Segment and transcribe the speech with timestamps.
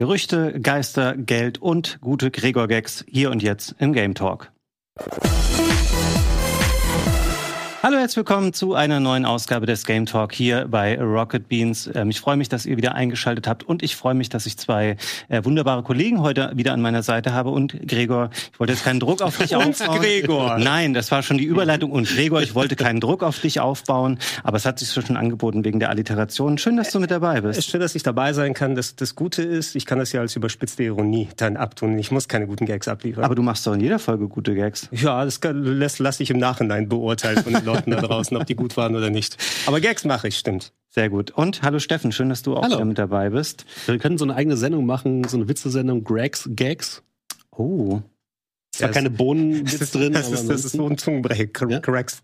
[0.00, 4.52] Gerüchte, Geister, Geld und gute Gregor-Gags hier und jetzt im Game Talk.
[7.80, 11.88] Hallo, herzlich willkommen zu einer neuen Ausgabe des Game Talk hier bei Rocket Beans.
[11.94, 14.58] Ähm, ich freue mich, dass ihr wieder eingeschaltet habt und ich freue mich, dass ich
[14.58, 14.96] zwei
[15.28, 17.50] äh, wunderbare Kollegen heute wieder an meiner Seite habe.
[17.50, 20.00] Und Gregor, ich wollte jetzt keinen Druck auf dich aufbauen.
[20.00, 20.58] Gregor.
[20.58, 21.92] Nein, das war schon die Überleitung.
[21.92, 25.64] Und Gregor, ich wollte keinen Druck auf dich aufbauen, aber es hat sich schon angeboten
[25.64, 26.58] wegen der Alliteration.
[26.58, 27.62] Schön, dass du mit dabei bist.
[27.62, 28.74] Schön, dass ich dabei sein kann.
[28.74, 31.96] Das, das Gute ist, ich kann das ja als überspitzte Ironie dann abtun.
[31.96, 33.22] Ich muss keine guten Gags abliefern.
[33.22, 34.88] Aber du machst doch in jeder Folge gute Gags.
[34.90, 38.96] Ja, das lasse lass ich im Nachhinein beurteilen Leuten da draußen, ob die gut waren
[38.96, 39.36] oder nicht.
[39.66, 40.72] Aber Gags mache ich, stimmt.
[40.90, 41.30] Sehr gut.
[41.30, 42.84] Und hallo Steffen, schön, dass du auch Hallo.
[42.84, 43.66] mit dabei bist.
[43.86, 47.02] Wir können so eine eigene Sendung machen, so eine Witzesendung, Gags.
[47.50, 48.00] Oh,
[48.78, 51.46] zwar Ja, keine Bohnenwitz drin, Das aber ist, das ist so ein Zungenbrecher.
[51.68, 51.80] Ja.
[51.80, 52.22] Gags.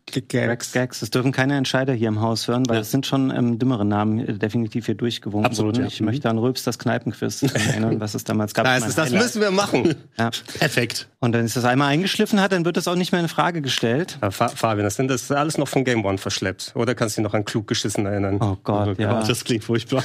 [1.01, 2.81] Das dürfen keine Entscheider hier im Haus hören, weil Ja.
[2.83, 5.83] es sind schon ähm, dümmere Namen äh, definitiv hier durchgewunken Absolut, worden.
[5.85, 5.89] ja.
[5.89, 6.07] Ich Mhm.
[6.07, 8.67] möchte an Röps das Kneipenquiz erinnern, was es damals gab.
[8.79, 9.95] Ist, das müssen wir machen.
[10.19, 10.31] ja.
[10.59, 11.09] perfekt.
[11.21, 13.61] Und dann ist das einmal eingeschliffen hat, dann wird das auch nicht mehr in Frage
[13.63, 14.19] gestellt.
[14.23, 16.73] Ja, Fa- Fabian, das sind das ist alles noch von Game One verschleppt.
[16.75, 18.39] Oder kannst du dich noch an klug geschissen erinnern?
[18.41, 19.21] Oh Gott, ja.
[19.23, 20.03] Oh, das klingt furchtbar.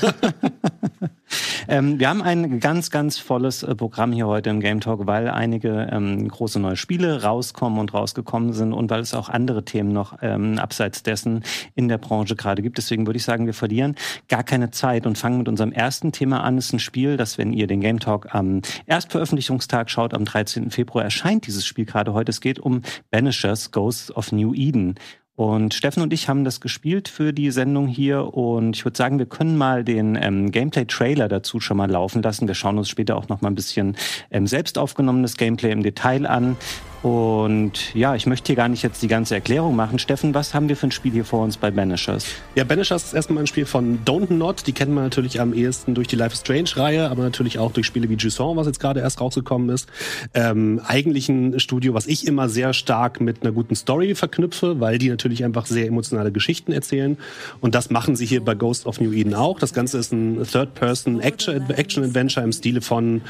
[1.67, 5.29] Ähm, wir haben ein ganz, ganz volles äh, Programm hier heute im Game Talk, weil
[5.29, 9.91] einige ähm, große neue Spiele rauskommen und rausgekommen sind und weil es auch andere Themen
[9.91, 11.43] noch ähm, abseits dessen
[11.75, 12.77] in der Branche gerade gibt.
[12.77, 13.95] Deswegen würde ich sagen, wir verlieren
[14.29, 16.57] gar keine Zeit und fangen mit unserem ersten Thema an.
[16.57, 20.71] Es ist ein Spiel, das, wenn ihr den Game Talk am Erstveröffentlichungstag schaut, am 13.
[20.71, 22.29] Februar erscheint dieses Spiel gerade heute.
[22.29, 24.95] Es geht um Banishers Ghosts of New Eden.
[25.39, 29.19] Und Steffen und ich haben das gespielt für die Sendung hier und ich würde sagen,
[29.19, 32.45] wir können mal den ähm, Gameplay-Trailer dazu schon mal laufen lassen.
[32.45, 33.95] Wir schauen uns später auch noch mal ein bisschen
[34.31, 36.57] ähm, selbst aufgenommenes Gameplay im Detail an.
[37.01, 39.99] Und ja, ich möchte hier gar nicht jetzt die ganze Erklärung machen.
[39.99, 42.25] Steffen, was haben wir für ein Spiel hier vor uns bei Banishers?
[42.55, 44.67] ja, Banishers ist erstmal ein Spiel von Don't Not.
[44.67, 47.85] Die kennt man natürlich am ehesten durch die Life is Strange-Reihe, aber natürlich auch durch
[47.85, 49.87] Spiele wie Jusant, was jetzt gerade erst rausgekommen ist.
[50.33, 54.97] Ähm, eigentlich ein Studio, was ich immer sehr stark mit einer guten Story verknüpfe, weil
[54.97, 57.17] die natürlich einfach sehr emotionale Geschichten erzählen.
[57.61, 59.59] Und das machen sie hier bei Ghost of New Eden auch.
[59.59, 63.21] Das Ganze ist ein Third-Person-Action-Adventure im Stile von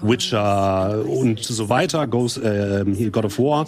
[0.00, 3.66] Witcher und so weiter, Ghost, äh, hier God of War.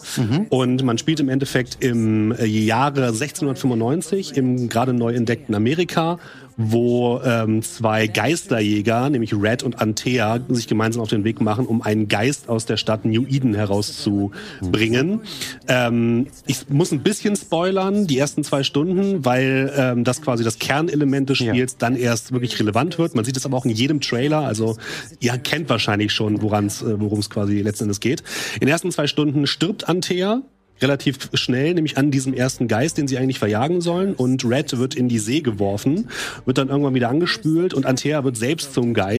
[0.51, 6.19] Und man spielt im Endeffekt im äh, Jahre 1695 im gerade neu entdeckten Amerika,
[6.61, 11.83] wo ähm, zwei Geisterjäger, nämlich Red und Antea, sich gemeinsam auf den Weg machen, um
[11.83, 15.21] einen Geist aus der Stadt New Eden herauszubringen.
[15.69, 20.59] Ähm, ich muss ein bisschen spoilern, die ersten zwei Stunden, weil ähm, das quasi das
[20.59, 21.53] Kernelement des Ja.
[21.53, 23.15] Spiels dann erst wirklich relevant wird.
[23.15, 24.77] Man sieht es aber auch in jedem Trailer, also
[25.21, 28.25] ihr kennt wahrscheinlich schon, woran's, äh, worum es quasi letzten Endes geht.
[28.55, 30.43] In den ersten zwei Stunden stirbt Antea
[30.83, 34.15] relativ schnell, nämlich an diesem ersten Geist, den sie eigentlich verjagen sollen.
[34.15, 36.09] Und Red wird in die See geworfen,
[36.44, 39.19] wird dann irgendwann wieder angespült und Antea wird selbst zum Geist.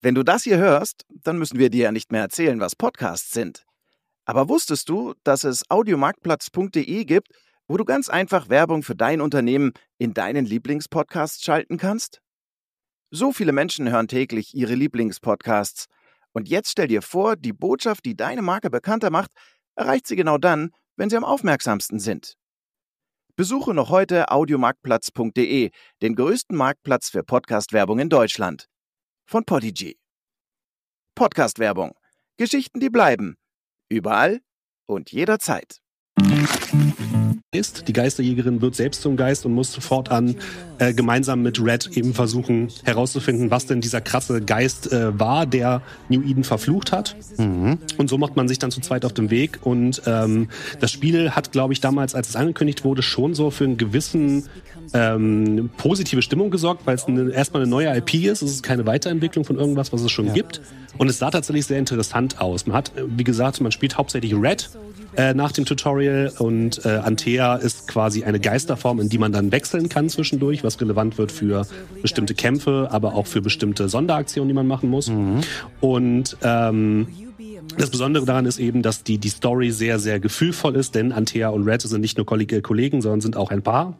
[0.00, 3.30] Wenn du das hier hörst, dann müssen wir dir ja nicht mehr erzählen, was Podcasts
[3.30, 3.64] sind.
[4.24, 7.28] Aber wusstest du, dass es audiomarktplatz.de gibt,
[7.68, 12.20] wo du ganz einfach Werbung für dein Unternehmen in deinen Lieblingspodcasts schalten kannst?
[13.10, 15.86] So viele Menschen hören täglich ihre Lieblingspodcasts.
[16.32, 19.30] Und jetzt stell dir vor, die Botschaft, die deine Marke bekannter macht,
[19.76, 22.36] erreicht sie genau dann, wenn sie am aufmerksamsten sind.
[23.34, 25.70] Besuche noch heute audiomarktplatz.de,
[26.02, 28.68] den größten Marktplatz für Podcast-Werbung in Deutschland
[29.24, 29.98] von Podigy.
[31.14, 31.94] Podcast-Werbung.
[32.36, 33.36] Geschichten, die bleiben.
[33.88, 34.40] Überall
[34.86, 35.80] und jederzeit.
[37.54, 37.86] Ist.
[37.86, 40.36] Die Geisterjägerin wird selbst zum Geist und muss fortan
[40.78, 45.82] äh, gemeinsam mit Red eben versuchen herauszufinden, was denn dieser krasse Geist äh, war, der
[46.08, 47.14] New Eden verflucht hat.
[47.98, 49.58] Und so macht man sich dann zu zweit auf den Weg.
[49.64, 50.48] Und ähm,
[50.80, 54.44] das Spiel hat, glaube ich, damals, als es angekündigt wurde, schon so für einen gewissen
[54.94, 58.40] ähm, positive Stimmung gesorgt, weil es eine, erstmal eine neue IP ist.
[58.40, 60.62] Es ist keine Weiterentwicklung von irgendwas, was es schon gibt.
[60.96, 62.66] Und es sah tatsächlich sehr interessant aus.
[62.66, 64.70] Man hat, äh, wie gesagt, man spielt hauptsächlich Red
[65.16, 69.52] äh, nach dem Tutorial und äh, Antea ist quasi eine Geisterform, in die man dann
[69.52, 71.66] wechseln kann zwischendurch, was relevant wird für
[72.00, 75.10] bestimmte Kämpfe, aber auch für bestimmte Sonderaktionen, die man machen muss.
[75.80, 77.06] Und ähm,
[77.76, 81.48] das Besondere daran ist eben, dass die, die Story sehr, sehr gefühlvoll ist, denn Antea
[81.48, 83.98] und Red sind nicht nur äh, Kollegen, sondern sind auch ein Paar.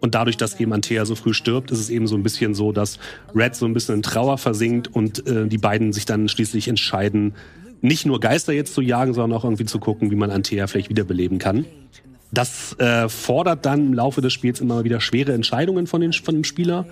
[0.00, 2.72] Und dadurch, dass eben Antea so früh stirbt, ist es eben so ein bisschen so,
[2.72, 2.98] dass
[3.34, 7.34] Red so ein bisschen in Trauer versinkt und äh, die beiden sich dann schließlich entscheiden,
[7.82, 10.88] nicht nur Geister jetzt zu jagen, sondern auch irgendwie zu gucken, wie man Antea vielleicht
[10.88, 11.66] wiederbeleben kann.
[12.34, 16.34] Das äh, fordert dann im Laufe des Spiels immer wieder schwere Entscheidungen von, den, von
[16.34, 16.86] dem Spieler.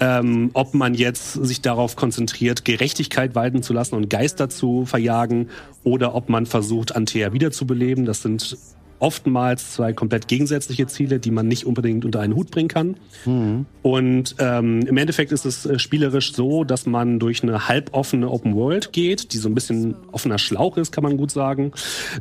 [0.00, 5.50] Ähm, ob man jetzt sich darauf konzentriert, Gerechtigkeit walten zu lassen und Geister zu verjagen
[5.84, 8.06] oder ob man versucht, Antea wiederzubeleben.
[8.06, 8.56] Das sind
[9.00, 12.96] oftmals zwei komplett gegensätzliche Ziele, die man nicht unbedingt unter einen Hut bringen kann.
[13.24, 13.66] Mhm.
[13.82, 18.54] Und ähm, im Endeffekt ist es äh, spielerisch so, dass man durch eine halboffene Open
[18.54, 21.72] World geht, die so ein bisschen offener Schlauch ist, kann man gut sagen,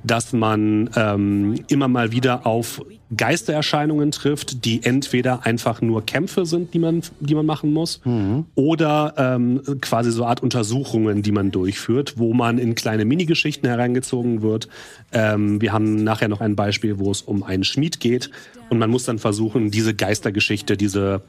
[0.03, 2.81] dass man ähm, immer mal wieder auf
[3.15, 8.45] Geistererscheinungen trifft, die entweder einfach nur Kämpfe sind, die man, die man machen muss, mhm.
[8.55, 14.41] oder ähm, quasi so Art Untersuchungen, die man durchführt, wo man in kleine Minigeschichten hereingezogen
[14.41, 14.67] wird.
[15.11, 18.29] Ähm, wir haben nachher noch ein Beispiel, wo es um einen Schmied geht
[18.69, 21.21] und man muss dann versuchen, diese Geistergeschichte, diese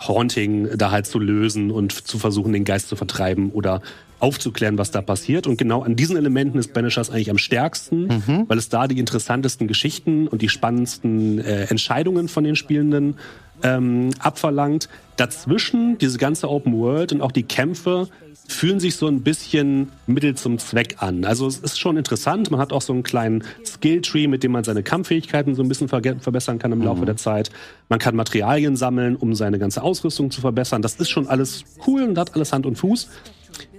[0.00, 3.82] Haunting da halt zu lösen und zu versuchen, den Geist zu vertreiben oder
[4.18, 5.46] aufzuklären, was da passiert.
[5.46, 8.44] Und genau an diesen Elementen ist Banishers eigentlich am stärksten, mhm.
[8.48, 13.16] weil es da die interessantesten Geschichten und die spannendsten äh, Entscheidungen von den Spielenden
[13.62, 14.88] ähm, abverlangt.
[15.16, 18.08] Dazwischen, diese ganze Open World und auch die Kämpfe
[18.48, 21.24] fühlen sich so ein bisschen Mittel zum Zweck an.
[21.24, 22.50] Also es ist schon interessant.
[22.50, 25.88] Man hat auch so einen kleinen Skilltree, mit dem man seine Kampffähigkeiten so ein bisschen
[25.88, 27.06] ver verbessern kann im Laufe mhm.
[27.06, 27.50] der Zeit.
[27.88, 30.82] Man kann Materialien sammeln, um seine ganze Ausrüstung zu verbessern.
[30.82, 33.08] Das ist schon alles cool und hat alles Hand und Fuß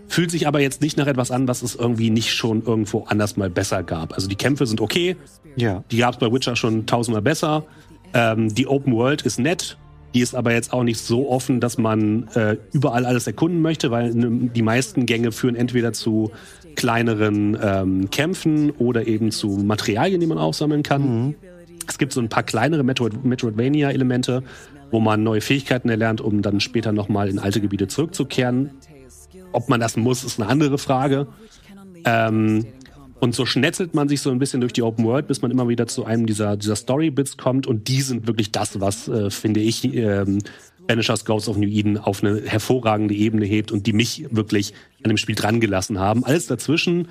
[0.08, 3.38] fühlt sich aber jetzt nicht nach etwas an, was es irgendwie nicht schon irgendwo anders
[3.38, 4.14] mal besser gab.
[4.14, 5.16] Also die Kämpfe sind okay.
[5.56, 5.86] Ja.
[5.90, 7.64] Die gab es bei Witcher schon tausendmal besser.
[8.14, 9.78] Ähm, die Open World ist nett.
[10.14, 13.92] Die ist aber jetzt auch nicht so offen, dass man äh, überall alles erkunden möchte,
[13.92, 16.32] weil ne, die meisten Gänge führen entweder zu
[16.76, 21.26] kleineren ähm, Kämpfen oder eben zu Materialien, die man aufsammeln kann.
[21.28, 21.36] Mhm.
[21.88, 24.44] Es gibt so ein paar kleinere Metroid Metroidvania-Elemente,
[24.92, 28.72] wo man neue Fähigkeiten erlernt, um dann später nochmal in alte Gebiete zurückzukehren.
[29.54, 31.28] Ob man das muss, ist eine andere Frage.
[32.06, 32.66] Ähm,
[33.22, 35.70] und so schnetzelt man sich so ein bisschen durch die Open World, bis man immer
[35.70, 37.68] wieder zu einem dieser, dieser Story-Bits kommt.
[37.68, 40.40] Und die sind wirklich das, was, äh, finde ich, ähm,
[40.88, 44.74] Banishers Ghosts of New Eden auf eine hervorragende Ebene hebt und die mich wirklich
[45.04, 46.26] an dem Spiel dran gelassen haben.
[46.26, 47.10] Alles dazwischen,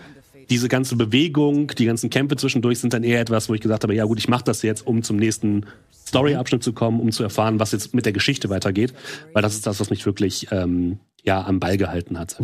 [0.50, 3.94] diese ganze Bewegung, die ganzen Kämpfe zwischendurch sind dann eher etwas, wo ich gesagt habe,
[3.94, 5.64] ja gut, ich mache das jetzt, um zum nächsten
[6.08, 8.94] Story-Abschnitt zu kommen, um zu erfahren, was jetzt mit der Geschichte weitergeht.
[9.32, 12.36] Weil das ist das, was mich wirklich ähm, ja am Ball gehalten hat.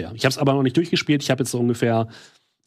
[0.00, 0.10] Ja.
[0.12, 1.22] Ich habe es aber noch nicht durchgespielt.
[1.22, 2.08] Ich habe jetzt so ungefähr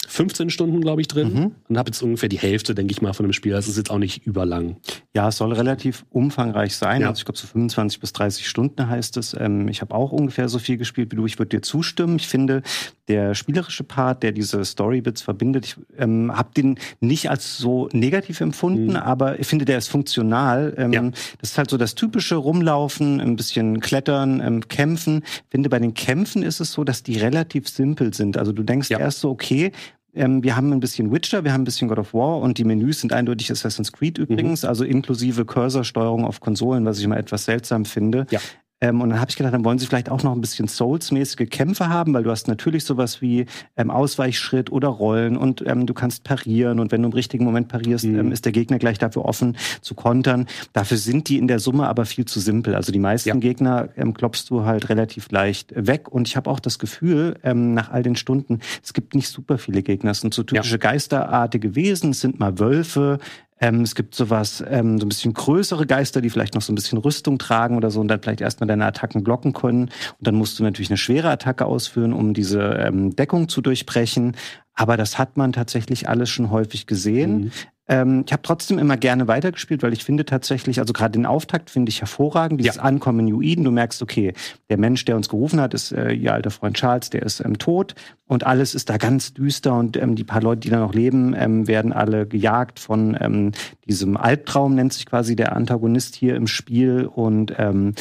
[0.08, 1.52] 15 Stunden, glaube ich, drin mhm.
[1.68, 3.52] und habe jetzt ungefähr die Hälfte, denke ich mal, von dem Spiel.
[3.52, 4.78] Das ist jetzt auch nicht überlang.
[5.14, 7.02] Ja, es soll relativ umfangreich sein.
[7.02, 7.10] Ja.
[7.10, 9.36] Also ich glaube, so 25 bis 30 Stunden heißt es.
[9.40, 11.26] Ähm, ich habe auch ungefähr so viel gespielt wie du.
[11.26, 12.18] Ich würde dir zustimmen.
[12.18, 12.62] Ich finde,
[13.08, 18.42] der spielerische Part, der diese Storybits verbindet, ich ähm, habe den nicht als so negativ
[18.42, 18.96] empfunden, mhm.
[18.96, 20.74] aber ich finde, der ist funktional.
[20.78, 21.02] Ähm, ja.
[21.40, 25.24] Das ist halt so das typische Rumlaufen, ein bisschen Klettern, ähm, Kämpfen.
[25.26, 28.38] Ich finde, bei den Kämpfen ist es so, dass die relativ simpel sind.
[28.38, 29.00] Also du denkst ja.
[29.00, 29.72] erst so, okay,
[30.16, 32.64] ähm, wir haben ein bisschen Witcher, wir haben ein bisschen God of War und die
[32.64, 34.70] Menüs sind eindeutig Assassin's Creed übrigens, mhm.
[34.70, 38.26] also inklusive Cursorsteuerung auf Konsolen, was ich immer etwas seltsam finde.
[38.30, 38.40] Ja.
[38.86, 41.50] Ähm, und dann habe ich gedacht, dann wollen sie vielleicht auch noch ein bisschen Souls-mäßige
[41.50, 43.46] Kämpfe haben, weil du hast natürlich sowas wie
[43.78, 47.68] ähm, Ausweichschritt oder Rollen und ähm, du kannst parieren und wenn du im richtigen Moment
[47.68, 48.20] parierst, mhm.
[48.20, 50.48] ähm, ist der Gegner gleich dafür offen zu kontern.
[50.74, 52.76] Dafür sind die in der Summe aber viel zu simpel.
[52.76, 53.36] Also die meisten ja.
[53.36, 57.74] Gegner ähm, klopfst du halt relativ leicht weg und ich habe auch das Gefühl, ähm,
[57.74, 60.12] nach all den Stunden, es gibt nicht super viele Gegner.
[60.12, 60.78] Es sind so typische ja.
[60.78, 63.20] Geisterartige Wesen, es sind mal Wölfe,
[63.60, 66.76] ähm, es gibt sowas, ähm, so ein bisschen größere Geister, die vielleicht noch so ein
[66.76, 69.84] bisschen Rüstung tragen oder so und dann vielleicht erstmal deine Attacken blocken können.
[69.84, 74.36] Und dann musst du natürlich eine schwere Attacke ausführen, um diese ähm, Deckung zu durchbrechen.
[74.74, 77.46] Aber das hat man tatsächlich alles schon häufig gesehen.
[77.46, 77.52] Mhm.
[77.88, 81.70] Ähm, ich habe trotzdem immer gerne weitergespielt, weil ich finde tatsächlich, also gerade den Auftakt
[81.70, 82.60] finde ich hervorragend.
[82.60, 82.82] Dieses ja.
[82.82, 84.34] Ankommen in Eden, du merkst, okay,
[84.70, 87.58] der Mensch, der uns gerufen hat, ist äh, ihr alter Freund Charles, der ist ähm,
[87.58, 87.94] tot
[88.28, 91.36] und alles ist da ganz düster und ähm, die paar Leute, die da noch leben,
[91.38, 93.52] ähm, werden alle gejagt von ähm,
[93.88, 97.94] diesem Albtraum, nennt sich quasi der Antagonist hier im Spiel und ähm,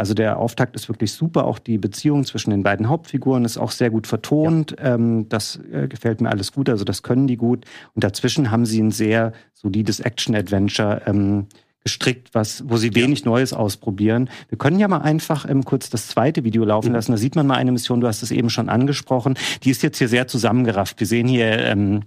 [0.00, 1.44] also der Auftakt ist wirklich super.
[1.44, 4.76] Auch die Beziehung zwischen den beiden Hauptfiguren ist auch sehr gut vertont.
[4.78, 4.94] Ja.
[4.94, 6.68] Ähm, das äh, gefällt mir alles gut.
[6.68, 7.64] Also das können die gut.
[7.94, 11.46] Und dazwischen haben sie ein sehr solides Action-Adventure ähm,
[11.84, 13.26] gestrickt, was, wo sie wenig ja.
[13.26, 14.30] Neues ausprobieren.
[14.48, 16.94] Wir können ja mal einfach ähm, kurz das zweite Video laufen mhm.
[16.94, 17.12] lassen.
[17.12, 19.34] Da sieht man mal eine Mission, du hast es eben schon angesprochen.
[19.62, 20.98] Die ist jetzt hier sehr zusammengerafft.
[20.98, 22.04] Wir sehen hier ähm,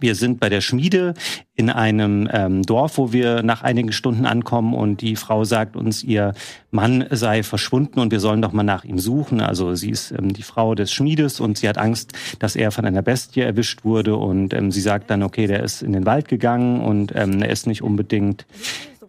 [0.00, 1.14] wir sind bei der Schmiede
[1.54, 6.04] in einem ähm, Dorf, wo wir nach einigen Stunden ankommen und die Frau sagt uns,
[6.04, 6.34] ihr
[6.70, 9.40] Mann sei verschwunden und wir sollen doch mal nach ihm suchen.
[9.40, 12.84] Also sie ist ähm, die Frau des Schmiedes und sie hat Angst, dass er von
[12.84, 16.28] einer Bestie erwischt wurde und ähm, sie sagt dann, okay, der ist in den Wald
[16.28, 18.46] gegangen und ähm, er ist nicht unbedingt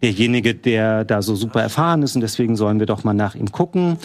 [0.02, 3.52] derjenige, der da so super erfahren ist und deswegen sollen wir doch mal nach ihm
[3.52, 3.98] gucken.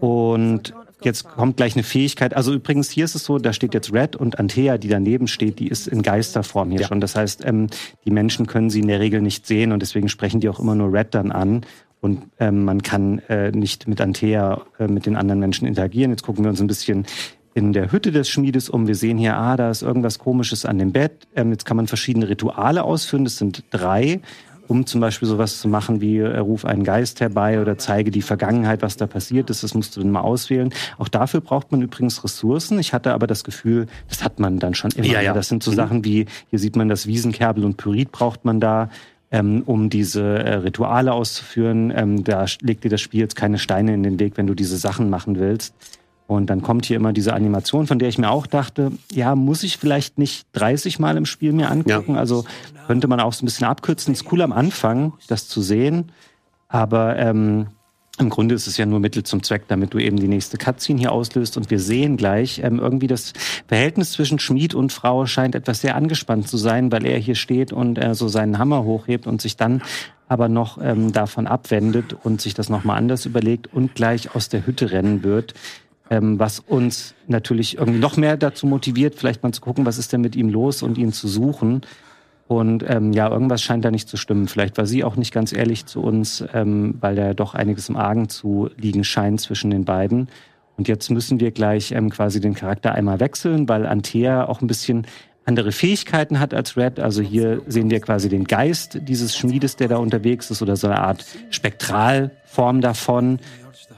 [0.00, 0.72] Und
[1.04, 2.34] Jetzt kommt gleich eine Fähigkeit.
[2.34, 5.58] Also übrigens, hier ist es so, da steht jetzt Red und Antea, die daneben steht,
[5.58, 6.88] die ist in Geisterform hier ja.
[6.88, 7.00] schon.
[7.00, 7.68] Das heißt, ähm,
[8.04, 10.74] die Menschen können sie in der Regel nicht sehen und deswegen sprechen die auch immer
[10.74, 11.64] nur Red dann an.
[12.00, 16.10] Und ähm, man kann äh, nicht mit Antea, äh, mit den anderen Menschen interagieren.
[16.10, 17.06] Jetzt gucken wir uns ein bisschen
[17.54, 18.88] in der Hütte des Schmiedes um.
[18.88, 21.28] Wir sehen hier, ah, da ist irgendwas Komisches an dem Bett.
[21.36, 23.24] Ähm, jetzt kann man verschiedene Rituale ausführen.
[23.24, 24.20] Das sind drei
[24.68, 28.22] um zum Beispiel sowas zu machen wie äh, ruf einen Geist herbei oder zeige die
[28.22, 29.62] Vergangenheit, was da passiert ist.
[29.62, 30.72] Das musst du dann mal auswählen.
[30.98, 32.78] Auch dafür braucht man übrigens Ressourcen.
[32.78, 35.06] Ich hatte aber das Gefühl, das hat man dann schon immer.
[35.06, 35.32] Ja, ja.
[35.32, 35.76] Das sind so mhm.
[35.76, 38.88] Sachen wie, hier sieht man das Wiesenkerbel und Pyrit braucht man da.
[39.34, 41.90] Ähm, um diese äh, Rituale auszuführen.
[41.96, 44.76] Ähm, da legt dir das Spiel jetzt keine Steine in den Weg, wenn du diese
[44.76, 45.74] Sachen machen willst.
[46.26, 49.62] Und dann kommt hier immer diese Animation, von der ich mir auch dachte, ja, muss
[49.62, 52.14] ich vielleicht nicht 30 Mal im Spiel mir angucken.
[52.14, 52.20] Ja.
[52.20, 52.44] Also
[52.86, 54.14] könnte man auch so ein bisschen abkürzen.
[54.14, 56.12] Ist cool am Anfang, das zu sehen.
[56.68, 57.66] Aber ähm,
[58.18, 61.00] im Grunde ist es ja nur Mittel zum Zweck, damit du eben die nächste Cutscene
[61.00, 61.56] hier auslöst.
[61.56, 63.32] Und wir sehen gleich, ähm, irgendwie das
[63.66, 67.72] Verhältnis zwischen Schmied und Frau scheint etwas sehr angespannt zu sein, weil er hier steht
[67.72, 69.82] und äh, so seinen Hammer hochhebt und sich dann
[70.28, 74.66] aber noch ähm, davon abwendet und sich das nochmal anders überlegt und gleich aus der
[74.66, 75.54] Hütte rennen wird
[76.12, 80.12] ähm, was uns natürlich irgendwie noch mehr dazu motiviert, vielleicht mal zu gucken, was ist
[80.12, 81.80] denn mit ihm los und ihn zu suchen.
[82.48, 84.46] Und ähm, ja, irgendwas scheint da nicht zu stimmen.
[84.46, 87.96] Vielleicht war sie auch nicht ganz ehrlich zu uns, ähm, weil da doch einiges im
[87.96, 90.28] Argen zu liegen scheint zwischen den beiden.
[90.76, 94.66] Und jetzt müssen wir gleich ähm, quasi den Charakter einmal wechseln, weil Antea auch ein
[94.66, 95.06] bisschen
[95.46, 97.00] andere Fähigkeiten hat als Red.
[97.00, 100.88] Also hier sehen wir quasi den Geist dieses Schmiedes, der da unterwegs ist, oder so
[100.88, 103.38] eine Art Spektralform davon.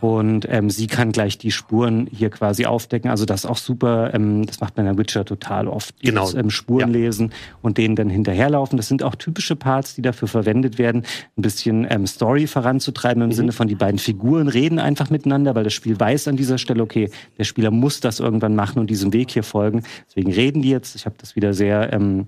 [0.01, 3.11] Und ähm, sie kann gleich die Spuren hier quasi aufdecken.
[3.11, 4.13] Also das ist auch super.
[4.15, 5.95] Ähm, das macht man in der Witcher total oft.
[6.01, 6.31] Genau.
[6.35, 7.01] ähm, Spuren ja.
[7.01, 7.33] lesen
[7.63, 8.77] und denen dann hinterherlaufen.
[8.77, 11.05] Das sind auch typische Parts, die dafür verwendet werden,
[11.37, 13.35] ein bisschen ähm, Story voranzutreiben im mhm.
[13.35, 16.83] Sinne von die beiden Figuren reden einfach miteinander, weil das Spiel weiß an dieser Stelle,
[16.83, 19.83] okay, der Spieler muss das irgendwann machen und diesem Weg hier folgen.
[20.09, 20.95] Deswegen reden die jetzt.
[20.95, 22.27] Ich habe das wieder sehr ähm,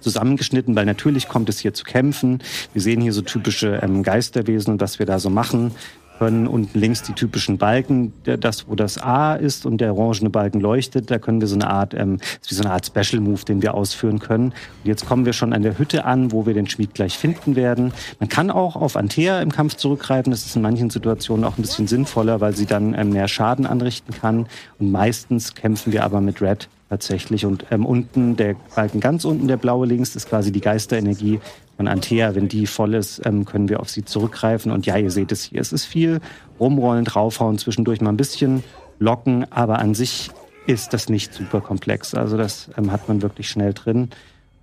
[0.00, 2.42] zusammengeschnitten, weil natürlich kommt es hier zu Kämpfen.
[2.72, 5.72] Wir sehen hier so typische ähm, Geisterwesen und was wir da so machen
[6.22, 10.60] können unten links die typischen Balken, das, wo das A ist und der orangene Balken
[10.60, 13.60] leuchtet, da können wir so eine Art, ähm, wie so eine Art Special Move, den
[13.60, 14.50] wir ausführen können.
[14.50, 17.56] Und jetzt kommen wir schon an der Hütte an, wo wir den Schmied gleich finden
[17.56, 17.92] werden.
[18.20, 20.30] Man kann auch auf Antea im Kampf zurückgreifen.
[20.30, 23.66] Das ist in manchen Situationen auch ein bisschen sinnvoller, weil sie dann ähm, mehr Schaden
[23.66, 24.46] anrichten kann.
[24.78, 27.46] Und meistens kämpfen wir aber mit Red tatsächlich.
[27.46, 31.40] Und ähm, unten, der Balken ganz unten, der blaue links, ist quasi die Geisterenergie
[31.78, 32.34] von Antea.
[32.34, 34.70] Wenn die voll ist, ähm, können wir auf sie zurückgreifen.
[34.70, 35.62] Und ja, ihr seht es hier.
[35.62, 36.20] Es ist viel
[36.60, 38.62] rumrollen, draufhauen, zwischendurch mal ein bisschen
[38.98, 40.30] locken, aber an sich
[40.66, 42.14] ist das nicht super komplex.
[42.14, 44.10] Also das ähm, hat man wirklich schnell drin.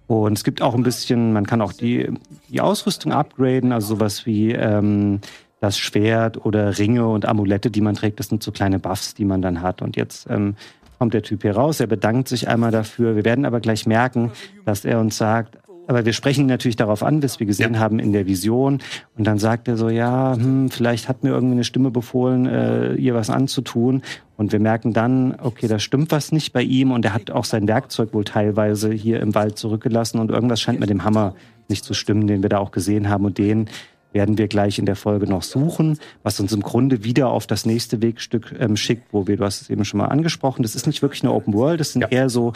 [0.06, 2.12] Und es gibt auch ein bisschen, man kann auch die,
[2.50, 5.20] die Ausrüstung upgraden, also sowas wie ähm,
[5.62, 9.26] das Schwert oder Ringe und Amulette, die man trägt, das sind so kleine Buffs, die
[9.26, 9.82] man dann hat.
[9.82, 10.56] Und jetzt ähm,
[11.00, 13.16] kommt der Typ hier raus, er bedankt sich einmal dafür.
[13.16, 14.32] Wir werden aber gleich merken,
[14.66, 15.58] dass er uns sagt,
[15.90, 17.80] aber wir sprechen natürlich darauf an, was wir gesehen ja.
[17.80, 18.78] haben in der Vision.
[19.18, 22.94] Und dann sagt er so, ja, hm, vielleicht hat mir irgendwie eine Stimme befohlen, äh,
[22.94, 24.04] ihr was anzutun.
[24.38, 26.92] Und wir merken dann, okay, da stimmt was nicht bei ihm.
[26.92, 30.20] Und er hat auch sein Werkzeug wohl teilweise hier im Wald zurückgelassen.
[30.20, 31.34] Und irgendwas scheint mit dem Hammer
[31.70, 33.26] nicht zu stimmen, den wir da auch gesehen haben.
[33.26, 33.68] Und den
[34.12, 37.66] werden wir gleich in der Folge noch suchen, was uns im Grunde wieder auf das
[37.66, 40.88] nächste Wegstück ähm, schickt, wo wir, du hast es eben schon mal angesprochen, das ist
[40.88, 42.08] nicht wirklich eine Open World, das sind ja.
[42.08, 42.54] eher so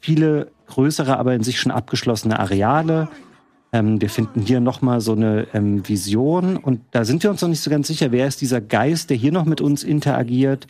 [0.00, 3.08] viele größere, aber in sich schon abgeschlossene Areale.
[3.72, 7.48] Ähm, wir finden hier nochmal so eine ähm, Vision und da sind wir uns noch
[7.48, 10.66] nicht so ganz sicher, wer ist dieser Geist, der hier noch mit uns interagiert.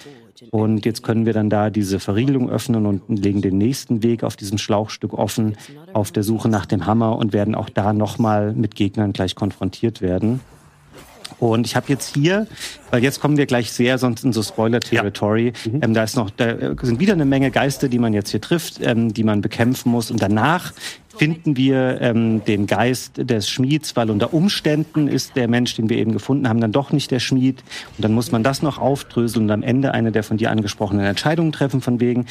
[0.50, 4.36] Und jetzt können wir dann da diese Verriegelung öffnen und legen den nächsten Weg auf
[4.36, 5.56] diesem Schlauchstück offen
[5.92, 10.00] auf der Suche nach dem Hammer und werden auch da nochmal mit Gegnern gleich konfrontiert
[10.00, 10.40] werden.
[11.38, 12.46] Und ich habe jetzt hier,
[12.90, 15.52] weil jetzt kommen wir gleich sehr sonst in so Spoiler-Territory.
[15.64, 15.72] Ja.
[15.72, 15.80] Mhm.
[15.82, 18.80] Ähm, da ist noch, da sind wieder eine Menge Geister, die man jetzt hier trifft,
[18.80, 20.10] ähm, die man bekämpfen muss.
[20.10, 20.72] Und danach
[21.16, 25.98] finden wir ähm, den Geist des Schmieds, weil unter Umständen ist der Mensch, den wir
[25.98, 27.62] eben gefunden haben, dann doch nicht der Schmied.
[27.96, 31.04] Und dann muss man das noch aufdröseln und am Ende eine der von dir angesprochenen
[31.04, 32.26] Entscheidungen treffen, von wegen,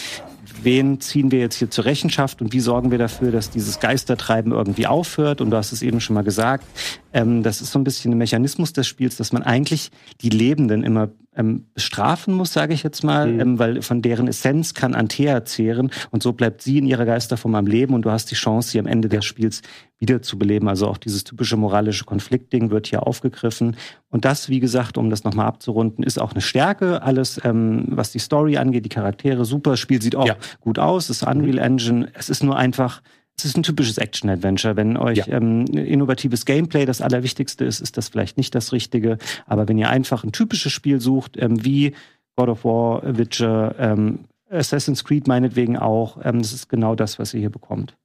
[0.61, 4.51] wen ziehen wir jetzt hier zur Rechenschaft und wie sorgen wir dafür, dass dieses Geistertreiben
[4.51, 5.41] irgendwie aufhört.
[5.41, 6.65] Und du hast es eben schon mal gesagt,
[7.13, 10.83] ähm, das ist so ein bisschen ein Mechanismus des Spiels, dass man eigentlich die Lebenden
[10.83, 13.39] immer ähm, bestrafen muss, sage ich jetzt mal, mhm.
[13.39, 17.55] ähm, weil von deren Essenz kann Antea zehren und so bleibt sie in ihrer Geisterform
[17.55, 19.61] am Leben und du hast die Chance, sie am Ende des Spiels
[19.99, 20.67] wiederzubeleben.
[20.67, 23.77] Also auch dieses typische moralische Konfliktding wird hier aufgegriffen.
[24.09, 27.01] Und das, wie gesagt, um das nochmal abzurunden, ist auch eine Stärke.
[27.01, 29.77] Alles, ähm, was die Story angeht, die Charaktere, super.
[29.77, 30.35] Spiel sieht auch ja.
[30.59, 31.59] gut aus, ist Unreal mhm.
[31.59, 32.09] Engine.
[32.13, 33.01] Es ist nur einfach
[33.43, 34.75] es ist ein typisches Action-Adventure.
[34.75, 35.27] Wenn euch ja.
[35.27, 39.17] ähm, innovatives Gameplay das Allerwichtigste ist, ist das vielleicht nicht das Richtige.
[39.45, 41.93] Aber wenn ihr einfach ein typisches Spiel sucht, ähm, wie
[42.35, 44.19] God of War, Witcher, ähm,
[44.49, 47.95] Assassin's Creed meinetwegen auch, ähm, das ist genau das, was ihr hier bekommt.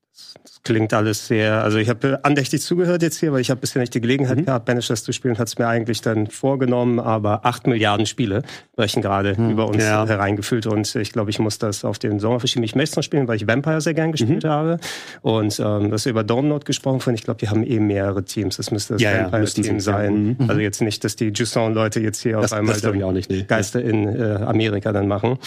[0.43, 3.81] Das klingt alles sehr, also ich habe andächtig zugehört jetzt hier, weil ich habe bisher
[3.81, 4.47] nicht die Gelegenheit mhm.
[4.47, 8.43] gehabt, Banishers zu spielen, hat es mir eigentlich dann vorgenommen, aber acht Milliarden Spiele
[8.75, 9.51] brechen gerade mhm.
[9.51, 10.07] über uns ja.
[10.07, 12.65] hereingefüllt und ich glaube, ich muss das auf den Sommer verschieben.
[12.65, 14.49] Ich möchte es noch spielen, weil ich Vampire sehr gern gespielt mhm.
[14.49, 14.79] habe
[15.23, 18.71] und ähm, das über Dawnnote gesprochen von, ich glaube, die haben eh mehrere Teams, das
[18.71, 20.37] müsste das ja, Vampire-Team ja, sein.
[20.39, 20.49] Mhm.
[20.49, 23.45] Also jetzt nicht, dass die Jusson-Leute jetzt hier das, auf einmal das nicht, nee.
[23.47, 25.39] Geister in äh, Amerika dann machen.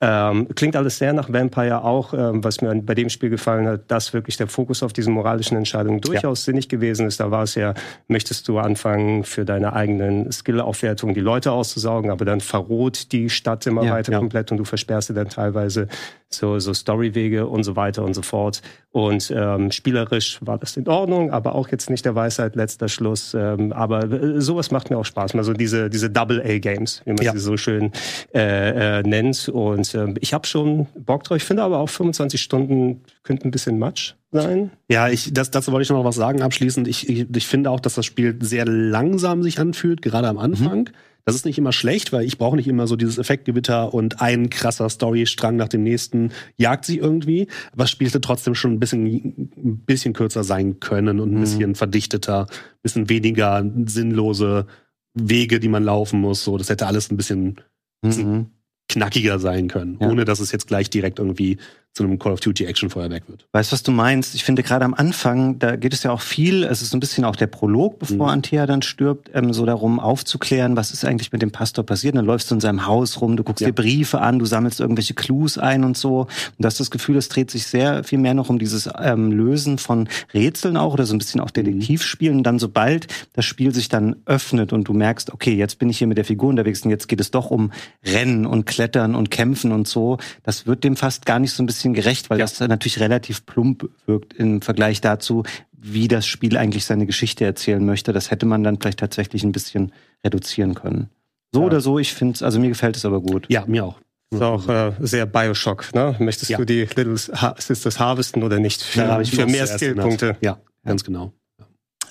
[0.00, 3.90] Ähm, klingt alles sehr nach Vampire auch, ähm, was mir bei dem Spiel gefallen hat,
[3.90, 6.52] dass wirklich der Fokus auf diesen moralischen Entscheidungen durchaus ja.
[6.52, 7.20] sinnig gewesen ist.
[7.20, 7.74] Da war es ja,
[8.08, 13.66] möchtest du anfangen, für deine eigenen Skill-Aufwertungen die Leute auszusaugen, aber dann verroht die Stadt
[13.66, 14.18] immer ja, weiter ja.
[14.18, 15.88] komplett und du versperrst dir dann teilweise
[16.30, 18.60] so, so Storywege und so weiter und so fort.
[18.90, 23.34] Und ähm, spielerisch war das in Ordnung, aber auch jetzt nicht der Weisheit letzter Schluss.
[23.34, 25.34] Ähm, aber äh, sowas macht mir auch Spaß.
[25.34, 27.32] Mal so diese, diese Double-A-Games, wie man ja.
[27.32, 27.92] sie so schön
[28.34, 29.48] äh, äh, nennt.
[29.48, 31.36] Und äh, ich habe schon Bock drauf.
[31.36, 34.70] Ich finde aber auch 25 Stunden könnte ein bisschen Matsch sein.
[34.88, 36.88] Ja, ich, das, dazu wollte ich noch was sagen abschließend.
[36.88, 40.80] Ich, ich, ich finde auch, dass das Spiel sehr langsam sich anfühlt, gerade am Anfang.
[40.80, 40.88] Mhm.
[41.24, 44.48] Das ist nicht immer schlecht, weil ich brauche nicht immer so dieses Effektgewitter und ein
[44.48, 47.48] krasser Storystrang nach dem nächsten jagt sie irgendwie.
[47.72, 51.40] Aber es spielte trotzdem schon ein bisschen, ein bisschen kürzer sein können und ein mhm.
[51.40, 54.66] bisschen verdichteter, ein bisschen weniger sinnlose
[55.14, 56.44] Wege, die man laufen muss.
[56.44, 57.60] So, das hätte alles ein bisschen,
[58.02, 58.46] mhm.
[58.88, 60.08] knackiger sein können, ja.
[60.08, 61.58] ohne dass es jetzt gleich direkt irgendwie
[61.94, 63.46] zu einem Call of Duty Actionfeuerwerk wird.
[63.52, 64.34] Weißt du, was du meinst?
[64.34, 67.24] Ich finde gerade am Anfang, da geht es ja auch viel, es ist ein bisschen
[67.24, 68.34] auch der Prolog, bevor mhm.
[68.34, 72.14] Antea dann stirbt, ähm, so darum aufzuklären, was ist eigentlich mit dem Pastor passiert.
[72.14, 73.68] Und dann läufst du in seinem Haus rum, du guckst ja.
[73.68, 76.20] dir Briefe an, du sammelst irgendwelche Clues ein und so.
[76.20, 76.28] Und
[76.58, 79.78] du hast das Gefühl, es dreht sich sehr viel mehr noch um dieses ähm, Lösen
[79.78, 82.38] von Rätseln auch oder so ein bisschen auch Detektivspielen.
[82.38, 85.98] Und dann sobald das Spiel sich dann öffnet und du merkst, okay, jetzt bin ich
[85.98, 87.72] hier mit der Figur unterwegs und jetzt geht es doch um
[88.04, 91.66] Rennen und Klettern und Kämpfen und so, das wird dem fast gar nicht so ein
[91.66, 92.44] bisschen bisschen gerecht, weil ja.
[92.44, 97.84] das natürlich relativ plump wirkt im Vergleich dazu, wie das Spiel eigentlich seine Geschichte erzählen
[97.84, 98.12] möchte.
[98.12, 99.92] Das hätte man dann vielleicht tatsächlich ein bisschen
[100.24, 101.10] reduzieren können.
[101.52, 101.66] So ja.
[101.66, 103.46] oder so, ich finde es, also mir gefällt es aber gut.
[103.48, 103.96] Ja, mir auch.
[104.30, 106.14] Das ist auch äh, sehr Bioshock, ne?
[106.18, 106.58] Möchtest ja.
[106.58, 108.82] du die Little Sisters harvesten oder nicht?
[108.82, 110.36] Für, für mehr Skillpunkte.
[110.42, 111.32] Ja, ganz genau.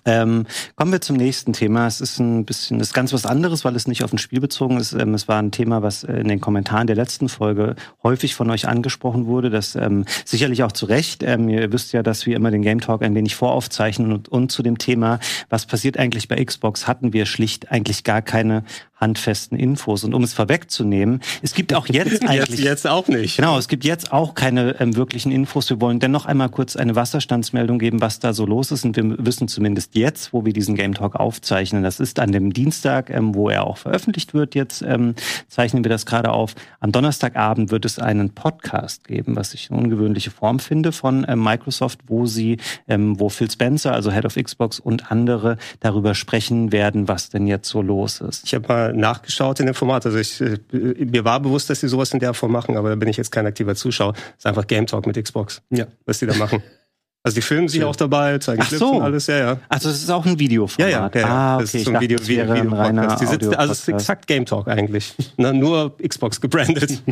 [0.07, 0.45] Ähm,
[0.77, 1.85] kommen wir zum nächsten Thema.
[1.85, 4.77] Es ist ein bisschen, ist ganz was anderes, weil es nicht auf ein Spiel bezogen
[4.77, 4.93] ist.
[4.93, 8.69] Ähm, es war ein Thema, was in den Kommentaren der letzten Folge häufig von euch
[8.69, 9.49] angesprochen wurde.
[9.49, 11.23] Das ähm, sicherlich auch zu Recht.
[11.23, 14.49] Ähm, ihr wisst ja, dass wir immer den Game Talk ein wenig voraufzeichnen und, und
[14.49, 18.63] zu dem Thema, was passiert eigentlich bei Xbox, hatten wir schlicht eigentlich gar keine
[18.99, 20.03] handfesten Infos.
[20.03, 22.59] Und um es vorwegzunehmen, es gibt auch jetzt eigentlich...
[22.59, 23.37] jetzt, jetzt auch nicht.
[23.37, 25.69] Genau, es gibt jetzt auch keine ähm, wirklichen Infos.
[25.69, 28.85] Wir wollen dennoch einmal kurz eine Wasserstandsmeldung geben, was da so los ist.
[28.85, 31.83] Und wir wissen zumindest jetzt, wo wir diesen Game Talk aufzeichnen.
[31.83, 34.55] Das ist an dem Dienstag, ähm, wo er auch veröffentlicht wird.
[34.55, 35.15] Jetzt ähm,
[35.47, 36.55] zeichnen wir das gerade auf.
[36.79, 41.43] Am Donnerstagabend wird es einen Podcast geben, was ich eine ungewöhnliche Form finde von ähm,
[41.43, 42.57] Microsoft, wo sie,
[42.87, 47.47] ähm, wo Phil Spencer, also Head of Xbox und andere darüber sprechen werden, was denn
[47.47, 48.45] jetzt so los ist.
[48.45, 50.05] Ich habe mal nachgeschaut in dem Format.
[50.05, 52.95] Also ich, äh, mir war bewusst, dass sie sowas in der Form machen, aber da
[52.95, 54.13] bin ich jetzt kein aktiver Zuschauer.
[54.13, 55.87] Das ist einfach Game Talk mit Xbox, ja.
[56.05, 56.63] was die da machen.
[57.27, 58.91] Also die filmen sich auch dabei, zeigen Ach Clips so.
[58.91, 59.57] und alles, ja, ja.
[59.67, 60.91] Also es ist auch ein Videoformat.
[60.91, 61.27] Ja, ja, ja, ja.
[61.27, 61.63] Ah, okay.
[61.63, 63.21] Das ist so ein Video, Video, Video Podcast.
[63.21, 65.13] Die sitzen, also es ist exakt Game Talk eigentlich.
[65.37, 67.03] Na, nur Xbox gebrandet.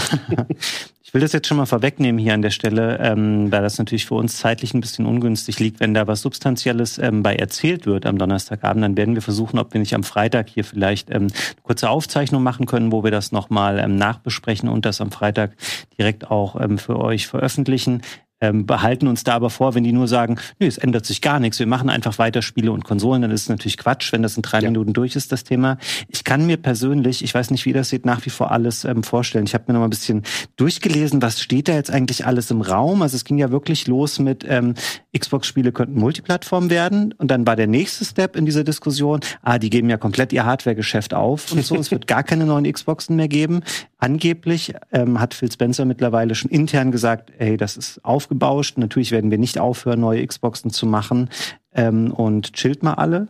[1.03, 4.05] ich will das jetzt schon mal vorwegnehmen hier an der Stelle, ähm, weil das natürlich
[4.05, 5.81] für uns zeitlich ein bisschen ungünstig liegt.
[5.81, 9.73] Wenn da was Substanzielles ähm, bei erzählt wird am Donnerstagabend, dann werden wir versuchen, ob
[9.73, 13.33] wir nicht am Freitag hier vielleicht ähm, eine kurze Aufzeichnung machen können, wo wir das
[13.33, 15.51] nochmal ähm, nachbesprechen und das am Freitag
[15.97, 18.01] direkt auch ähm, für euch veröffentlichen
[18.45, 21.39] ähm, behalten uns da aber vor, wenn die nur sagen, nö, es ändert sich gar
[21.39, 24.37] nichts, wir machen einfach weiter Spiele und Konsolen, dann ist es natürlich Quatsch, wenn das
[24.37, 24.69] in drei ja.
[24.69, 25.77] Minuten durch ist, das Thema.
[26.07, 29.03] Ich kann mir persönlich, ich weiß nicht, wie das sieht, nach wie vor alles ähm,
[29.03, 29.45] vorstellen.
[29.45, 30.23] Ich habe mir noch mal ein bisschen
[30.55, 33.01] durchgelesen, was steht da jetzt eigentlich alles im Raum.
[33.01, 34.75] Also es ging ja wirklich los mit ähm,
[35.17, 39.69] Xbox-Spiele könnten Multiplattform werden und dann war der nächste Step in dieser Diskussion, ah, die
[39.69, 43.27] geben ja komplett ihr Hardware-Geschäft auf und so, es wird gar keine neuen Xboxen mehr
[43.27, 43.61] geben.
[44.05, 48.77] Angeblich ähm, hat Phil Spencer mittlerweile schon intern gesagt, ey, das ist aufgebauscht.
[48.77, 51.31] Natürlich werden wir nicht aufhören, neue Xboxen zu machen.
[51.73, 53.29] Ähm, und chillt mal alle.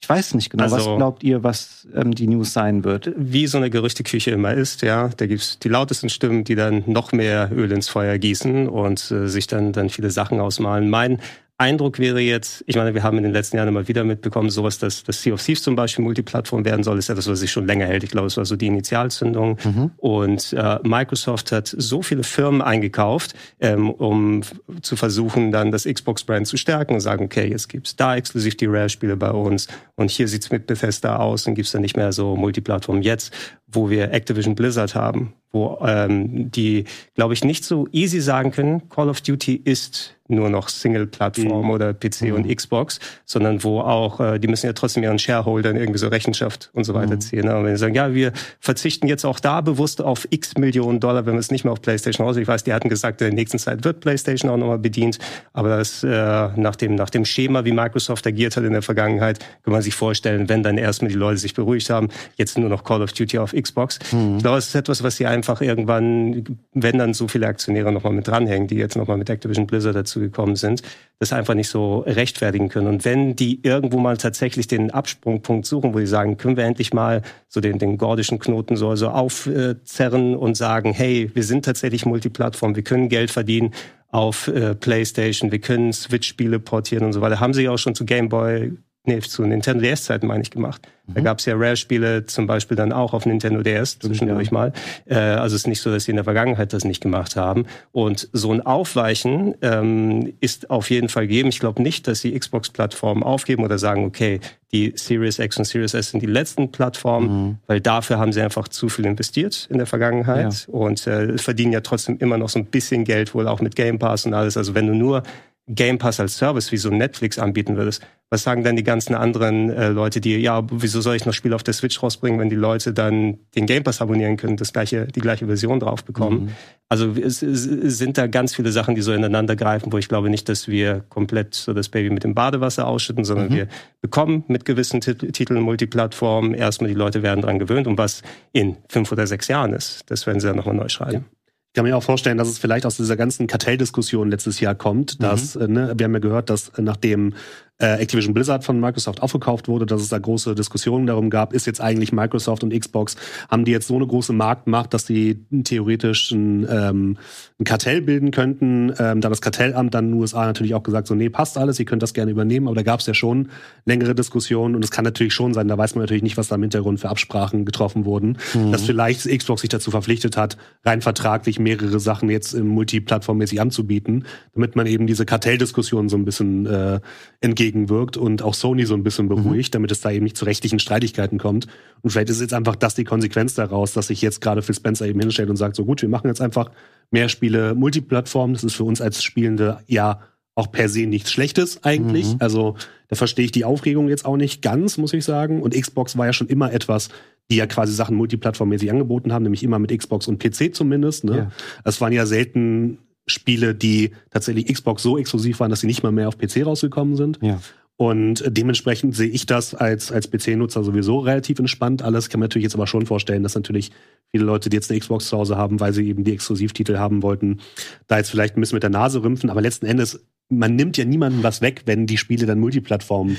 [0.00, 0.62] Ich weiß nicht genau.
[0.62, 3.10] Also, was glaubt ihr, was ähm, die News sein wird?
[3.16, 5.08] Wie so eine Gerüchteküche immer ist, ja.
[5.16, 9.26] Da gibt's die lautesten Stimmen, die dann noch mehr Öl ins Feuer gießen und äh,
[9.26, 10.90] sich dann, dann viele Sachen ausmalen.
[10.90, 11.18] Mein
[11.56, 14.80] Eindruck wäre jetzt, ich meine, wir haben in den letzten Jahren immer wieder mitbekommen, sowas,
[14.80, 17.66] dass das Sea of Thieves zum Beispiel Multiplattform werden soll, ist etwas, was sich schon
[17.66, 18.02] länger hält.
[18.02, 19.58] Ich glaube, es war so die Initialzündung.
[19.62, 19.90] Mhm.
[19.98, 24.42] Und äh, Microsoft hat so viele Firmen eingekauft, ähm, um
[24.82, 28.66] zu versuchen, dann das Xbox-Brand zu stärken und sagen, okay, jetzt gibt's da exklusiv die
[28.66, 32.34] Rare-Spiele bei uns und hier sieht's mit Bethesda aus und gibt's dann nicht mehr so
[32.34, 33.00] Multiplattform.
[33.00, 33.32] Jetzt,
[33.74, 36.84] wo wir Activision Blizzard haben, wo ähm, die,
[37.14, 41.70] glaube ich, nicht so easy sagen können, Call of Duty ist nur noch Single-Plattform mhm.
[41.70, 42.34] oder PC mhm.
[42.34, 46.70] und Xbox, sondern wo auch, äh, die müssen ja trotzdem ihren Shareholdern irgendwie so Rechenschaft
[46.72, 47.20] und so weiter mhm.
[47.20, 47.44] ziehen.
[47.44, 47.56] Ne?
[47.56, 51.26] Und wenn sie sagen, ja, wir verzichten jetzt auch da bewusst auf x Millionen Dollar,
[51.26, 52.36] wenn wir es nicht mehr auf PlayStation aus.
[52.36, 55.18] Ich weiß, die hatten gesagt, in der nächsten Zeit wird PlayStation auch nochmal bedient,
[55.52, 59.40] aber das äh, nach, dem, nach dem Schema, wie Microsoft agiert hat in der Vergangenheit,
[59.62, 62.82] kann man sich vorstellen, wenn dann erstmal die Leute sich beruhigt haben, jetzt nur noch
[62.82, 63.63] Call of Duty auf Xbox.
[64.12, 64.36] Mhm.
[64.36, 68.12] Ich glaube, es ist etwas, was sie einfach irgendwann, wenn dann so viele Aktionäre nochmal
[68.12, 70.82] mit dranhängen, die jetzt nochmal mit Activision Blizzard dazu gekommen sind,
[71.18, 72.88] das einfach nicht so rechtfertigen können.
[72.88, 76.92] Und wenn die irgendwo mal tatsächlich den Absprungpunkt suchen, wo sie sagen, können wir endlich
[76.92, 82.04] mal so den, den gordischen Knoten so also aufzerren und sagen, hey, wir sind tatsächlich
[82.06, 83.72] Multiplattform, wir können Geld verdienen
[84.08, 87.40] auf äh, PlayStation, wir können Switch-Spiele portieren und so weiter.
[87.40, 88.72] Haben sie auch schon zu Game Boy
[89.04, 90.86] nee, zu Nintendo DS-Zeiten meine ich gemacht.
[91.06, 91.14] Mhm.
[91.14, 94.52] Da gab es ja Rare-Spiele zum Beispiel dann auch auf Nintendo DS zwischendurch ja.
[94.52, 94.72] mal.
[95.06, 97.66] Äh, also es ist nicht so, dass sie in der Vergangenheit das nicht gemacht haben.
[97.92, 101.50] Und so ein Aufweichen ähm, ist auf jeden Fall gegeben.
[101.50, 104.40] Ich glaube nicht, dass die Xbox-Plattformen aufgeben oder sagen, okay,
[104.72, 107.58] die Series X und Series S sind die letzten Plattformen, mhm.
[107.66, 110.74] weil dafür haben sie einfach zu viel investiert in der Vergangenheit ja.
[110.74, 113.98] und äh, verdienen ja trotzdem immer noch so ein bisschen Geld wohl auch mit Game
[113.98, 114.56] Pass und alles.
[114.56, 115.22] Also wenn du nur
[115.66, 119.70] Game Pass als Service wie so Netflix anbieten würdest, was sagen dann die ganzen anderen
[119.70, 122.56] äh, Leute, die, ja, wieso soll ich noch Spiele auf der Switch rausbringen, wenn die
[122.56, 126.44] Leute dann den Game Pass abonnieren können, das gleiche, die gleiche Version drauf bekommen?
[126.44, 126.48] Mhm.
[126.88, 130.28] Also es, es, sind da ganz viele Sachen, die so ineinander greifen, wo ich glaube
[130.28, 133.54] nicht, dass wir komplett so das Baby mit dem Badewasser ausschütten, sondern mhm.
[133.54, 133.68] wir
[134.02, 138.22] bekommen mit gewissen Tit Titeln Multiplattformen erstmal die Leute werden dran gewöhnt und was
[138.52, 141.24] in fünf oder sechs Jahren ist, das werden sie dann nochmal neu schreiben.
[141.30, 141.43] Ja.
[141.74, 145.20] Ich kann mir auch vorstellen, dass es vielleicht aus dieser ganzen Kartelldiskussion letztes Jahr kommt,
[145.20, 145.62] dass, mhm.
[145.62, 147.34] äh, ne, wir haben ja gehört, dass nachdem
[147.78, 151.66] äh, Activision Blizzard von Microsoft aufgekauft wurde, dass es da große Diskussionen darum gab, ist
[151.66, 153.16] jetzt eigentlich Microsoft und Xbox,
[153.50, 157.18] haben die jetzt so eine große Marktmacht, dass die theoretisch ein, ähm,
[157.58, 158.94] ein Kartell bilden könnten.
[158.98, 161.80] Ähm, da das Kartellamt dann in den USA natürlich auch gesagt, so nee, passt alles,
[161.80, 163.48] ihr könnt das gerne übernehmen, aber da gab es ja schon
[163.84, 166.54] längere Diskussionen und es kann natürlich schon sein, da weiß man natürlich nicht, was da
[166.54, 168.70] im Hintergrund für Absprachen getroffen wurden, mhm.
[168.70, 174.26] dass vielleicht Xbox sich dazu verpflichtet hat, rein vertraglich mehrere Sachen jetzt im Multiplattformmäßig anzubieten,
[174.54, 177.00] damit man eben diese Kartelldiskussion so ein bisschen äh,
[177.40, 179.76] entgegen entgegenwirkt und auch Sony so ein bisschen beruhigt, mhm.
[179.78, 181.66] damit es da eben nicht zu rechtlichen Streitigkeiten kommt.
[182.02, 185.06] Und vielleicht ist jetzt einfach das die Konsequenz daraus, dass sich jetzt gerade Phil Spencer
[185.06, 186.70] eben hinstellt und sagt, so gut, wir machen jetzt einfach
[187.10, 188.52] mehr Spiele Multiplattform.
[188.52, 190.20] Das ist für uns als Spielende ja
[190.54, 192.34] auch per se nichts Schlechtes eigentlich.
[192.34, 192.36] Mhm.
[192.40, 192.76] Also
[193.08, 195.62] da verstehe ich die Aufregung jetzt auch nicht ganz, muss ich sagen.
[195.62, 197.08] Und Xbox war ja schon immer etwas,
[197.50, 201.24] die ja quasi Sachen multiplattformmäßig angeboten haben, nämlich immer mit Xbox und PC zumindest.
[201.24, 201.36] Ne?
[201.36, 201.50] Ja.
[201.84, 206.12] Es waren ja selten Spiele, die tatsächlich Xbox so exklusiv waren, dass sie nicht mal
[206.12, 207.38] mehr auf PC rausgekommen sind.
[207.42, 207.60] Ja.
[207.96, 212.02] Und dementsprechend sehe ich das als, als PC-Nutzer sowieso relativ entspannt.
[212.02, 213.92] Alles kann man natürlich jetzt aber schon vorstellen, dass natürlich
[214.32, 217.22] viele Leute, die jetzt eine Xbox zu Hause haben, weil sie eben die Exklusivtitel haben
[217.22, 217.60] wollten,
[218.08, 219.48] da jetzt vielleicht ein bisschen mit der Nase rümpfen.
[219.48, 223.36] Aber letzten Endes, man nimmt ja niemandem was weg, wenn die Spiele dann Multiplattform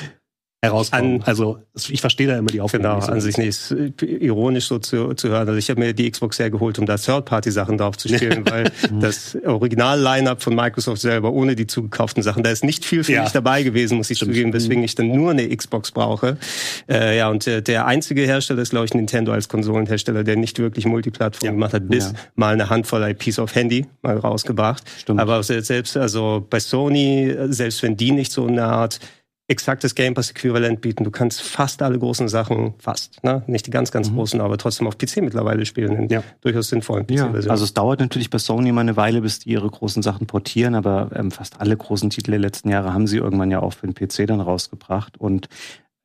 [0.62, 1.22] herauskommen.
[1.22, 2.84] An, also ich verstehe da immer die Aufgabe.
[2.84, 3.48] Genau, an sich nicht.
[3.48, 5.48] Ist ironisch so zu, zu hören.
[5.48, 8.72] Also ich habe mir die Xbox sehr geholt, um da Third-Party-Sachen drauf zu spielen, weil
[9.00, 13.24] das Original-Line-Up von Microsoft selber ohne die zugekauften Sachen, da ist nicht viel für ja.
[13.24, 14.34] mich dabei gewesen, muss ich Stimmt.
[14.34, 16.38] zugeben, weswegen ich dann nur eine Xbox brauche.
[16.90, 20.60] Äh, ja, und äh, der einzige Hersteller ist, glaube ich, Nintendo als Konsolenhersteller, der nicht
[20.60, 21.52] wirklich Multiplattform ja.
[21.52, 22.14] gemacht hat, bis ja.
[22.36, 24.84] mal eine Handvoll IPs auf Handy mal rausgebracht.
[25.00, 25.20] Stimmt.
[25.20, 29.00] Aber selbst also bei Sony, selbst wenn die nicht so eine Art
[29.48, 31.04] exaktes Game Pass-Äquivalent bieten.
[31.04, 33.44] Du kannst fast alle großen Sachen, fast, ne?
[33.46, 34.16] nicht die ganz, ganz mhm.
[34.16, 36.24] großen, aber trotzdem auf PC mittlerweile spielen, ja.
[36.42, 37.44] durchaus sinnvollen PC-Versionen.
[37.44, 40.26] Ja, also es dauert natürlich bei Sony mal eine Weile, bis die ihre großen Sachen
[40.26, 43.74] portieren, aber ähm, fast alle großen Titel der letzten Jahre haben sie irgendwann ja auch
[43.74, 45.48] für den PC dann rausgebracht und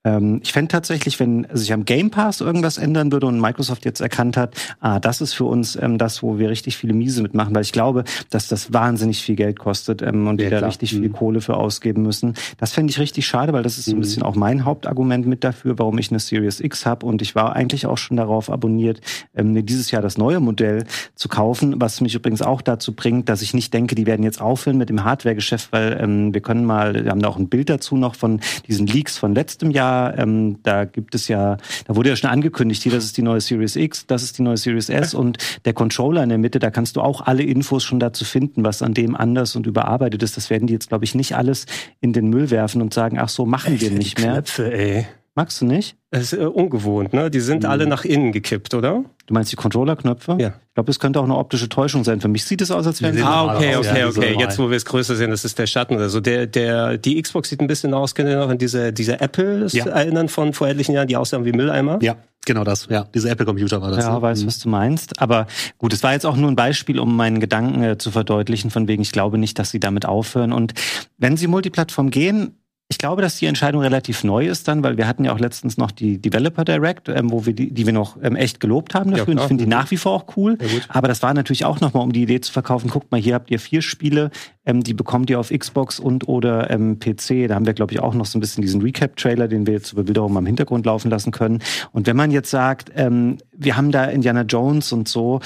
[0.03, 4.01] ähm, ich fände tatsächlich, wenn sich am Game Pass irgendwas ändern würde und Microsoft jetzt
[4.01, 7.55] erkannt hat, ah, das ist für uns ähm, das, wo wir richtig viele Miese mitmachen,
[7.55, 10.95] weil ich glaube, dass das wahnsinnig viel Geld kostet ähm, und ja, die da richtig
[10.95, 11.01] mhm.
[11.01, 12.35] viel Kohle für ausgeben müssen.
[12.57, 14.01] Das fände ich richtig schade, weil das ist so ein mhm.
[14.01, 17.55] bisschen auch mein Hauptargument mit dafür, warum ich eine Series X habe und ich war
[17.55, 19.03] eigentlich auch schon darauf abonniert,
[19.37, 20.85] ähm, dieses Jahr das neue Modell
[21.15, 24.41] zu kaufen, was mich übrigens auch dazu bringt, dass ich nicht denke, die werden jetzt
[24.41, 27.69] aufhören mit dem Hardware-Geschäft, weil ähm, wir können mal, wir haben da auch ein Bild
[27.69, 32.11] dazu noch von diesen Leaks von letztem Jahr ähm, da gibt es ja, da wurde
[32.11, 34.89] ja schon angekündigt, hier, das ist die neue Series X, das ist die neue Series
[34.89, 38.25] S und der Controller in der Mitte, da kannst du auch alle Infos schon dazu
[38.25, 40.37] finden, was an dem anders und überarbeitet ist.
[40.37, 41.67] Das werden die jetzt, glaube ich, nicht alles
[42.01, 44.33] in den Müll werfen und sagen, ach so, machen wir nicht mehr.
[44.33, 45.07] Knöpfe, ey.
[45.37, 45.97] Magst du nicht?
[46.11, 47.31] Das ist äh, ungewohnt, ne?
[47.31, 47.71] Die sind mhm.
[47.71, 49.05] alle nach innen gekippt, oder?
[49.31, 50.39] Du meinst die Controllerknöpfe?
[50.41, 50.49] Ja.
[50.49, 52.21] Ich glaube, es könnte auch eine optische Täuschung sein.
[52.21, 53.23] Für mich sieht es aus, als wären sie.
[53.23, 54.37] Ah, okay, okay, okay.
[54.37, 56.19] Jetzt, wo wir es größer sehen, das ist der Schatten oder so.
[56.19, 59.69] Der, der, die Xbox sieht ein bisschen aus, kennt ihr noch, an diese, diese Apple
[59.71, 59.87] ja.
[59.87, 62.01] erinnern von vor etlichen Jahren, die aussahen wie Mülleimer?
[62.03, 62.17] Ja.
[62.45, 63.05] Genau das, ja.
[63.15, 64.05] Dieser Apple-Computer war das.
[64.05, 64.23] Ja, ne?
[64.23, 64.47] weiß, Mhm.
[64.49, 65.23] was du meinst.
[65.23, 65.47] Aber
[65.79, 68.89] gut, es war jetzt auch nur ein Beispiel, um meinen Gedanken äh, zu verdeutlichen, von
[68.89, 70.53] wegen, ich glaube nicht, dass sie damit aufhören.
[70.53, 70.75] Und
[71.19, 72.57] wenn sie Multiplattform gehen,
[72.91, 75.77] ich glaube, dass die Entscheidung relativ neu ist dann, weil wir hatten ja auch letztens
[75.77, 79.13] noch die Developer Direct, ähm, wo wir die, die wir noch ähm, echt gelobt haben
[79.13, 79.27] dafür.
[79.27, 80.57] Ja, und ich finde die nach wie vor auch cool.
[80.57, 80.89] Gut.
[80.89, 82.91] Aber das war natürlich auch nochmal, um die Idee zu verkaufen.
[82.91, 84.33] Guckt mal, hier habt ihr vier Spiele,
[84.67, 87.47] ähm, die bekommt ihr auf Xbox und oder ähm, PC.
[87.47, 89.87] Da haben wir, glaube ich, auch noch so ein bisschen diesen Recap-Trailer, den wir jetzt
[89.87, 91.61] zur Bebilderung mal im Hintergrund laufen lassen können.
[91.93, 95.41] Und wenn man jetzt sagt, ähm, wir haben da Indiana Jones und so,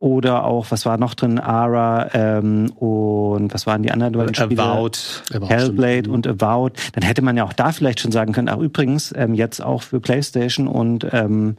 [0.00, 1.38] oder auch, was war noch drin?
[1.40, 4.62] Ara ähm, und was waren die anderen beiden Spiele?
[5.40, 8.48] Auch Hellblade schon- und Avowed, dann hätte man ja auch da vielleicht schon sagen können,
[8.48, 11.56] ach übrigens, ähm, jetzt auch für PlayStation und ähm,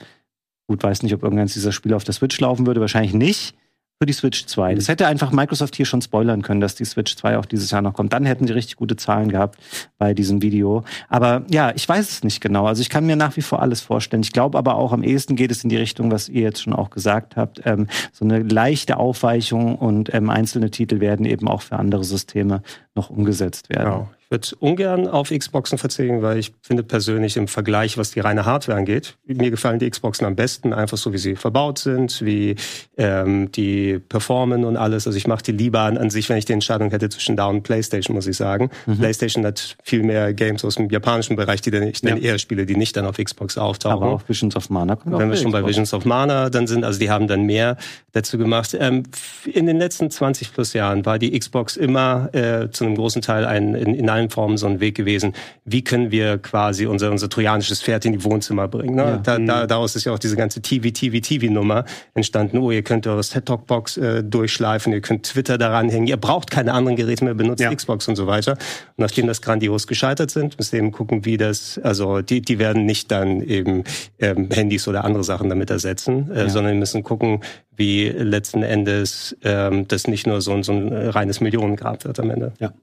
[0.67, 3.55] gut, weiß nicht, ob irgendeins dieser Spiele auf der Switch laufen würde, wahrscheinlich nicht.
[4.01, 4.75] Für die Switch 2.
[4.75, 7.81] Das hätte einfach Microsoft hier schon spoilern können, dass die Switch 2 auch dieses Jahr
[7.81, 8.13] noch kommt.
[8.13, 9.59] Dann hätten sie richtig gute Zahlen gehabt
[9.97, 10.85] bei diesem Video.
[11.09, 12.65] Aber ja, ich weiß es nicht genau.
[12.65, 14.23] Also ich kann mir nach wie vor alles vorstellen.
[14.23, 16.71] Ich glaube aber auch am ehesten geht es in die Richtung, was ihr jetzt schon
[16.71, 17.59] auch gesagt habt.
[17.65, 22.61] Ähm, so eine leichte Aufweichung und ähm, einzelne Titel werden eben auch für andere Systeme
[22.95, 23.83] noch umgesetzt werden.
[23.83, 24.09] Genau.
[24.29, 28.45] Ich würde ungern auf Xboxen verzichten, weil ich finde persönlich im Vergleich, was die reine
[28.45, 32.55] Hardware angeht, mir gefallen die Xboxen am besten, einfach so wie sie verbaut sind, wie
[32.97, 35.07] ähm, die performen und alles.
[35.07, 37.47] Also ich mache die lieber an, an sich, wenn ich die Entscheidung hätte zwischen da
[37.47, 38.69] und PlayStation, muss ich sagen.
[38.85, 38.99] Mhm.
[38.99, 42.67] PlayStation hat viel mehr Games aus dem japanischen Bereich, die dann ich dann eher spiele,
[42.67, 44.03] die nicht dann auf Xbox auftauchen.
[44.03, 45.65] Aber auch Visions of Mana kommt auch Wenn wir schon bei.
[45.65, 47.77] Visions of Mana dann sind, also die haben dann mehr
[48.11, 48.77] dazu gemacht.
[48.79, 49.03] Ähm,
[49.51, 53.45] in den letzten 20 plus Jahren war die Xbox immer äh, zu einem großen Teil
[53.45, 55.33] ein, in, in allen Formen so ein Weg gewesen.
[55.65, 58.95] Wie können wir quasi unser, unser trojanisches Pferd in die Wohnzimmer bringen?
[58.95, 59.01] Ne?
[59.03, 59.17] Ja.
[59.17, 62.57] Da, da, daraus ist ja auch diese ganze TV, TV, TV-Nummer entstanden.
[62.57, 66.73] Oh, ihr könnt eure Set-Top-Box äh, durchschleifen, ihr könnt Twitter daran hängen, ihr braucht keine
[66.73, 67.73] anderen Geräte mehr, benutzt Ja.
[67.73, 68.51] Xbox und so weiter.
[68.53, 68.59] Und
[68.97, 72.85] nachdem das grandios gescheitert sind, müssen wir eben gucken, wie das, also die, die werden
[72.85, 73.83] nicht dann eben
[74.19, 76.49] ähm, Handys oder andere Sachen damit ersetzen, äh, Ja.
[76.49, 77.41] sondern wir müssen gucken,
[77.75, 82.29] wie letzten Endes ähm, das nicht nur so, ein- so ein reines Millionengrab wird am
[82.29, 82.51] Ende.
[82.59, 82.73] Ja.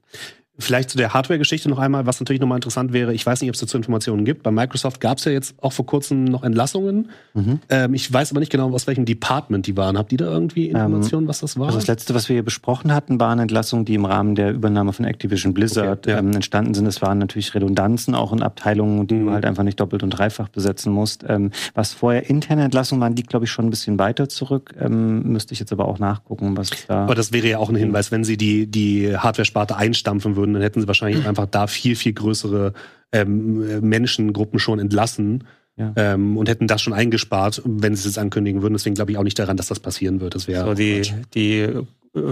[0.59, 3.13] Vielleicht zu der Hardware-Geschichte noch einmal, was natürlich nochmal interessant wäre.
[3.13, 4.43] Ich weiß nicht, ob es dazu Informationen gibt.
[4.43, 7.09] Bei Microsoft gab es ja jetzt auch vor kurzem noch Entlassungen.
[7.33, 7.59] Mhm.
[7.69, 9.97] Ähm, ich weiß aber nicht genau, aus welchem Department die waren.
[9.97, 11.67] Habt ihr da irgendwie Informationen, was das war?
[11.67, 14.93] Also das letzte, was wir hier besprochen hatten, waren Entlassungen, die im Rahmen der Übernahme
[14.93, 16.19] von Activision Blizzard Okay, ja.
[16.19, 16.85] ähm, entstanden sind.
[16.87, 19.25] Es waren natürlich Redundanzen auch in Abteilungen, die Mhm.
[19.27, 21.23] du halt einfach nicht doppelt und dreifach besetzen musst.
[21.27, 24.73] Ähm, was vorher interne Entlassungen waren, liegt, glaube ich, schon ein bisschen weiter zurück.
[24.79, 27.03] Ähm, müsste ich jetzt aber auch nachgucken, was da.
[27.03, 30.61] aber das wäre ja auch ein Hinweis, wenn sie die, die Hardware-Sparte einstampfen würden, dann
[30.61, 32.73] hätten sie wahrscheinlich einfach da viel, viel größere
[33.11, 35.43] ähm, Menschengruppen schon entlassen.
[35.77, 35.93] Ja.
[35.95, 38.73] Ähm, und hätten das schon eingespart, wenn sie es jetzt ankündigen würden.
[38.73, 40.33] Deswegen glaube ich auch nicht daran, dass das passieren wird.
[40.33, 41.03] Das wäre So, die,
[41.35, 41.69] die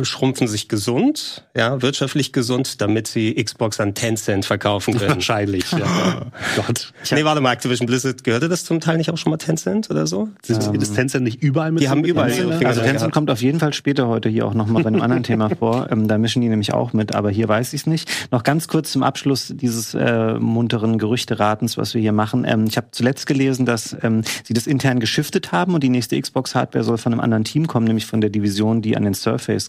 [0.04, 5.10] schrumpfen sich gesund, ja, wirtschaftlich gesund, damit sie Xbox an Tencent verkaufen können.
[5.16, 5.72] wahrscheinlich.
[5.72, 6.26] Ja.
[6.56, 6.94] Gott.
[7.12, 10.08] Nee, warte mal, Activision Blizzard, gehörte das zum Teil nicht auch schon mal Tencent oder
[10.08, 10.30] so?
[10.44, 13.00] Sind Ähm, ist Tencent nicht überall mit die haben überall mit- ihre Finger Also Tencent
[13.00, 13.14] gehabt.
[13.14, 15.88] kommt auf jeden Fall später heute hier auch nochmal bei einem anderen Thema vor.
[15.92, 18.10] Ähm, da mischen die nämlich auch mit, aber hier weiß ich es nicht.
[18.32, 22.46] Noch ganz kurz zum Abschluss dieses äh, munteren Gerüchteratens, was wir hier machen.
[22.48, 26.20] Ähm, ich habe zuletzt gelesen, dass ähm, sie das intern geschiftet haben und die nächste
[26.20, 29.14] Xbox-Hardware soll von einem anderen Team kommen, nämlich von der Division, die an den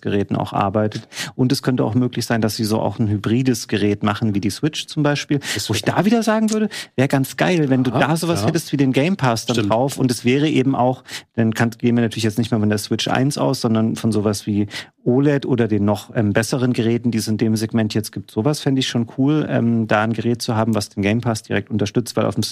[0.07, 1.09] Surface-Geräten auch arbeitet.
[1.35, 4.40] Und es könnte auch möglich sein, dass sie so auch ein hybrides Gerät machen, wie
[4.40, 5.40] die Switch zum Beispiel.
[5.66, 8.49] Wo ich da wieder sagen würde, wäre ganz geil, wenn du Ja, da sowas ja.
[8.49, 9.71] hättest wie den Game Pass dann Stimmt.
[9.71, 11.03] drauf und es wäre eben auch,
[11.35, 14.12] dann kann, gehen wir natürlich jetzt nicht mehr von der Switch 1 aus, sondern von
[14.12, 14.66] sowas wie
[15.05, 18.31] OLED oder den noch ähm, besseren Geräten, die es in dem Segment jetzt gibt.
[18.31, 21.42] Sowas fände ich schon cool, ähm, da ein Gerät zu haben, was den Game Pass
[21.42, 22.45] direkt unterstützt, weil auf dem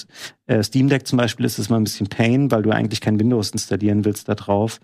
[0.47, 3.19] äh, Steam Deck zum Beispiel ist es mal ein bisschen Pain, weil du eigentlich kein
[3.19, 4.79] Windows installieren willst da drauf.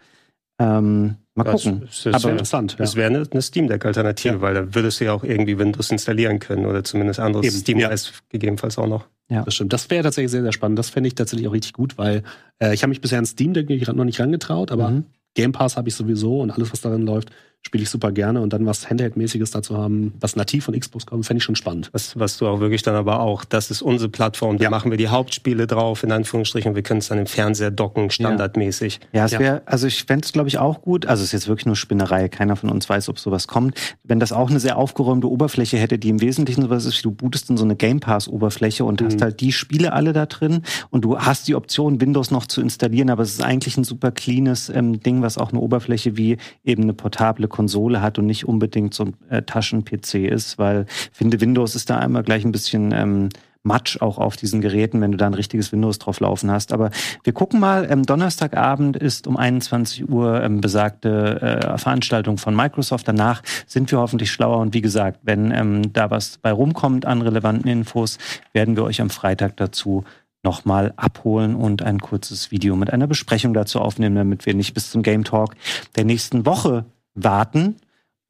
[0.62, 1.82] Ähm, mal Das- gucken.
[1.86, 2.72] das- das wäre interessant.
[2.74, 2.78] Ja.
[2.80, 4.42] Das wäre eine, eine Steam Deck-Alternative, Ja.
[4.42, 7.80] weil da würdest du ja auch irgendwie Windows installieren können oder zumindest anderes Eben, Steam
[7.80, 7.90] ja.
[7.92, 9.06] OS gegebenenfalls auch noch.
[9.30, 9.72] Das stimmt.
[9.72, 10.78] Das wäre tatsächlich sehr, sehr spannend.
[10.78, 12.22] Das fände ich tatsächlich auch richtig gut, weil
[12.62, 15.06] äh, ich habe mich bisher an Steam Deck noch nicht rangetraut, aber Mhm.
[15.36, 17.32] Game Pass habe ich sowieso und alles, was darin läuft,
[17.64, 18.42] spiele ich super gerne.
[18.42, 21.90] Und dann was Handheld-mäßiges dazu haben, was nativ von Xbox kommt, fände ich schon spannend.
[21.94, 24.70] Was, was du auch wirklich dann aber auch, das ist unsere Plattform, da Ja.
[24.70, 29.00] machen wir die Hauptspiele drauf, in Anführungsstrichen, wir können es dann im Fernseher docken, standardmäßig.
[29.14, 29.40] Ja, es Ja.
[29.40, 31.06] wäre, also ich fände es, glaube ich, auch gut.
[31.06, 32.30] Also es ist jetzt wirklich nur Spinnerei.
[32.30, 33.78] Keiner von uns weiß, ob sowas kommt.
[34.04, 37.12] Wenn das auch eine sehr aufgeräumte Oberfläche hätte, die im Wesentlichen sowas ist, wie du
[37.12, 41.06] bootest in so eine Game Pass-Oberfläche und hast halt die Spiele alle da drin und
[41.06, 44.70] du hast die Option, Windows noch zu installieren, aber es ist eigentlich ein super cleanes
[44.70, 48.94] ähm, Ding, was auch eine Oberfläche wie eben eine portable Konsole hat und nicht unbedingt
[48.94, 53.30] so ein äh, Taschen-PC ist, weil finde, Windows ist da einmal gleich ein bisschen ähm,
[53.64, 56.74] Matsch auch auf diesen Geräten, wenn du da ein richtiges Windows drauf laufen hast.
[56.74, 56.90] Aber
[57.24, 63.08] wir gucken mal, ähm, Donnerstagabend ist um 21 Uhr ähm, besagte äh, Veranstaltung von Microsoft.
[63.08, 67.22] Danach sind wir hoffentlich schlauer und wie gesagt, wenn ähm, da was bei rumkommt an
[67.22, 68.18] relevanten Infos,
[68.54, 70.04] werden wir euch am Freitag dazu
[70.44, 74.90] nochmal abholen und ein kurzes Video mit einer Besprechung dazu aufnehmen, damit wir nicht bis
[74.90, 75.56] zum Game Talk
[75.96, 77.78] der nächsten Woche warten.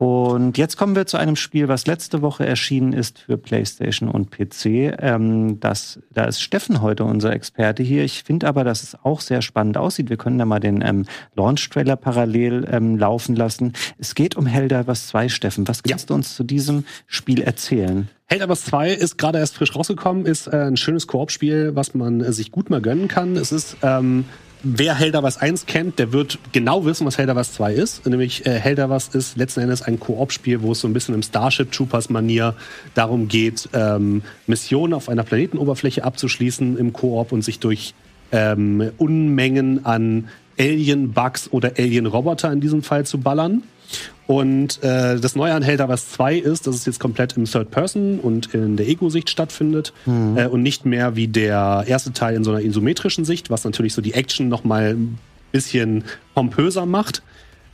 [0.01, 4.31] Und jetzt kommen wir zu einem Spiel, was letzte Woche erschienen ist für PlayStation und
[4.31, 4.97] PC.
[4.99, 8.03] Ähm, das, da ist Steffen heute unser Experte hier.
[8.03, 10.09] Ich finde aber, dass es auch sehr spannend aussieht.
[10.09, 13.73] Wir können da mal den ähm, Launch-Trailer parallel ähm, laufen lassen.
[13.99, 15.67] Es geht um Helldivers 2, Steffen.
[15.67, 16.07] Was kannst ja.
[16.07, 18.09] du uns zu diesem Spiel erzählen?
[18.25, 22.33] Helldivers 2 ist gerade erst frisch rausgekommen, ist äh, ein schönes Koop-Spiel, was man äh,
[22.33, 23.35] sich gut mal gönnen kann.
[23.35, 24.25] Es ist ähm,
[24.63, 28.05] wer Helldivers 1 kennt, der wird genau wissen, was Helldivers 2 ist.
[28.05, 31.71] Nämlich äh, Helldivers ist letzten Endes ein Koop-Spiel, wo es so ein bisschen im Starship
[31.71, 32.55] Troopers-Manier
[32.93, 37.93] darum geht, ähm, Missionen auf einer Planetenoberfläche abzuschließen im Koop und sich durch
[38.31, 43.63] ähm, Unmengen an Alien-Bugs oder Alien-Roboter in diesem Fall zu ballern.
[44.27, 48.19] Und äh, das Neue an Helldivers 2 ist, dass es jetzt komplett im Third Person
[48.19, 50.37] und in der Ego-Sicht stattfindet mhm.
[50.37, 53.93] äh, und nicht mehr wie der erste Teil in so einer isometrischen Sicht, was natürlich
[53.93, 55.17] so die Action noch mal ein
[55.51, 57.23] bisschen pompöser macht.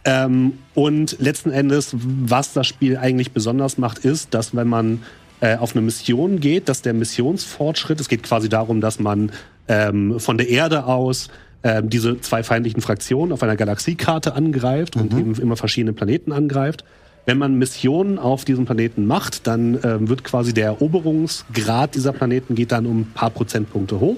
[0.04, 5.04] Ähm, und letzten Endes, was das Spiel eigentlich besonders macht, ist, dass wenn man
[5.42, 9.32] äh, auf eine Mission geht, dass der Missionsfortschritt, es geht quasi darum, dass man
[9.68, 11.28] ähm, von der Erde aus
[11.64, 15.02] ähm, diese zwei feindlichen Fraktionen auf einer Galaxiekarte angreift mhm.
[15.02, 16.84] und eben immer verschiedene Planeten angreift.
[17.26, 22.56] Wenn man Missionen auf diesem Planeten macht, dann ähm, wird quasi der Eroberungsgrad dieser Planeten
[22.56, 24.18] geht dann um ein paar Prozentpunkte hoch.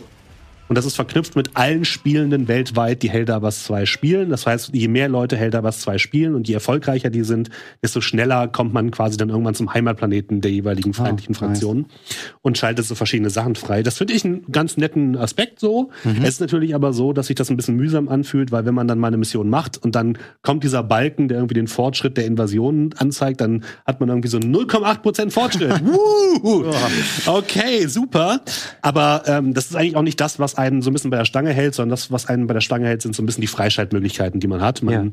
[0.70, 4.30] Und das ist verknüpft mit allen Spielenden weltweit, die Helldivers 2 spielen.
[4.30, 7.50] Das heißt, je mehr Leute Helldivers 2 spielen und je erfolgreicher die sind,
[7.82, 11.84] desto schneller kommt man quasi dann irgendwann zum Heimatplaneten der jeweiligen ah, feindlichen oh, Fraktionen
[11.84, 12.34] nice.
[12.44, 13.82] und schaltet so verschiedene Sachen frei.
[13.82, 15.90] Das finde ich einen ganz netten Aspekt so.
[16.04, 16.22] Mhm.
[16.22, 18.88] Es ist natürlich aber so, dass sich das ein bisschen mühsam anfühlt, weil wenn man
[18.88, 22.28] dann mal eine Mission macht und dann kommt dieser Balken, der irgendwie den Fortschritt der
[22.28, 25.74] Invasion anzeigt, dann hat man irgendwie so 0,8 Fortschritt.
[27.26, 28.42] okay, super.
[28.84, 31.26] Aber ähm, das ist eigentlich auch nicht das, was einen so ein bisschen bei der
[31.26, 33.48] Stange hält, sondern das, was einen bei der Stange hält, sind so ein bisschen die
[33.48, 34.84] Freischaltmöglichkeiten, die man hat.
[34.84, 35.12] Man ja.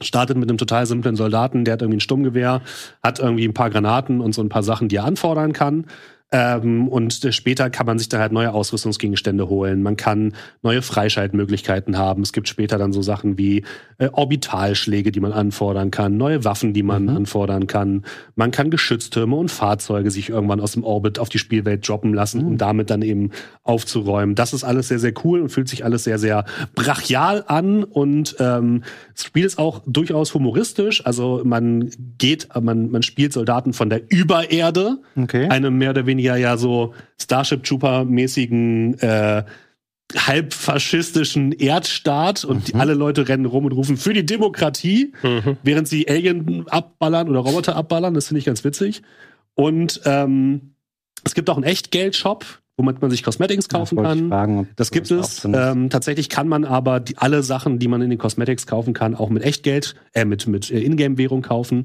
[0.00, 2.62] startet mit einem total simplen Soldaten, der hat irgendwie ein Sturmgewehr,
[3.02, 5.86] hat irgendwie ein paar Granaten und so ein paar Sachen, die er anfordern kann.
[6.32, 9.82] Ähm, und später kann man sich dann halt neue Ausrüstungsgegenstände holen.
[9.82, 12.22] Man kann neue Freischaltmöglichkeiten haben.
[12.22, 13.64] Es gibt später dann so Sachen wie
[13.98, 17.16] äh, Orbitalschläge, die man anfordern kann, neue Waffen, die man mhm.
[17.16, 18.04] anfordern kann.
[18.36, 22.42] Man kann Geschütztürme und Fahrzeuge sich irgendwann aus dem Orbit auf die Spielwelt droppen lassen,
[22.42, 22.46] mhm.
[22.46, 23.30] um damit dann eben
[23.64, 24.36] aufzuräumen.
[24.36, 26.44] Das ist alles sehr, sehr cool und fühlt sich alles sehr, sehr
[26.76, 27.82] brachial an.
[27.82, 28.84] Und ähm,
[29.20, 31.04] das Spiel ist auch durchaus humoristisch.
[31.04, 35.46] Also man geht, man, man spielt Soldaten von der Übererde, okay.
[35.48, 39.44] einem mehr oder weniger ja so Starship Trooper-mäßigen äh,
[40.16, 42.80] halbfaschistischen Erdstaat und mhm.
[42.80, 45.58] alle Leute rennen rum und rufen für die Demokratie, mhm.
[45.62, 48.14] während sie Alien abballern oder Roboter abballern.
[48.14, 49.02] Das finde ich ganz witzig.
[49.54, 50.72] Und ähm,
[51.24, 52.46] es gibt auch einen Echtgeld-Shop,
[52.80, 54.28] womit man sich Cosmetics kaufen ja, kann.
[54.28, 55.44] Fragen, das gibt es.
[55.44, 59.14] Ähm, tatsächlich kann man aber die, alle Sachen, die man in den Cosmetics kaufen kann,
[59.14, 61.84] auch mit Echtgeld, äh, mit, mit äh, Ingame-Währung kaufen.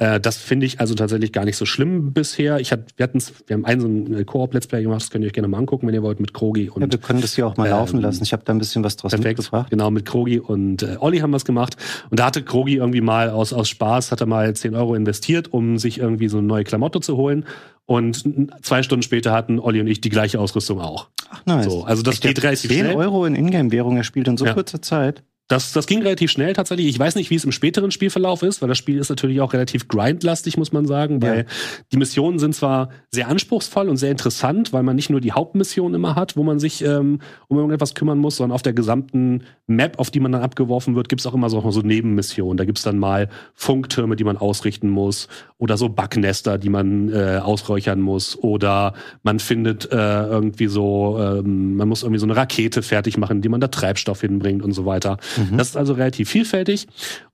[0.00, 2.58] Äh, das finde ich also tatsächlich gar nicht so schlimm bisher.
[2.58, 5.34] Ich hat, wir, wir haben einen so einen Koop-Let's Play gemacht, das könnt ihr euch
[5.34, 6.80] gerne mal angucken, wenn ihr wollt, mit Krogi und.
[6.80, 8.22] Ja, wir können das hier auch mal ähm, laufen lassen.
[8.22, 9.68] Ich habe da ein bisschen was draus perfekt, mitgebracht.
[9.68, 11.76] Genau, mit Krogi und äh, Olli haben wir es gemacht.
[12.08, 15.52] Und da hatte Krogi irgendwie mal aus, aus Spaß, hat er mal 10 Euro investiert,
[15.52, 17.44] um sich irgendwie so eine neue Klamotte zu holen.
[17.84, 18.24] Und
[18.62, 21.08] zwei Stunden später hatten Olli und ich die gleiche Ausrüstung auch.
[21.28, 21.66] Ach, nice.
[21.66, 22.92] So, also das ich geht relativ 10 schnell.
[22.92, 24.54] 10 Euro in Ingame-Währung erspielt in so ja.
[24.54, 25.22] kurzer Zeit.
[25.50, 26.86] Das, das ging relativ schnell tatsächlich.
[26.86, 29.52] Ich weiß nicht, wie es im späteren Spielverlauf ist, weil das Spiel ist natürlich auch
[29.52, 31.44] relativ grindlastig, muss man sagen, weil ja.
[31.92, 35.92] die Missionen sind zwar sehr anspruchsvoll und sehr interessant, weil man nicht nur die Hauptmission
[35.92, 39.98] immer hat, wo man sich ähm, um irgendetwas kümmern muss, sondern auf der gesamten Map,
[39.98, 42.56] auf die man dann abgeworfen wird, gibt's auch immer so, so Nebenmissionen.
[42.56, 45.26] Da gibt's dann mal Funktürme, die man ausrichten muss
[45.58, 51.74] oder so Backnester, die man äh, ausräuchern muss oder man findet äh, irgendwie so, ähm,
[51.74, 54.86] man muss irgendwie so eine Rakete fertig machen, die man da Treibstoff hinbringt und so
[54.86, 55.18] weiter.
[55.40, 55.56] Mhm.
[55.56, 56.86] Das ist also relativ vielfältig.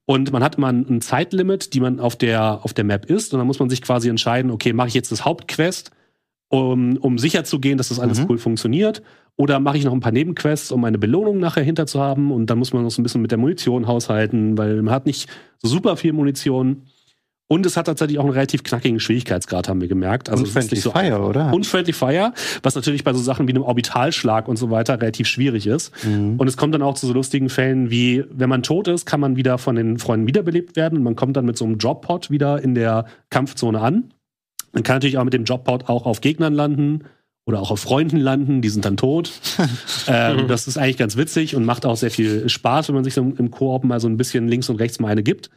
[0.05, 3.33] Und man hat immer ein Zeitlimit, die man auf der, auf der Map ist.
[3.33, 5.91] Und dann muss man sich quasi entscheiden, okay, mache ich jetzt das Hauptquest,
[6.49, 8.27] um, um sicher zu gehen, dass das alles mhm.
[8.29, 9.03] cool funktioniert?
[9.37, 12.31] Oder mache ich noch ein paar Nebenquests, um eine Belohnung nachher hinter zu haben?
[12.31, 15.07] Und dann muss man noch so ein bisschen mit der Munition haushalten, weil man hat
[15.07, 16.83] nicht so super viel Munition.
[17.49, 20.29] Und es hat tatsächlich auch einen relativ knackigen Schwierigkeitsgrad, haben wir gemerkt.
[20.29, 21.53] Also Unfriendly so Fire, oder?
[21.55, 22.33] Unfriendly Fire,
[22.65, 25.93] was natürlich bei so Sachen wie einem Orbitalschlag und so weiter relativ schwierig ist.
[26.05, 26.35] Mhm.
[26.39, 29.21] Und es kommt dann auch zu so lustigen Fällen wie, wenn man tot ist, kann
[29.21, 32.31] man wieder von den Freunden wiederbelebt werden und man kommt dann mit so einem Droppod
[32.31, 34.13] wieder in der Kampfzone an.
[34.73, 37.05] Man kann natürlich auch mit dem Droppod auch auf Gegnern landen
[37.45, 39.31] oder auch auf Freunden landen, die sind dann tot.
[40.09, 43.15] ähm, das ist eigentlich ganz witzig und macht auch sehr viel Spaß, wenn man sich
[43.15, 45.49] so im Koop mal so ein bisschen links und rechts mal eine gibt.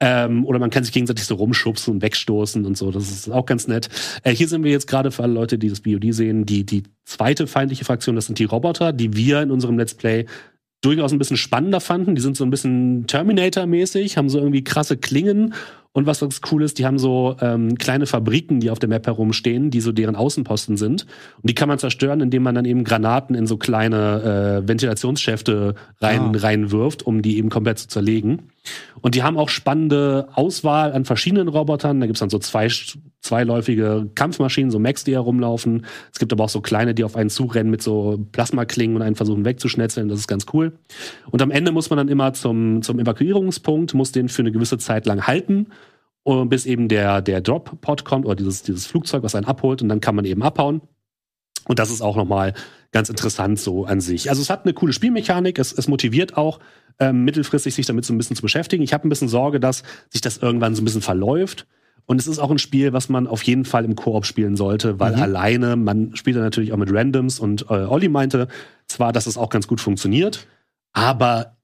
[0.00, 2.90] Ähm, oder man kann sich gegenseitig so rumschubsen und wegstoßen und so.
[2.90, 3.88] Das ist auch ganz nett.
[4.24, 6.84] Äh, hier sind wir jetzt gerade für alle Leute, die das BOD sehen, die, die
[7.04, 10.24] zweite feindliche Fraktion, das sind die Roboter, die wir in unserem Let's Play
[10.80, 12.14] durchaus ein bisschen spannender fanden.
[12.14, 15.54] Die sind so ein bisschen Terminator-mäßig, haben so irgendwie krasse Klingen
[15.92, 19.08] und was ganz cool ist, die haben so ähm, kleine Fabriken, die auf der Map
[19.08, 21.02] herumstehen, die so deren Außenposten sind.
[21.42, 25.74] Und die kann man zerstören, indem man dann eben Granaten in so kleine äh, Ventilationsschäfte
[26.00, 26.38] rein, ah.
[26.38, 28.50] reinwirft, um die eben komplett zu zerlegen.
[29.00, 31.98] Und die haben auch spannende Auswahl an verschiedenen Robotern.
[31.98, 32.68] Da gibt's dann so zwei
[33.20, 35.84] zweiläufige Kampfmaschinen, so Max, die herumlaufen.
[36.12, 39.16] Es gibt aber auch so kleine, die auf einen zurennen mit so Plasmaklingen und einen
[39.16, 40.08] versuchen wegzuschnetzeln.
[40.08, 40.72] Das ist ganz cool.
[41.30, 44.78] Und am Ende muss man dann immer zum, zum Evakuierungspunkt, muss den für eine gewisse
[44.78, 45.66] Zeit lang halten,
[46.24, 50.00] bis eben der, der Drop-Pod kommt oder dieses, dieses Flugzeug, was einen abholt und dann
[50.00, 50.82] kann man eben abhauen.
[51.66, 52.54] Und das ist auch nochmal
[52.92, 54.28] ganz interessant so an sich.
[54.28, 56.58] Also es hat eine coole Spielmechanik, es, es motiviert auch,
[56.98, 58.82] ähm, mittelfristig sich damit so ein bisschen zu beschäftigen.
[58.82, 61.66] Ich habe ein bisschen Sorge, dass sich das irgendwann so ein bisschen verläuft
[62.10, 64.98] und es ist auch ein Spiel, was man auf jeden Fall im Koop spielen sollte,
[64.98, 65.22] weil mhm.
[65.22, 68.48] alleine, man spielt dann natürlich auch mit Randoms und äh, Olli meinte
[68.88, 70.48] zwar, dass es auch ganz gut funktioniert,
[70.92, 71.56] aber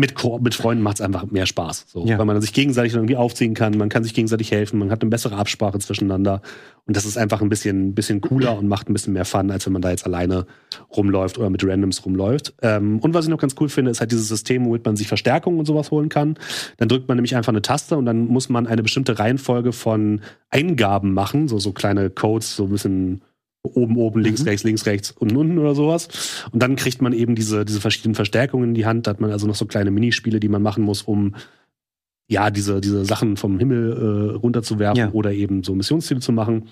[0.00, 1.84] mit, mit Freunden macht es einfach mehr Spaß.
[1.86, 2.18] So, ja.
[2.18, 5.10] Weil man sich gegenseitig irgendwie aufziehen kann, man kann sich gegenseitig helfen, man hat eine
[5.10, 6.40] bessere Absprache zwischeneinander.
[6.86, 9.66] Und das ist einfach ein bisschen, bisschen cooler und macht ein bisschen mehr Fun, als
[9.66, 10.46] wenn man da jetzt alleine
[10.96, 12.54] rumläuft oder mit Randoms rumläuft.
[12.62, 15.06] Ähm, und was ich noch ganz cool finde, ist halt dieses System, womit man sich
[15.06, 16.36] Verstärkung und sowas holen kann.
[16.78, 20.22] Dann drückt man nämlich einfach eine Taste und dann muss man eine bestimmte Reihenfolge von
[20.48, 23.22] Eingaben machen, so, so kleine Codes, so ein bisschen
[23.62, 24.48] oben, oben, links, mhm.
[24.48, 26.08] rechts, links, rechts, unten, unten oder sowas.
[26.50, 29.06] Und dann kriegt man eben diese, diese verschiedenen Verstärkungen in die Hand.
[29.06, 31.34] Da hat man also noch so kleine Minispiele, die man machen muss, um
[32.30, 35.10] ja, diese, diese Sachen vom Himmel äh, runterzuwerfen ja.
[35.10, 36.62] oder eben so Missionsziele zu machen.
[36.62, 36.68] Und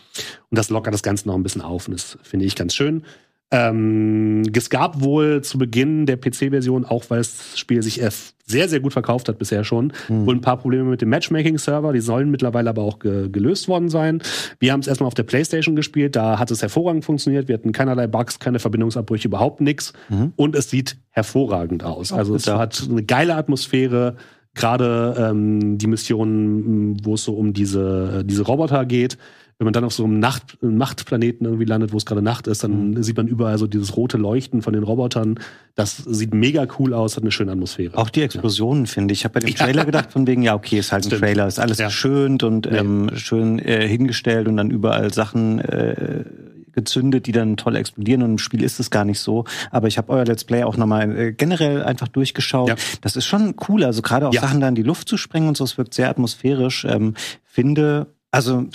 [0.59, 3.03] das lockert das Ganze noch ein bisschen auf und das finde ich ganz schön.
[3.51, 8.03] Ähm, es gab wohl zu Beginn der PC-Version, auch weil das Spiel sich
[8.47, 10.27] sehr, sehr gut verkauft hat bisher schon, hm.
[10.27, 11.93] wohl ein paar Probleme mit dem Matchmaking-Server.
[11.93, 14.23] Die sollen mittlerweile aber auch ge gelöst worden sein.
[14.59, 17.49] Wir haben es erstmal auf der PlayStation gespielt, da hat es hervorragend funktioniert.
[17.49, 19.93] Wir hatten keinerlei Bugs, keine Verbindungsabbrüche, überhaupt nichts.
[20.09, 20.33] Mhm.
[20.37, 22.13] Und es sieht hervorragend aus.
[22.13, 24.17] Also es hat eine geile Atmosphäre
[24.55, 29.17] gerade ähm, die Missionen, wo es so um diese, diese Roboter geht,
[29.59, 32.63] wenn man dann auf so einem Nacht, Nachtplaneten irgendwie landet, wo es gerade Nacht ist,
[32.63, 33.03] dann mhm.
[33.03, 35.41] sieht man überall so dieses rote Leuchten von den Robotern.
[35.75, 37.99] Das sieht mega cool aus, hat eine schöne Atmosphäre.
[37.99, 38.91] Auch die Explosionen, ja.
[38.91, 39.21] finde ich.
[39.21, 41.23] Ich habe bei dem Trailer gedacht, von wegen, ja, okay, ist halt ein Stimmt.
[41.23, 41.87] Trailer, ist alles ja.
[41.87, 46.25] geschönt und ähm, schön äh, hingestellt und dann überall Sachen äh,
[46.73, 49.45] gezündet, die dann toll explodieren und im Spiel ist es gar nicht so.
[49.73, 52.69] Aber ich habe euer Let's Play auch nochmal äh, generell einfach durchgeschaut.
[52.69, 52.77] Ja.
[53.01, 54.41] Das ist schon cool, also gerade auch ja.
[54.41, 56.85] Sachen da in die Luft zu sprengen und so, es wirkt sehr atmosphärisch.
[56.89, 58.67] Ähm, finde, also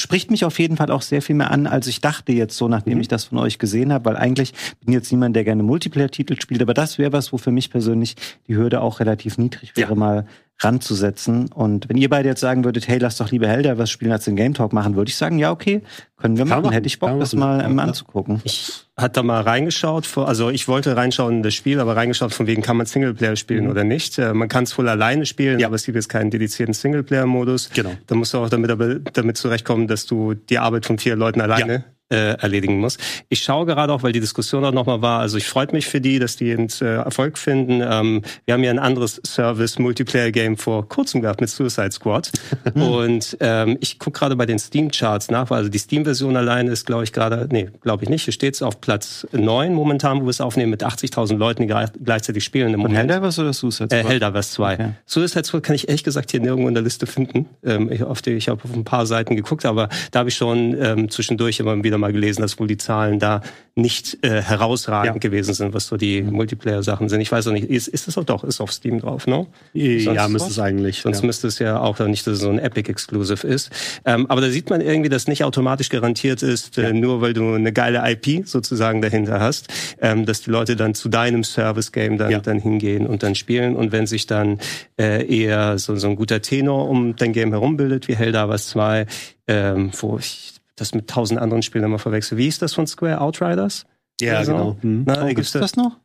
[0.00, 2.68] spricht mich auf jeden Fall auch sehr viel mehr an, als ich dachte jetzt so,
[2.68, 3.00] nachdem mhm.
[3.00, 4.52] ich das von euch gesehen habe, weil eigentlich
[4.84, 8.16] bin jetzt niemand, der gerne Multiplayer-Titel spielt, aber das wäre was, wo für mich persönlich
[8.46, 9.96] die Hürde auch relativ niedrig wäre, ja.
[9.96, 10.26] mal
[10.60, 11.50] ranzusetzen.
[11.52, 14.24] Und wenn ihr beide jetzt sagen würdet, hey, lass doch lieber Helder was spielen als
[14.24, 15.82] den Game Talk machen, würde ich sagen, ja, okay,
[16.16, 16.62] können wir machen.
[16.62, 16.72] machen.
[16.72, 18.40] Hätte ich Bock, das mal ähm, anzugucken.
[18.44, 22.46] Ich hatte da mal reingeschaut, also ich wollte reinschauen in das Spiel, aber reingeschaut von
[22.48, 23.70] wegen, kann man Singleplayer spielen mhm.
[23.70, 24.18] oder nicht.
[24.18, 25.68] Äh, man kann es wohl alleine spielen, ja.
[25.68, 27.70] aber es gibt jetzt keinen dedizierten Singleplayer-Modus.
[27.74, 27.92] Genau.
[28.06, 28.70] Da musst du auch damit,
[29.12, 32.98] damit zurechtkommen, dass du die Arbeit von vier Leuten alleine ja äh, erledigen muss.
[33.28, 36.00] Ich schaue gerade auch, weil die Diskussion auch nochmal war, also ich freue mich für
[36.00, 37.82] die, dass die einen äh, Erfolg finden.
[37.82, 42.30] Ähm, wir haben ja ein anderes Service-Multiplayer-Game vor kurzem gehabt mit Suicide Squad.
[42.74, 47.04] und ähm, ich gucke gerade bei den Steam-Charts nach, also die Steam-Version alleine ist, glaube
[47.04, 50.30] ich, gerade, nee, glaube ich nicht, hier steht es auf Platz 9 momentan, wo wir
[50.30, 53.10] es aufnehmen, mit 80.000 Leuten, die gleichzeitig spielen im Moment.
[53.10, 54.04] Helldivers oder Suicide Squad?
[54.04, 54.74] Äh, Helldivers 2.
[54.74, 54.90] Okay.
[55.06, 57.46] Suicide Squad kann ich ehrlich gesagt hier nirgendwo in der Liste finden.
[57.64, 60.36] Ähm, ich, auf die, ich habe auf ein paar Seiten geguckt, aber da habe ich
[60.36, 63.42] schon ähm, zwischendurch immer wieder mal gelesen, dass wohl die Zahlen da
[63.78, 65.18] nicht äh, herausragend ja.
[65.20, 67.20] gewesen sind, was so die Multiplayer-Sachen sind.
[67.20, 69.46] Ich weiß auch nicht, ist, ist es auch doch, ist auf Steam drauf, ne?
[69.72, 71.00] Ja, müsste es eigentlich.
[71.00, 71.26] Sonst ja.
[71.26, 73.70] müsste es ja auch nicht, dass es so ein Epic-Exclusive ist.
[74.04, 77.54] Ähm, aber da sieht man irgendwie, dass nicht automatisch garantiert ist, äh, nur weil du
[77.54, 79.68] eine geile IP sozusagen dahinter hast,
[80.02, 83.76] ähm, dass die Leute dann zu deinem Service-Game dann, dann hingehen und dann spielen.
[83.76, 84.58] Und wenn sich dann
[84.98, 89.06] äh, eher so, so ein guter Tenor um dein Game herum bildet, wie Helldivers 2,
[89.46, 92.38] ähm, wo ich das mit tausend anderen Spielen immer verwechsel.
[92.38, 93.86] Wie ist das von Square Outriders?
[94.20, 94.76] Ja, also, genau.
[94.80, 95.02] Hm.
[95.06, 95.98] Na, oh, gibt's das noch?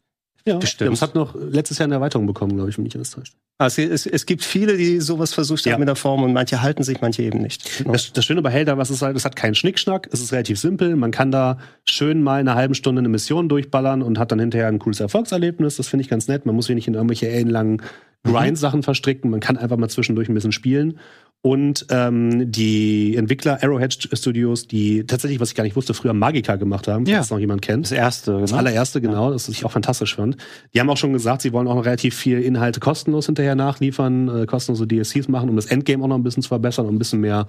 [0.45, 0.91] Ja, Bestimmt.
[0.91, 3.33] das hat noch letztes Jahr eine Erweiterung bekommen, glaube ich, wenn mich alles täuscht.
[3.59, 5.79] Also es, es gibt viele, die sowas versucht haben ja.
[5.79, 7.77] in der Form und manche halten sich, manche eben nicht.
[7.77, 7.93] Genau.
[7.93, 10.59] Das, das Schöne bei Helda, was ist halt, es hat keinen Schnickschnack, es ist relativ
[10.59, 10.97] simpel.
[10.97, 14.67] Man kann da schön mal eine halbe Stunde eine Mission durchballern und hat dann hinterher
[14.67, 15.77] ein cooles Erfolgserlebnis.
[15.77, 16.45] Das finde ich ganz nett.
[16.45, 17.81] Man muss sich nicht in irgendwelche ellenlangen
[18.23, 18.33] mhm.
[18.33, 19.31] Grind-Sachen verstricken.
[19.31, 20.99] Man kann einfach mal zwischendurch ein bisschen spielen.
[21.45, 26.55] Und ähm, die Entwickler Arrowhead Studios, die tatsächlich, was ich gar nicht wusste, früher Magica
[26.55, 27.17] gemacht haben, Ja.
[27.17, 27.83] falls noch jemand kennt.
[27.83, 28.41] Das erste, genau.
[28.43, 30.37] Das allererste, genau, das ich auch fantastisch fand.
[30.73, 34.43] Die haben auch schon gesagt, sie wollen auch noch relativ viel Inhalte kostenlos hinterher nachliefern,
[34.43, 36.97] äh, kostenlose DLCs machen, um das Endgame auch noch ein bisschen zu verbessern, um ein
[36.97, 37.47] bisschen mehr,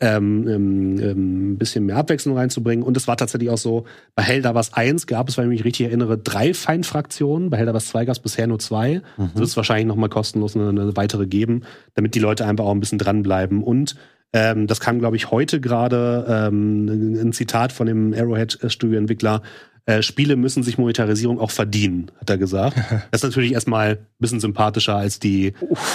[0.00, 2.82] ähm, ähm, ähm, ein bisschen mehr Abwechslung reinzubringen.
[2.82, 3.84] Und es war tatsächlich auch so,
[4.14, 7.50] bei Helldivers 1 gab es, wenn ich mich richtig erinnere, drei Feindfraktionen.
[7.50, 9.02] Bei Helldivers 2 gab es bisher nur zwei.
[9.18, 9.24] Mhm.
[9.26, 12.64] Es wird es wahrscheinlich noch mal kostenlos eine, eine weitere geben, damit die Leute einfach
[12.64, 13.33] auch ein bisschen dranbleiben.
[13.42, 13.96] Und
[14.32, 16.86] ähm, das kam, glaube ich, heute gerade ähm,
[17.22, 19.42] ein Zitat von dem Arrowhead-Studio-Entwickler.
[19.86, 22.76] Äh, Spiele müssen sich Monetarisierung auch verdienen, hat er gesagt.
[23.10, 25.52] Das ist natürlich erstmal ein bisschen sympathischer als die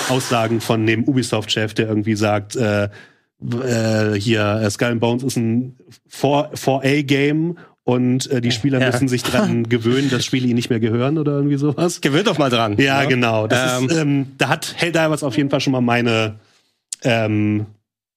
[0.10, 2.84] Aussagen von dem Ubisoft-Chef, der irgendwie sagt, äh,
[3.42, 5.76] äh, hier, äh, Skull and Bones ist ein
[6.12, 8.92] 4- 4A-Game und äh, die Spieler Ja.
[8.92, 12.02] müssen sich dran gewöhnen, dass Spiele ihnen nicht mehr gehören oder irgendwie sowas.
[12.02, 12.78] Gewöhnt doch mal dran.
[12.78, 13.08] Ja, ne?
[13.08, 13.48] genau.
[13.50, 16.36] Ähm, ist, ähm, da hat Helldivers auf jeden Fall schon mal meine,
[17.04, 17.66] ähm,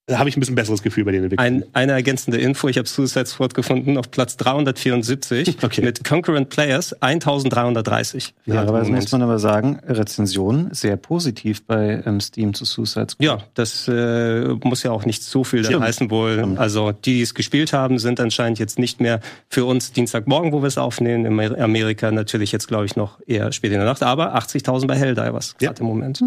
[0.05, 1.45] da habe ich ein bisschen besseres Gefühl bei den Entwicklern.
[1.47, 5.81] Ein, eine ergänzende Info, ich habe Suicide Squad gefunden auf Platz 374 Okay.
[5.81, 8.33] mit Concurrent Players 1330.
[8.45, 8.95] Fairerweise Moment.
[9.03, 13.21] muss man aber sagen, Rezension sehr positiv bei ähm, Steam zu Suicide Squad.
[13.25, 15.83] Ja, das äh, muss ja auch nicht so viel Stimmt.
[15.83, 16.55] heißen wohl.
[16.57, 20.61] Also die, die es gespielt haben, sind anscheinend jetzt nicht mehr für uns Dienstagmorgen, wo
[20.61, 21.25] wir es aufnehmen.
[21.25, 24.03] In Amer- Amerika natürlich jetzt, glaube ich, noch eher spät in der Nacht.
[24.03, 25.69] Aber 80.000 bei Helldivers Ja.
[25.69, 26.21] gerade im Moment.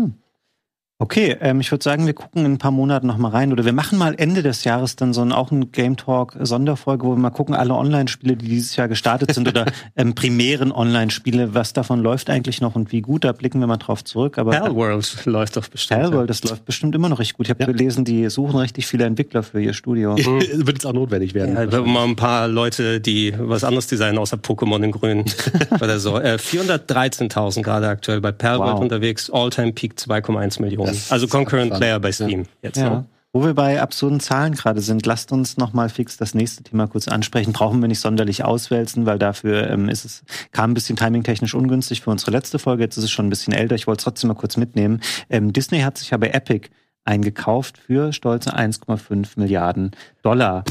[0.98, 3.66] Okay, ähm, ich würde sagen, wir gucken in ein paar Monaten noch mal rein oder
[3.66, 7.10] wir machen mal Ende des Jahres dann so ein, auch ein Game Talk Sonderfolge, wo
[7.10, 9.66] wir mal gucken, alle Online-Spiele, die dieses Jahr gestartet sind oder
[9.96, 13.76] ähm, primären Online-Spiele, was davon läuft eigentlich noch und wie gut, da blicken wir mal
[13.76, 14.38] drauf zurück.
[14.38, 16.00] Aber Hellworld läuft doch bestimmt.
[16.00, 17.44] Hellworld, das läuft bestimmt immer noch richtig gut.
[17.46, 17.66] Ich habe Ja.
[17.70, 20.16] gelesen, die suchen richtig viele Entwickler für ihr Studio.
[20.16, 21.56] Wird jetzt auch notwendig werden.
[21.70, 25.24] Ja, mal ein paar Leute, die was anderes designen außer Pokémon in Grün
[25.82, 26.18] oder so.
[26.18, 28.80] Äh, 413.000 gerade aktuell bei Perlworld Wow.
[28.80, 29.28] unterwegs.
[29.28, 30.85] All-Time Peak 2,1 Millionen.
[30.86, 31.80] Das also Concurrent abgefahren.
[31.80, 32.76] Player bei Steam jetzt.
[32.76, 32.90] Ja.
[32.90, 33.06] Ne?
[33.32, 36.86] Wo wir bei absurden Zahlen gerade sind, lasst uns noch mal fix das nächste Thema
[36.86, 37.52] kurz ansprechen.
[37.52, 42.00] Brauchen wir nicht sonderlich auswälzen, weil dafür ähm, ist es kam ein bisschen timingtechnisch ungünstig
[42.00, 42.84] für unsere letzte Folge.
[42.84, 43.74] Jetzt ist es schon ein bisschen älter.
[43.74, 45.02] Ich wollte es trotzdem mal kurz mitnehmen.
[45.28, 46.70] Ähm, Disney hat sich ja bei Epic
[47.06, 49.92] eingekauft für stolze 1,5 Milliarden
[50.22, 50.64] Dollar.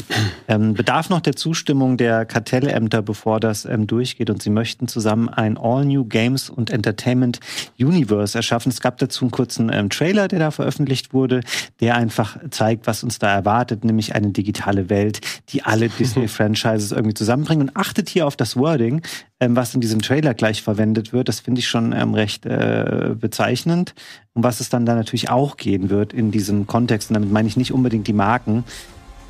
[0.50, 4.30] Ähm, bedarf noch der Zustimmung der Kartellämter, bevor das ähm, durchgeht.
[4.30, 7.40] Und sie möchten zusammen ein All New Games und Entertainment
[7.80, 8.70] Universe erschaffen.
[8.70, 11.40] Es gab dazu einen kurzen ähm, Trailer, der da veröffentlicht wurde,
[11.80, 17.14] der einfach zeigt, was uns da erwartet, nämlich eine digitale Welt, die alle Disney-Franchises irgendwie
[17.14, 17.62] zusammenbringt.
[17.62, 19.02] Und achtet hier auf das Wording,
[19.40, 21.30] ähm, was in diesem Trailer gleich verwendet wird.
[21.30, 23.96] Das finde ich schon ähm, recht äh, bezeichnend.
[24.36, 27.10] Um was es dann da natürlich auch gehen wird in diesem Kontext.
[27.10, 28.64] Und damit meine ich nicht unbedingt die Marken,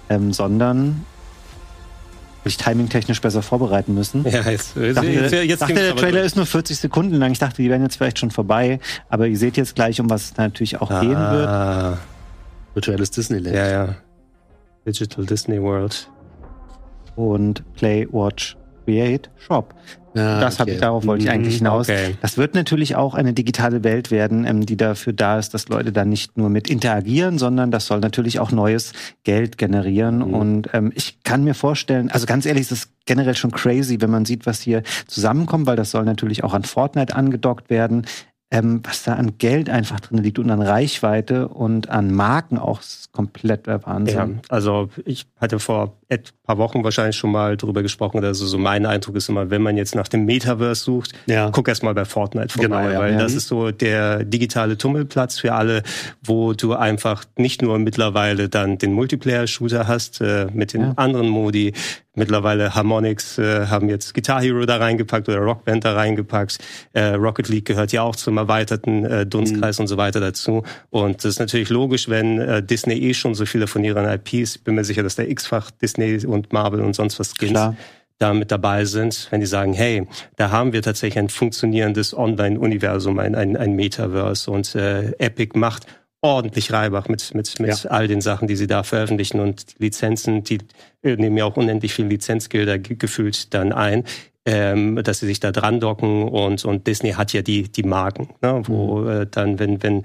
[0.09, 1.05] ähm, sondern
[2.41, 4.23] würde ich timingtechnisch besser vorbereiten müssen.
[4.27, 6.25] Ja, jetzt, Ich dachte, jetzt, jetzt dachte der Trailer durch.
[6.25, 7.31] ist nur 40 Sekunden lang.
[7.31, 8.79] Ich dachte, die wären jetzt vielleicht schon vorbei.
[9.09, 11.47] Aber ihr seht jetzt gleich, um was es da natürlich auch gehen wird.
[11.47, 11.97] Ah,
[12.73, 13.55] Virtuelles Disneyland.
[13.55, 13.95] ja, ja.
[14.87, 16.09] Digital Disney World.
[17.15, 19.73] Und Play, Watch, Create, Shop.
[20.15, 20.75] Ja, das habe okay.
[20.75, 21.65] ich, darauf wollte ich eigentlich Mhm.
[21.65, 21.89] hinaus.
[21.89, 22.15] okay.
[22.21, 25.91] Das wird natürlich auch eine digitale Welt werden, ähm, die dafür da ist, dass Leute
[25.91, 28.93] da nicht nur mit interagieren, sondern das soll natürlich auch neues
[29.23, 30.17] Geld generieren.
[30.19, 30.33] Mhm.
[30.33, 34.09] Und ähm, ich kann mir vorstellen, also ganz ehrlich, es ist generell schon crazy, wenn
[34.09, 38.05] man sieht, was hier zusammenkommt, weil das soll natürlich auch an Fortnite angedockt werden.
[38.51, 42.79] Ähm, was da an Geld einfach drin liegt und an Reichweite und an Marken auch
[42.79, 44.15] ist komplett der Wahnsinn.
[44.15, 48.23] Ja, also ich hatte vor ein paar Wochen wahrscheinlich schon mal drüber gesprochen.
[48.23, 51.49] Also so mein Eindruck ist immer, wenn man jetzt nach dem Metaverse sucht, Ja.
[51.51, 52.99] guck erst mal bei Fortnite vorbei, Genau, ja.
[52.99, 53.17] weil Ja.
[53.19, 55.81] das ist so der digitale Tummelplatz für alle,
[56.23, 60.93] wo du einfach nicht nur mittlerweile dann den Multiplayer-Shooter hast äh, mit den Ja.
[60.97, 61.73] anderen Modi.
[62.15, 66.57] Mittlerweile Harmonix äh, haben jetzt Guitar Hero da reingepackt oder Rockband da reingepackt.
[66.93, 70.63] Äh, Rocket League gehört ja auch zum erweiterten äh, Dunstkreis und so weiter dazu.
[70.89, 74.55] Und das ist natürlich logisch, wenn äh, Disney eh schon so viele von ihren IPs,
[74.55, 77.75] ich bin mir sicher, dass der X-Fach Disney und Marvel und sonst was Skins Klar.
[78.17, 80.07] da mit dabei sind, wenn die sagen, hey,
[80.37, 85.85] da haben wir tatsächlich ein funktionierendes Online-Universum, ein, ein, ein Metaverse und äh, Epic macht
[86.25, 87.89] ordentlich Reibach mit, mit, mit Ja.
[87.91, 90.59] all den Sachen, die sie da veröffentlichen und die Lizenzen, die
[91.03, 94.03] äh, nehmen ja auch unendlich viel Lizenzgelder ge gefühlt dann ein.
[94.47, 98.29] Ähm, dass sie sich da dran docken und, und Disney hat ja die, die Marken,
[98.43, 99.09] ne, wo Mhm.
[99.09, 100.03] äh, dann, wenn, wenn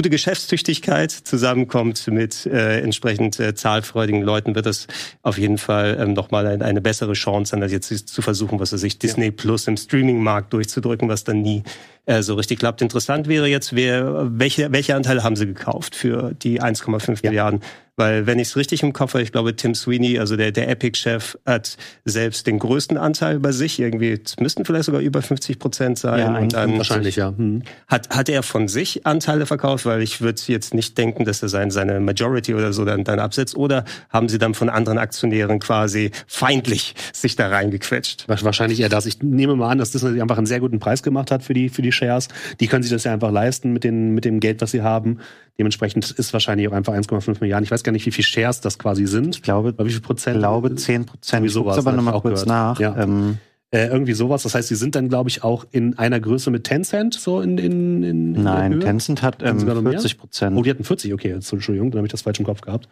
[0.00, 4.86] gute Geschäftstüchtigkeit zusammenkommt mit äh, entsprechend äh, zahlfreudigen Leuten, wird das
[5.20, 8.72] auf jeden Fall ähm, nochmal ein, eine bessere Chance sein, als jetzt zu versuchen, was
[8.72, 11.64] weiß ich, Disney Plus im Streaming-Markt durchzudrücken, was dann nie
[12.06, 12.80] äh, so richtig klappt.
[12.80, 17.30] Interessant wäre jetzt, wer, welche, welche Anteile haben sie gekauft für die 1,5 ja.
[17.30, 17.60] Milliarden?
[18.00, 20.70] Weil, wenn ich es richtig im Kopf habe, ich glaube, Tim Sweeney, also der, der
[20.70, 21.76] Epic-Chef, hat
[22.06, 23.78] selbst den größten Anteil bei sich.
[23.78, 26.18] Irgendwie, es müssten vielleicht sogar über 50 Prozent sein.
[26.18, 27.34] Ja, und dann wahrscheinlich, ja.
[27.36, 27.62] Hm.
[27.88, 29.84] Hat, hat er von sich Anteile verkauft?
[29.84, 33.18] Weil ich würde jetzt nicht denken, dass er sein, seine Majority oder so dann, dann
[33.18, 33.54] absetzt.
[33.54, 38.28] Oder haben sie dann von anderen Aktionären quasi feindlich sich da reingequetscht?
[38.28, 39.04] Wahrscheinlich eher das.
[39.04, 41.68] Ich nehme mal an, dass Disney einfach einen sehr guten Preis gemacht hat für die,
[41.68, 42.28] für die Shares.
[42.60, 45.18] Die können sich das ja einfach leisten mit, den, mit dem Geld, was sie haben.
[45.60, 47.64] Dementsprechend ist wahrscheinlich auch einfach 1,5 Milliarden.
[47.64, 49.36] Ich weiß gar nicht, wie viel Shares das quasi sind.
[49.36, 50.36] Ich glaube, wie viel Prozent?
[50.36, 51.44] Ich glaube 10 Prozent.
[51.44, 52.46] Ich sowas, aber nochmal kurz gehört.
[52.46, 52.80] nach.
[52.80, 52.96] Ja.
[52.96, 53.36] Ähm,
[53.70, 54.42] äh, irgendwie sowas.
[54.44, 57.58] Das heißt, sie sind dann, glaube ich, auch in einer Größe mit Tencent so in
[57.58, 60.56] in, in, in Nein, Tencent hat ähm, 40 Prozent.
[60.56, 62.88] Oh, die hatten 40, okay, Entschuldigung, dann habe ich das falsch im Kopf gehabt.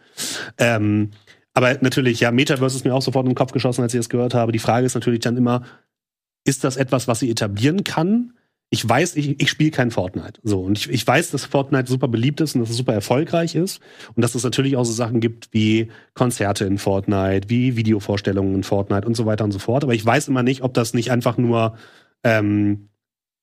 [0.59, 1.09] Ähm,
[1.55, 4.09] aber natürlich, ja, Metaverse ist mir auch sofort in den Kopf geschossen, als ich das
[4.09, 4.51] gehört habe.
[4.51, 5.63] Die Frage ist natürlich dann immer,
[6.45, 8.33] ist das etwas, was sie etablieren kann?
[8.71, 10.39] Ich weiß, ich, ich spiele kein Fortnite.
[10.43, 13.55] So, und ich, ich weiß, dass Fortnite super beliebt ist und dass es super erfolgreich
[13.55, 13.81] ist.
[14.15, 18.63] Und dass es natürlich auch so Sachen gibt wie Konzerte in Fortnite, wie Videovorstellungen in
[18.63, 19.83] Fortnite und so weiter und so fort.
[19.83, 21.77] Aber ich weiß immer nicht, ob das nicht einfach nur
[22.23, 22.89] ähm,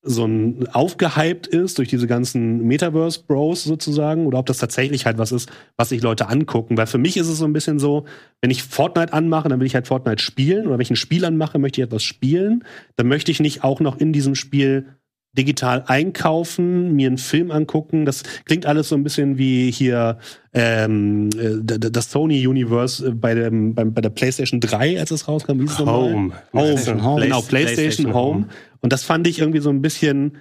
[0.03, 5.33] so ein aufgehypt ist durch diese ganzen Metaverse-Bros sozusagen oder ob das tatsächlich halt was
[5.33, 6.77] ist, was sich Leute angucken.
[6.77, 8.05] Weil für mich ist es so ein bisschen so,
[8.41, 11.25] wenn ich Fortnite anmache, dann will ich halt Fortnite spielen oder wenn ich ein Spiel
[11.25, 12.63] anmache, möchte ich etwas spielen,
[12.95, 14.87] dann möchte ich nicht auch noch in diesem Spiel
[15.37, 18.05] digital einkaufen, mir einen Film angucken.
[18.05, 20.19] Das klingt alles so ein bisschen wie hier
[20.55, 25.29] ähm, äh, das Sony Universe äh, bei, dem, bei, bei der PlayStation 3, als es
[25.29, 25.61] rauskam.
[25.61, 26.33] Wie ist es Home.
[26.53, 27.03] Home.
[27.03, 27.23] Home.
[27.23, 28.35] Genau, PlayStation, PlayStation Home.
[28.35, 28.47] Home.
[28.81, 30.39] Und das fand ich irgendwie so ein bisschen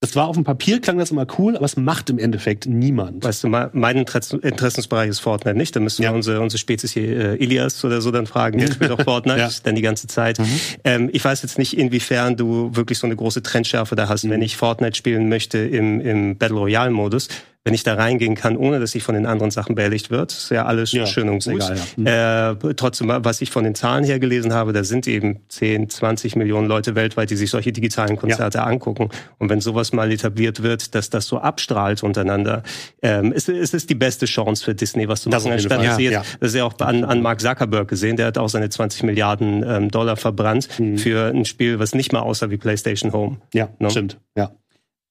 [0.00, 3.24] das war auf dem Papier, klang das immer cool, aber es macht im Endeffekt niemand.
[3.24, 5.74] Weißt du, mein Interessensbereich ist Fortnite nicht.
[5.74, 6.14] Da müssen wir ja.
[6.14, 9.50] unsere, unsere Spezies hier, äh, Ilias oder so dann fragen, der spielt auch Fortnite, ja.
[9.64, 10.38] dann die ganze Zeit.
[10.38, 10.60] Mhm.
[10.84, 14.22] Ähm, ich weiß jetzt nicht, inwiefern du wirklich so eine große Trendschärfe da hast.
[14.22, 14.30] Mhm.
[14.30, 17.26] Wenn ich Fortnite spielen möchte im, im Battle Royale Modus,
[17.68, 20.50] wenn ich da reingehen kann, ohne dass ich von den anderen Sachen behelligt wird, ist
[20.50, 21.56] ja alles ja, schön und gut.
[21.56, 22.56] Egal, ja.
[22.56, 22.70] mhm.
[22.70, 26.36] äh, trotzdem, was ich von den Zahlen her gelesen habe, da sind eben 10, 20
[26.36, 28.64] Millionen Leute weltweit, die sich solche digitalen Konzerte ja.
[28.64, 29.10] angucken.
[29.36, 32.62] Und wenn sowas mal etabliert wird, dass das so abstrahlt untereinander,
[33.02, 35.52] ähm, ist, ist es die beste Chance für Disney, was zu machen.
[35.52, 36.22] Anstatt, ja, ja.
[36.40, 39.62] Das ist ja auch an, an Mark Zuckerberg gesehen, der hat auch seine 20 Milliarden
[39.62, 40.96] ähm, Dollar verbrannt mhm.
[40.96, 43.42] für ein Spiel, was nicht mal aussah wie PlayStation Home.
[43.52, 43.90] Ja, no?
[43.90, 44.16] stimmt.
[44.34, 44.52] Ja.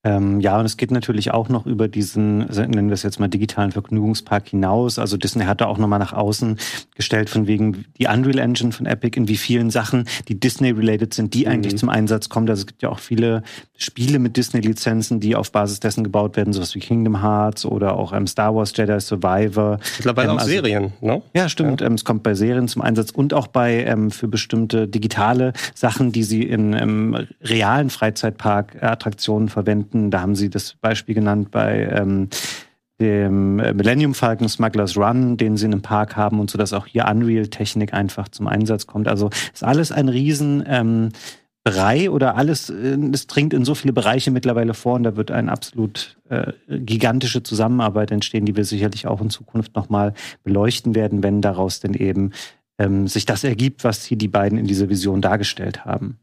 [0.07, 3.27] Ähm, ja, und es geht natürlich auch noch über diesen, nennen wir es jetzt mal
[3.27, 4.99] digitalen Vergnügungspark hinaus.
[4.99, 6.57] Also Disney hat da auch nochmal nach außen
[6.95, 11.33] gestellt von wegen die Unreal Engine von Epic, in wie vielen Sachen, die Disney-related sind,
[11.33, 11.51] die mhm.
[11.51, 12.49] eigentlich zum Einsatz kommen.
[12.49, 13.43] Also es gibt ja auch viele
[13.77, 18.13] Spiele mit Disney-Lizenzen, die auf Basis dessen gebaut werden, sowas wie Kingdom Hearts oder auch
[18.13, 19.79] ähm, Star Wars Jedi Survivor.
[19.97, 21.21] Mittlerweile ähm, auch also, Serien, ne?
[21.35, 21.81] Ja, stimmt.
[21.81, 21.87] Ja.
[21.87, 26.11] Ähm, es kommt bei Serien zum Einsatz und auch bei ähm, für bestimmte digitale Sachen,
[26.11, 30.11] die sie in ähm, realen Freizeitpark-Attraktionen verwenden Projekten.
[30.11, 32.29] Da haben Sie das Beispiel genannt bei ähm,
[32.99, 36.73] dem äh, Millennium Falcon Smugglers Run, den sie in einem Park haben und so, dass
[36.73, 39.07] auch hier Unreal-Technik einfach zum Einsatz kommt.
[39.07, 41.09] Also ist alles ein riesen ähm,
[41.69, 45.31] Brei oder alles, äh, es dringt in so viele Bereiche mittlerweile vor und da wird
[45.31, 50.13] eine absolut äh, gigantische Zusammenarbeit entstehen, die wir sicherlich auch in Zukunft nochmal
[50.43, 52.31] beleuchten werden, wenn daraus denn eben
[52.79, 56.19] ähm, sich das ergibt, was hier die beiden in dieser Vision dargestellt haben.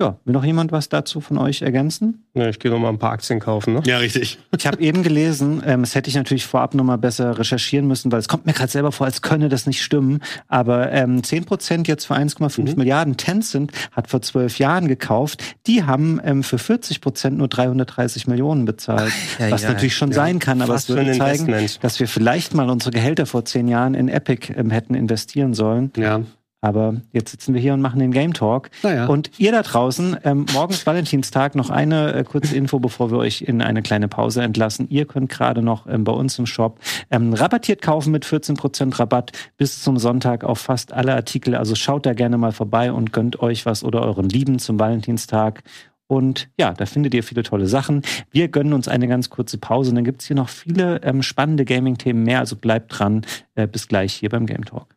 [0.00, 0.16] Ja.
[0.24, 2.24] Will noch jemand was dazu von euch ergänzen?
[2.34, 3.74] Ja, ich gehe noch mal ein paar Aktien kaufen.
[3.74, 3.82] Ne?
[3.84, 4.38] Ja, richtig.
[4.56, 8.10] Ich habe eben gelesen, ähm, das hätte ich natürlich vorab noch mal besser recherchieren müssen,
[8.10, 10.20] weil es kommt mir gerade selber vor, als könne das nicht stimmen.
[10.48, 12.78] Aber ähm, 10 Prozent jetzt für 1,5 mhm.
[12.78, 13.16] Milliarden.
[13.18, 15.42] Tencent hat vor zwölf Jahren gekauft.
[15.66, 19.12] Die haben ähm, für 40 Prozent nur 330 Millionen bezahlt.
[19.38, 20.16] Ja, was ja, natürlich schon ja.
[20.16, 23.94] sein kann, aber es würde zeigen, dass wir vielleicht mal unsere Gehälter vor zehn Jahren
[23.94, 25.92] in Epic ähm, hätten investieren sollen.
[25.96, 26.22] Ja.
[26.62, 28.70] Aber jetzt sitzen wir hier und machen den Game Talk.
[28.82, 29.06] Naja.
[29.06, 33.18] Und ihr da draußen, ähm, morgen ist Valentinstag, noch eine äh, kurze Info, bevor wir
[33.18, 34.86] euch in eine kleine Pause entlassen.
[34.90, 36.78] Ihr könnt gerade noch ähm, bei uns im Shop
[37.10, 41.54] ähm, rabattiert kaufen mit 14% Rabatt bis zum Sonntag auf fast alle Artikel.
[41.54, 45.62] Also schaut da gerne mal vorbei und gönnt euch was oder euren Lieben zum Valentinstag.
[46.06, 48.02] Und ja, da findet ihr viele tolle Sachen.
[48.32, 51.64] Wir gönnen uns eine ganz kurze Pause und dann gibt's hier noch viele ähm, spannende
[51.64, 52.40] Gaming-Themen mehr.
[52.40, 53.24] Also bleibt dran.
[53.54, 54.88] Äh, bis gleich hier beim Game Talk.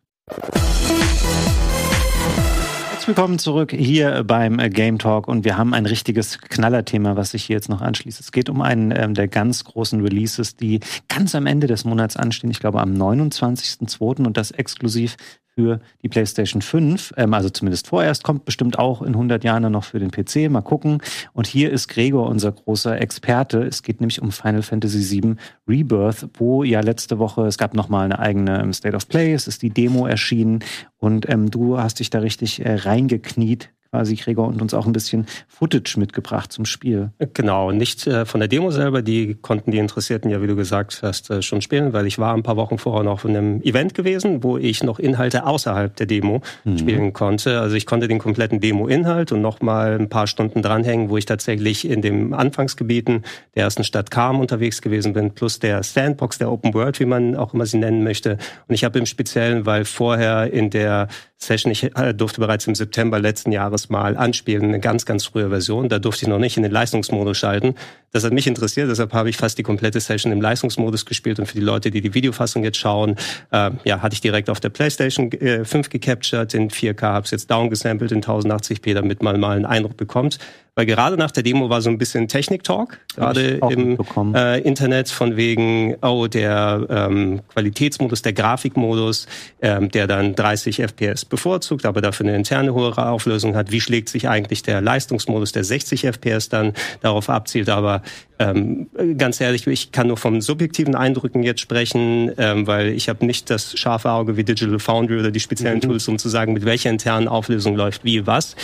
[3.04, 7.32] Herzlich willkommen zurück hier beim äh, Game Talk und wir haben ein richtiges Knallerthema, was
[7.32, 8.18] sich hier jetzt noch anschließt.
[8.18, 12.16] Es geht um einen ähm, der ganz großen Releases, die ganz am Ende des Monats
[12.16, 12.50] anstehen.
[12.50, 14.24] Ich glaube am 29.02.
[14.24, 15.18] und das exklusiv
[15.54, 17.14] für die PlayStation 5.
[17.16, 20.50] Ähm, also zumindest vorerst, kommt bestimmt auch in 100 Jahren noch für den PC.
[20.50, 20.98] Mal gucken.
[21.32, 23.62] Und hier ist Gregor unser großer Experte.
[23.62, 25.36] Es geht nämlich um Final Fantasy VII
[25.68, 29.46] Rebirth, wo ja letzte Woche, es gab nochmal eine eigene ähm, State of Play, es
[29.46, 30.60] ist die Demo erschienen
[30.98, 34.92] und ähm, du hast dich da richtig äh, reingekniet quasi, Gregor, und uns auch ein
[34.92, 37.10] bisschen Footage mitgebracht zum Spiel.
[37.32, 41.02] Genau, nicht äh, von der Demo selber, die konnten die Interessierten ja, wie du gesagt
[41.04, 43.94] hast, äh, schon spielen, weil ich war ein paar Wochen vorher noch auf einem Event
[43.94, 46.78] gewesen, wo ich noch Inhalte außerhalb der Demo mhm.
[46.78, 47.60] spielen konnte.
[47.60, 51.88] Also ich konnte den kompletten Demo-Inhalt und nochmal ein paar Stunden dranhängen, wo ich tatsächlich
[51.88, 53.22] in den Anfangsgebieten
[53.54, 57.36] der ersten Stadt Kam unterwegs gewesen bin, plus der Sandbox, der Open World, wie man
[57.36, 58.38] auch immer sie nennen möchte.
[58.66, 61.06] Und ich habe im Speziellen, weil vorher in der
[61.44, 65.48] Session, ich äh, durfte bereits im September letzten Jahres mal anspielen, eine ganz, ganz frühe
[65.48, 65.88] Version.
[65.88, 67.74] Da durfte ich noch nicht in den Leistungsmodus schalten.
[68.12, 71.38] Das hat mich interessiert, deshalb habe ich fast die komplette Session im Leistungsmodus gespielt.
[71.38, 73.16] Und für die Leute, die die Videofassung jetzt schauen,
[73.50, 77.30] äh, ja, hatte ich direkt auf der PlayStation äh, 5 gecaptured in 4K, habe es
[77.30, 80.38] jetzt downgesampelt in 1080p, damit man mal einen Eindruck bekommt.
[80.76, 83.96] Weil gerade nach der Demo war so ein bisschen Technik-Talk, gerade im
[84.34, 89.28] äh, Internet von wegen, oh, der ähm, Qualitätsmodus, der Grafikmodus,
[89.62, 93.70] ähm, der dann 30 FPS bevorzugt, aber dafür eine interne höhere Auflösung hat.
[93.70, 96.72] Wie schlägt sich eigentlich der Leistungsmodus, der 60 FPS dann
[97.02, 97.68] darauf abzielt?
[97.68, 98.02] Aber
[98.40, 103.24] ähm, ganz ehrlich, ich kann nur von subjektiven Eindrücken jetzt sprechen, ähm, weil ich habe
[103.24, 105.82] nicht das scharfe Auge wie Digital Foundry oder die speziellen mhm.
[105.82, 108.56] Tools, um zu sagen, mit welcher internen Auflösung läuft wie was.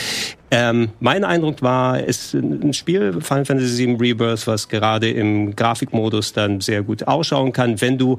[0.50, 5.54] Ähm, mein Eindruck war, es ist ein Spiel, Final Fantasy VII Rebirth, was gerade im
[5.54, 8.16] Grafikmodus dann sehr gut ausschauen kann, wenn du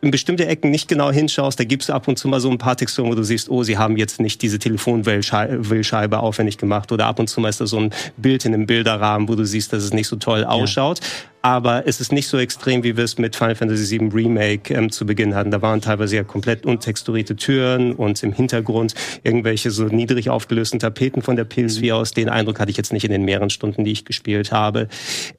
[0.00, 2.58] in bestimmte Ecken nicht genau hinschaust, da gibst du ab und zu mal so ein
[2.58, 7.06] paar Texturen, wo du siehst, oh, sie haben jetzt nicht diese Telefonwellscheibe aufwendig gemacht oder
[7.06, 9.72] ab und zu mal ist da so ein Bild in einem Bilderrahmen, wo du siehst,
[9.72, 11.00] dass es nicht so toll ausschaut.
[11.00, 11.06] Ja.
[11.46, 14.90] Aber es ist nicht so extrem, wie wir es mit Final Fantasy VII Remake ähm,
[14.90, 15.52] zu Beginn hatten.
[15.52, 21.22] Da waren teilweise ja komplett untexturierte Türen und im Hintergrund irgendwelche so niedrig aufgelösten Tapeten
[21.22, 22.10] von der PS4 aus.
[22.10, 24.88] Den Eindruck hatte ich jetzt nicht in den mehreren Stunden, die ich gespielt habe.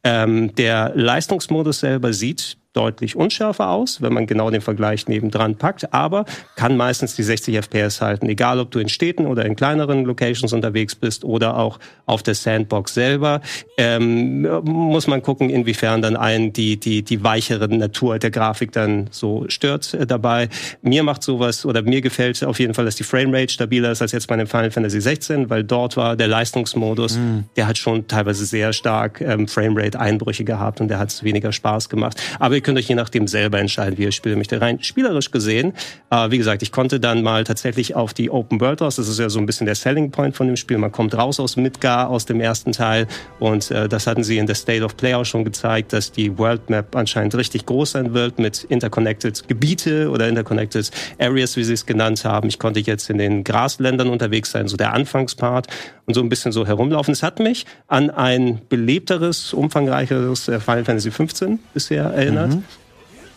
[0.06, 5.94] Ähm, der Leistungsmodus selber sieht deutlich unschärfer aus, wenn man genau den Vergleich nebendran packt,
[5.94, 6.26] aber
[6.56, 10.54] kann meistens die 60 FPS halten, egal ob du in Städten oder in kleineren Locations
[10.54, 13.42] unterwegs bist oder auch auf der Sandbox selber.
[13.78, 19.08] Ähm, muss man gucken, inwiefern dann einen die, die, die weichere Natur der Grafik dann
[19.10, 20.50] so stört äh, dabei.
[20.84, 24.12] Mir macht sowas oder mir gefällt auf jeden Fall, dass die Framerate stabiler ist als
[24.12, 27.46] jetzt bei einem Final Fantasy 16, weil dort war der Leistungsmodus, mhm.
[27.56, 32.22] der hat schon teilweise sehr stark ähm, Framerate-Einbrüche gehabt und der hat weniger Spaß gemacht.
[32.40, 34.38] Aber könnt euch je nachdem selber entscheiden, wie ihr spielt.
[34.38, 35.72] Mich rein spielerisch gesehen,
[36.10, 38.98] äh, wie gesagt, ich konnte dann mal tatsächlich auf die Open World raus.
[38.98, 40.78] Das ist ja so ein bisschen der Selling Point von dem Spiel.
[40.78, 43.08] Man kommt raus aus Midgar, aus dem ersten Teil.
[43.40, 46.38] Und äh, das hatten sie in der State of Play auch schon gezeigt, dass die
[46.38, 51.72] World Map anscheinend richtig groß sein wird mit interconnected Gebiete oder interconnected Areas, wie sie
[51.72, 52.50] es genannt haben.
[52.50, 55.68] Ich konnte jetzt in den Grasländern unterwegs sein, so der Anfangspart
[56.06, 57.14] und so ein bisschen so herumlaufen.
[57.14, 62.56] Es hat mich an ein belebteres, umfangreicheres äh, Final Fantasy 15 bisher erinnert.
[62.56, 62.87] Mhm Mm-hmm.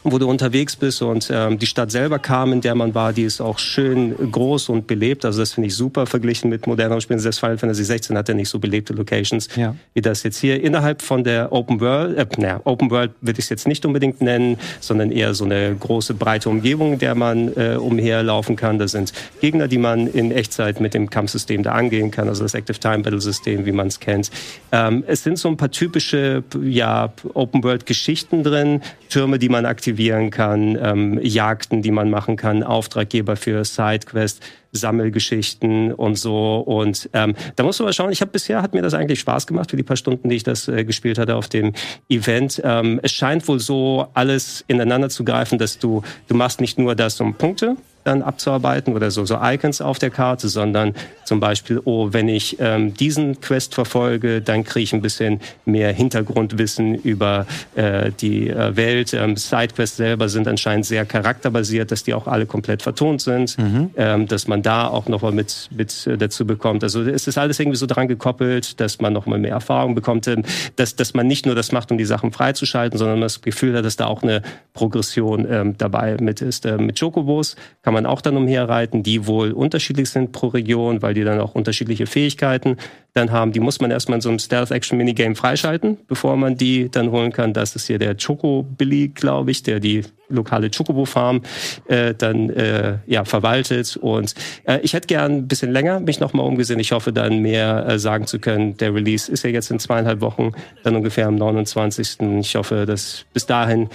[0.03, 3.23] Wo du unterwegs bist und ähm, die Stadt selber kam, in der man war, die
[3.23, 5.25] ist auch schön groß und belebt.
[5.25, 7.19] Also das finde ich super verglichen mit moderneren Spielen.
[7.19, 9.75] Selbst Final Fantasy 16 hat ja nicht so belebte Locations ja.
[9.93, 10.63] wie das jetzt hier.
[10.63, 14.23] Innerhalb von der Open World, äh, naja, Open World würde ich es jetzt nicht unbedingt
[14.23, 18.79] nennen, sondern eher so eine große, breite Umgebung, in der man äh, umherlaufen kann.
[18.79, 22.55] Da sind Gegner, die man in Echtzeit mit dem Kampfsystem da angehen kann, also das
[22.55, 24.31] Active Time Battle System, wie man es kennt.
[24.73, 28.81] Ähm, es sind so ein paar typische ja, Open World Geschichten drin,
[29.11, 34.41] Türme, die man aktiviert aktivieren kann, ähm, Jagden, die man machen kann, Auftraggeber für Sidequests,
[34.71, 36.59] Sammelgeschichten und so.
[36.59, 38.13] Und ähm, da muss man mal schauen.
[38.13, 40.45] Ich habe bisher hat mir das eigentlich Spaß gemacht für die paar Stunden, die ich
[40.45, 41.73] das äh, gespielt hatte auf dem
[42.09, 42.61] Event.
[42.63, 46.95] Ähm, es scheint wohl so alles ineinander zu greifen, dass du du machst nicht nur
[46.95, 50.95] das um Punkte, dann abzuarbeiten oder so, so Icons auf der Karte, sondern
[51.25, 55.93] zum Beispiel, oh, wenn ich ähm, diesen Quest verfolge, dann kriege ich ein bisschen mehr
[55.93, 59.15] Hintergrundwissen über äh, die äh, Welt.
[59.15, 63.91] Ähm, Sidequests selber sind anscheinend sehr charakterbasiert, dass die auch alle komplett vertont sind, mhm.
[63.97, 66.83] ähm, dass man da auch nochmal mit, mit äh, dazu bekommt.
[66.83, 70.43] Also es ist alles irgendwie so dran gekoppelt, dass man nochmal mehr Erfahrung bekommt, ähm,
[70.77, 73.85] dass, dass man nicht nur das macht, um die Sachen freizuschalten, sondern das Gefühl hat,
[73.85, 74.43] dass da auch eine
[74.73, 76.67] Progression ähm, dabei mit ist.
[76.67, 81.15] Äh, mit Chocobos kann man auch dann umherreiten, die wohl unterschiedlich sind pro Region, weil
[81.15, 82.77] die dann auch unterschiedliche Fähigkeiten
[83.15, 83.53] dann haben.
[83.53, 87.53] Die muss man erstmal in so einem Stealth-Action-Minigame freischalten, bevor man die dann holen kann.
[87.53, 91.43] Das ist hier der Choco Billy, glaube ich, der die lokale Chocobo-Farm
[91.89, 93.97] äh, dann äh, ja, verwaltet.
[93.97, 94.35] Und
[94.65, 96.79] äh, ich hätte gern ein bisschen länger mich nochmal umgesehen.
[96.81, 98.77] Ich hoffe dann mehr äh, sagen zu können.
[98.77, 100.53] Der Release ist ja jetzt in zweieinhalb Wochen,
[100.85, 102.19] dann ungefähr am 29.
[102.41, 103.89] Ich hoffe, dass bis dahin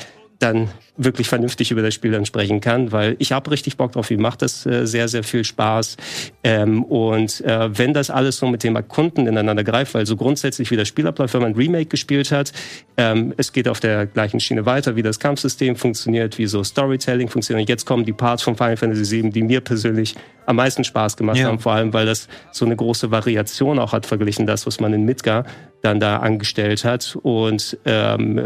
[0.45, 4.09] dann wirklich vernünftig über das Spiel dann sprechen kann, weil ich habe richtig Bock drauf.
[4.09, 5.97] Mir macht das äh, sehr, sehr viel Spaß.
[6.43, 10.71] Ähm, und äh, wenn das alles so mit dem Erkunden ineinander greift, weil so grundsätzlich
[10.71, 12.53] wie das Spiel abläuft, wenn man ein Remake gespielt hat,
[12.95, 17.27] ähm, es geht auf der gleichen Schiene weiter, wie das Kampfsystem funktioniert, wie so Storytelling
[17.27, 17.67] funktioniert.
[17.67, 20.15] Jetzt kommen die Parts von Final Fantasy VII, die mir persönlich
[20.45, 21.47] am meisten Spaß gemacht ja.
[21.47, 24.93] haben, vor allem weil das so eine große Variation auch hat verglichen das, was man
[24.93, 25.45] in Midgar
[25.81, 27.17] dann da angestellt hat.
[27.21, 28.39] Und ähm,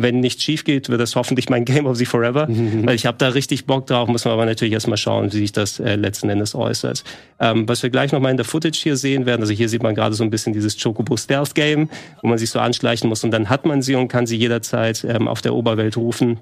[0.00, 2.46] wenn nichts schief geht, wird das hoffentlich mein Game of the Forever.
[2.48, 2.82] Mhm.
[2.86, 5.52] Weil ich habe da richtig Bock drauf, muss man aber natürlich erstmal schauen, wie sich
[5.52, 7.04] das äh, letzten Endes äußert.
[7.40, 9.94] Ähm, was wir gleich nochmal in der Footage hier sehen werden, also hier sieht man
[9.94, 11.90] gerade so ein bisschen dieses Chocobo Stealth Game,
[12.22, 15.04] wo man sich so anschleichen muss und dann hat man sie und kann sie jederzeit
[15.04, 16.38] ähm, auf der Oberwelt rufen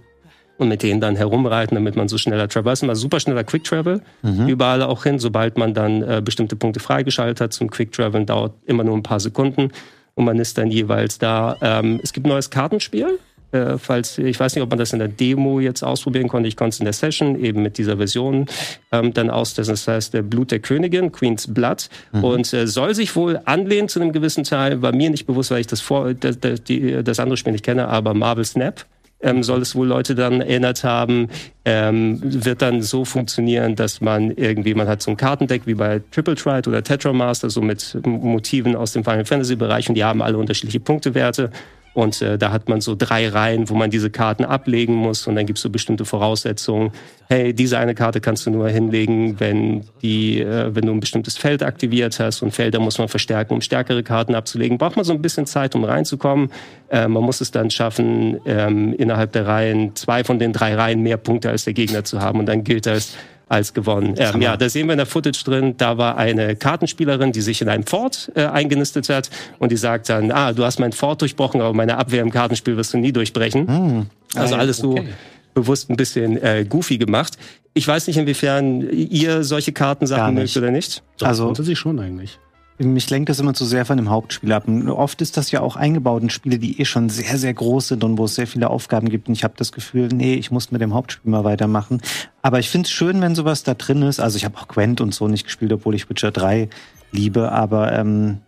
[0.63, 2.89] und mit denen dann herumreiten, damit man so schneller traversen.
[2.89, 4.49] Also super schneller Quick Travel, mhm.
[4.49, 5.19] überall auch hin.
[5.19, 9.03] Sobald man dann äh, bestimmte Punkte freigeschaltet hat zum Quick Travel, dauert immer nur ein
[9.03, 9.71] paar Sekunden
[10.15, 11.57] und man ist dann jeweils da.
[11.61, 13.19] Ähm, es gibt ein neues Kartenspiel.
[13.53, 16.49] Äh, falls ich weiß nicht, ob man das in der Demo jetzt ausprobieren konnte.
[16.49, 18.47] Ich konnte es in der Session eben mit dieser Version
[18.93, 19.75] ähm, dann austesten.
[19.75, 22.25] Das heißt, der Blut der Königin, Queen's Blood, mhm.
[22.25, 24.81] und äh, soll sich wohl anlehnen zu einem gewissen Teil.
[24.81, 27.65] War mir nicht bewusst, weil ich das vor das, das, die, das andere Spiel nicht
[27.65, 28.87] kenne, aber Marvel Snap
[29.23, 31.29] ähm, soll es wohl Leute dann erinnert haben,
[31.64, 36.01] ähm, wird dann so funktionieren, dass man irgendwie, man hat so ein Kartendeck wie bei
[36.11, 40.23] Triple Trite oder Tetramaster, so mit Motiven aus dem Final Fantasy Bereich und die haben
[40.23, 41.51] alle unterschiedliche Punktewerte.
[41.95, 45.26] Und äh, da hat man so drei Reihen, wo man diese Karten ablegen muss.
[45.26, 46.93] Und dann gibt es so bestimmte Voraussetzungen.
[47.28, 51.36] Hey, diese eine Karte kannst du nur hinlegen, wenn, die, äh, wenn du ein bestimmtes
[51.36, 52.43] Feld aktiviert hast.
[52.43, 54.78] Und Felder muss man verstärken, um stärkere Karten abzulegen.
[54.78, 56.51] Braucht man so ein bisschen Zeit, um reinzukommen.
[56.88, 61.03] Äh, man muss es dann schaffen, ähm, innerhalb der Reihen zwei von den drei Reihen
[61.03, 62.38] mehr Punkte als der Gegner zu haben.
[62.38, 63.16] Und dann gilt das
[63.53, 64.15] als gewonnen.
[64.17, 67.61] Ähm, ja, da sehen wir in der Footage drin, da war eine Kartenspielerin, die sich
[67.61, 71.21] in einem Fort äh, eingenistet hat und die sagt dann, ah, du hast mein Fort
[71.21, 73.69] durchbrochen, aber meine Abwehr im Kartenspiel wirst du nie durchbrechen.
[73.69, 74.07] Hm.
[74.35, 75.09] Also alles so okay.
[75.53, 77.37] bewusst ein bisschen äh, goofy gemacht.
[77.75, 81.03] Ich weiß nicht, inwiefern ihr solche Kartensachen mögt oder nicht.
[81.19, 82.39] Doch, also grundsätzlich schon eigentlich.
[82.85, 84.66] Mich lenkt das immer zu sehr von dem Hauptspiel ab.
[84.66, 87.89] Und oft ist das ja auch eingebaut in Spiele, die eh schon sehr, sehr groß
[87.89, 89.28] sind und wo es sehr viele Aufgaben gibt.
[89.28, 92.01] Und ich habe das Gefühl, nee, ich muss mit dem Hauptspiel mal weitermachen.
[92.43, 94.20] Aber ich finde es schön, wenn sowas da drin ist.
[94.20, 96.68] Also ich habe auch Gwent und so nicht gespielt, obwohl ich Witcher 3
[97.12, 97.53] liebe.
[97.53, 98.39] Aber ähm,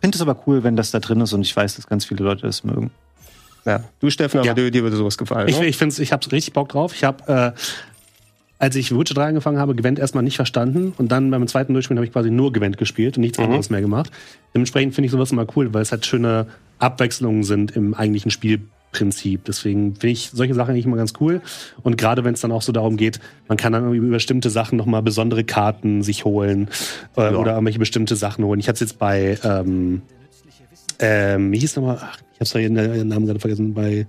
[0.00, 2.24] finde es aber cool, wenn das da drin ist und ich weiß, dass ganz viele
[2.24, 2.90] Leute das mögen.
[3.64, 4.54] Ja, du Steffen, aber ja.
[4.54, 5.48] dir, dir würde sowas gefallen.
[5.48, 6.94] Ich, ich finde ich habe richtig Bock drauf.
[6.94, 7.60] Ich habe äh,
[8.64, 11.98] als ich Witcher 3 angefangen habe, Gwent erstmal nicht verstanden und dann beim zweiten Durchspielen
[11.98, 13.44] habe ich quasi nur Gwent gespielt und nichts mhm.
[13.44, 14.10] anderes mehr gemacht.
[14.54, 16.46] Dementsprechend finde ich sowas immer cool, weil es halt schöne
[16.78, 19.44] Abwechslungen sind im eigentlichen Spielprinzip.
[19.44, 21.42] Deswegen finde ich solche Sachen eigentlich immer ganz cool.
[21.82, 24.78] Und gerade wenn es dann auch so darum geht, man kann dann über bestimmte Sachen
[24.78, 26.68] nochmal besondere Karten sich holen
[27.18, 27.36] äh, ja.
[27.36, 28.60] oder irgendwelche bestimmte Sachen holen.
[28.60, 30.00] Ich hatte es jetzt bei, ähm,
[31.00, 34.06] ähm, wie hieß nochmal, ach, ich habe den Namen gerade vergessen, bei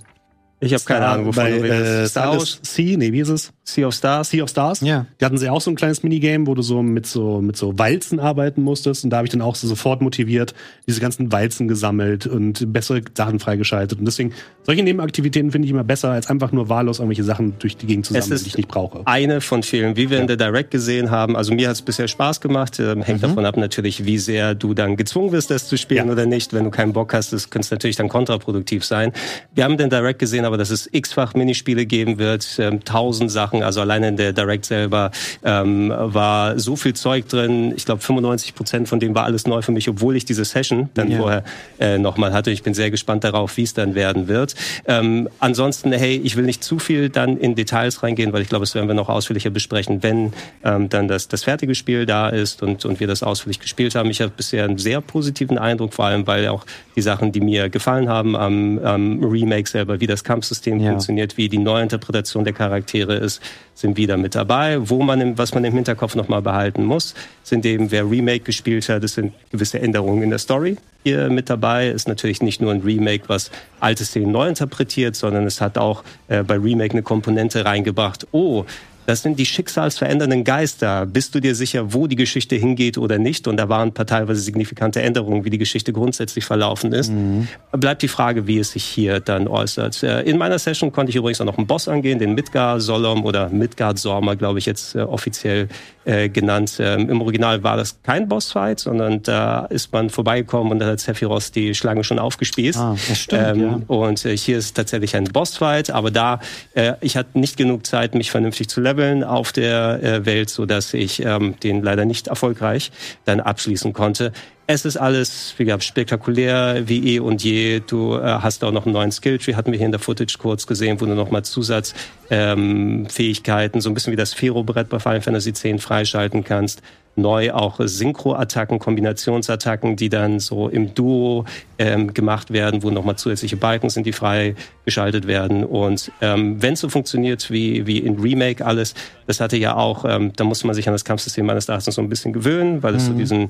[0.59, 1.91] ich habe keine Ahnung, wovon bei, du redest.
[1.91, 3.51] Äh, Star Wars Sea, nee, wie ist es?
[3.63, 4.29] Sea of Stars.
[4.29, 4.81] Sea of Stars.
[4.81, 5.05] Ja.
[5.19, 7.77] Die hatten sie auch so ein kleines Minigame, wo du so mit so mit so
[7.77, 10.53] Walzen arbeiten musstest und da habe ich dann auch so sofort motiviert,
[10.87, 14.33] diese ganzen Walzen gesammelt und bessere Sachen freigeschaltet und deswegen
[14.63, 18.05] solche Nebenaktivitäten finde ich immer besser als einfach nur wahllos irgendwelche Sachen durch die Gegend
[18.05, 19.01] zu sammeln, die ich nicht brauche.
[19.05, 20.21] Eine von vielen, wie wir ja.
[20.21, 21.35] in der Direct gesehen haben.
[21.35, 22.79] Also mir hat es bisher Spaß gemacht.
[22.79, 23.27] Ähm, hängt mhm.
[23.27, 26.11] davon ab natürlich, wie sehr du dann gezwungen wirst, das zu spielen ja.
[26.11, 26.53] oder nicht.
[26.53, 29.11] Wenn du keinen Bock hast, das könnte natürlich dann kontraproduktiv sein.
[29.53, 33.63] Wir haben den Direct gesehen, aber dass es x-fach Minispiele geben wird, ähm, tausend Sachen.
[33.63, 35.11] Also alleine in der Direct selber
[35.43, 37.73] ähm, war so viel Zeug drin.
[37.75, 40.89] Ich glaube, 95 Prozent von dem war alles neu für mich, obwohl ich diese Session
[40.93, 41.17] dann ja.
[41.17, 41.43] vorher
[41.79, 42.51] äh, nochmal hatte.
[42.51, 44.55] Ich bin sehr gespannt darauf, wie es dann werden wird.
[44.85, 48.63] Ähm, ansonsten, hey, ich will nicht zu viel dann in Details reingehen, weil ich glaube,
[48.63, 50.33] das werden wir noch ausführlicher besprechen, wenn
[50.63, 54.09] ähm, dann das, das fertige Spiel da ist und, und wir das ausführlich gespielt haben.
[54.09, 56.65] Ich habe bisher einen sehr positiven Eindruck, vor allem weil auch
[56.95, 60.89] die Sachen, die mir gefallen haben am, am Remake selber, wie das Kampfsystem ja.
[60.89, 63.41] funktioniert, wie die Neuinterpretation der Charaktere ist,
[63.73, 64.77] sind wieder mit dabei.
[64.81, 69.03] Wo man, was man im Hinterkopf nochmal behalten muss, sind eben, wer Remake gespielt hat,
[69.05, 71.87] es sind gewisse Änderungen in der Story hier mit dabei.
[71.87, 76.03] Ist natürlich nicht nur ein Remake, was alte Szenen neu interpretiert, sondern es hat auch
[76.27, 78.27] äh, bei Remake eine Komponente reingebracht.
[78.31, 78.65] Oh,
[79.05, 81.05] das sind die schicksalsverändernden Geister.
[81.05, 83.47] Bist du dir sicher, wo die Geschichte hingeht oder nicht?
[83.47, 87.11] Und da waren teilweise signifikante Änderungen, wie die Geschichte grundsätzlich verlaufen ist.
[87.11, 87.47] Mhm.
[87.71, 90.03] Bleibt die Frage, wie es sich hier dann äußert.
[90.03, 93.25] Äh, in meiner Session konnte ich übrigens auch noch einen Boss angehen, den Midgard Solom
[93.25, 95.67] oder Midgard Sorma, glaube ich jetzt äh, offiziell
[96.05, 96.77] äh, genannt.
[96.79, 100.99] Ähm, Im Original war das kein Bossfight, sondern da ist man vorbeigekommen und da hat
[100.99, 102.77] Sephiroth die Schlange schon aufgespießt.
[102.77, 103.81] Ah, das stimmt, ähm, ja.
[103.87, 106.39] Und äh, hier ist tatsächlich ein Bossfight, aber da,
[106.73, 110.65] äh, ich hatte nicht genug Zeit, mich vernünftig zu leveln auf der äh, Welt, so
[110.65, 112.91] dass ich ähm, den leider nicht erfolgreich
[113.25, 114.31] dann abschließen konnte.
[114.67, 117.81] Es ist alles, wie gesagt, spektakulär wie eh und je.
[117.85, 120.65] Du äh, hast auch noch einen neuen Skilltree, hatten wir hier in der Footage kurz
[120.65, 125.49] gesehen, wo du nochmal Zusatzfähigkeiten, ähm, so ein bisschen wie das Fero-Brett bei Final Fantasy
[125.49, 126.81] X freischalten kannst
[127.15, 131.45] neu auch Synchro-Attacken, Kombinationsattacken, die dann so im Duo
[131.77, 135.63] ähm, gemacht werden, wo nochmal zusätzliche Balken sind, die freigeschaltet werden.
[135.63, 138.93] Und ähm, wenn es so funktioniert wie, wie in Remake alles,
[139.27, 142.01] Das hatte ja auch, ähm, da musste man sich an das Kampfsystem meines Erachtens so
[142.01, 143.07] ein bisschen gewöhnen, weil es mhm.
[143.07, 143.49] so diesen,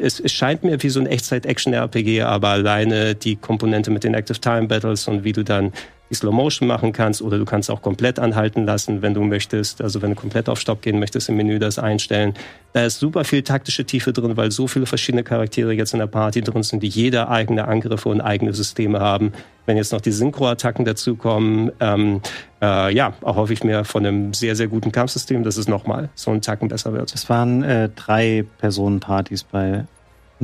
[0.00, 4.40] es, es scheint mir wie so ein Echtzeit-Action-RPG, aber alleine die Komponente mit den Active
[4.40, 5.72] Time Battles und wie du dann
[6.14, 9.82] die Slow Motion machen kannst oder du kannst auch komplett anhalten lassen, wenn du möchtest.
[9.82, 12.34] Also wenn du komplett auf Stopp gehen möchtest im Menü, das einstellen.
[12.72, 16.06] Da ist super viel taktische Tiefe drin, weil so viele verschiedene Charaktere jetzt in der
[16.06, 19.32] Party drin sind, die jeder eigene Angriffe und eigene Systeme haben.
[19.66, 22.20] Wenn jetzt noch die Synchro-Attacken dazukommen, ähm,
[22.62, 26.30] äh, ja, hoffe ich mir von einem sehr, sehr guten Kampfsystem, dass es nochmal so
[26.30, 27.14] einen Tacken besser wird.
[27.14, 29.86] Es waren äh, drei Personen-Partys bei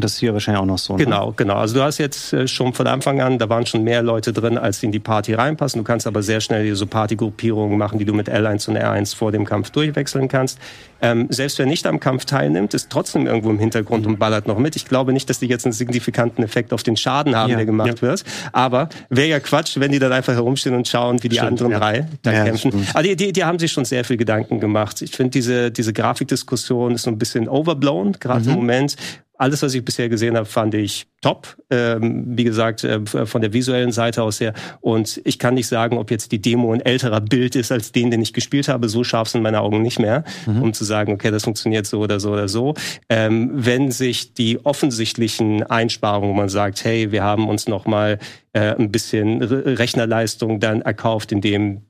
[0.01, 0.97] und das ist hier wahrscheinlich auch noch so.
[0.97, 1.05] Ne?
[1.05, 1.57] Genau, genau.
[1.57, 4.57] Also du hast jetzt äh, schon von Anfang an, da waren schon mehr Leute drin,
[4.57, 5.79] als in die Party reinpassen.
[5.79, 9.15] Du kannst aber sehr schnell diese so Partygruppierungen machen, die du mit L1 und R1
[9.15, 10.59] vor dem Kampf durchwechseln kannst.
[11.03, 14.59] Ähm, selbst wer nicht am Kampf teilnimmt, ist trotzdem irgendwo im Hintergrund und ballert noch
[14.59, 14.75] mit.
[14.77, 17.67] Ich glaube nicht, dass die jetzt einen signifikanten Effekt auf den Schaden haben, ja, der
[17.67, 18.03] gemacht ja.
[18.03, 18.25] wird.
[18.53, 21.73] Aber wäre ja Quatsch, wenn die dann einfach herumstehen und schauen, wie die stimmt, anderen
[21.73, 21.79] ja.
[21.79, 22.87] drei da kämpfen.
[22.95, 25.03] Also die, die, die haben sich schon sehr viel Gedanken gemacht.
[25.03, 28.51] Ich finde, diese, diese Grafikdiskussion ist so ein bisschen overblown, gerade mhm.
[28.51, 28.97] im Moment.
[29.41, 31.57] Alles, was ich bisher gesehen habe, fand ich top.
[31.71, 34.53] Ähm, wie gesagt, äh, von der visuellen Seite aus her.
[34.83, 38.11] Und ich kann nicht sagen, ob jetzt die Demo ein älterer Bild ist als den,
[38.11, 38.91] den ich gespielt habe.
[38.91, 40.61] So scharf sind meine Augen nicht mehr, mhm.
[40.61, 42.75] um zu sagen, okay, das funktioniert so oder so oder so.
[43.09, 48.19] Ähm, wenn sich die offensichtlichen Einsparungen, wo man sagt, hey, wir haben uns noch mal
[48.53, 51.87] äh, ein bisschen Rechnerleistung dann erkauft, indem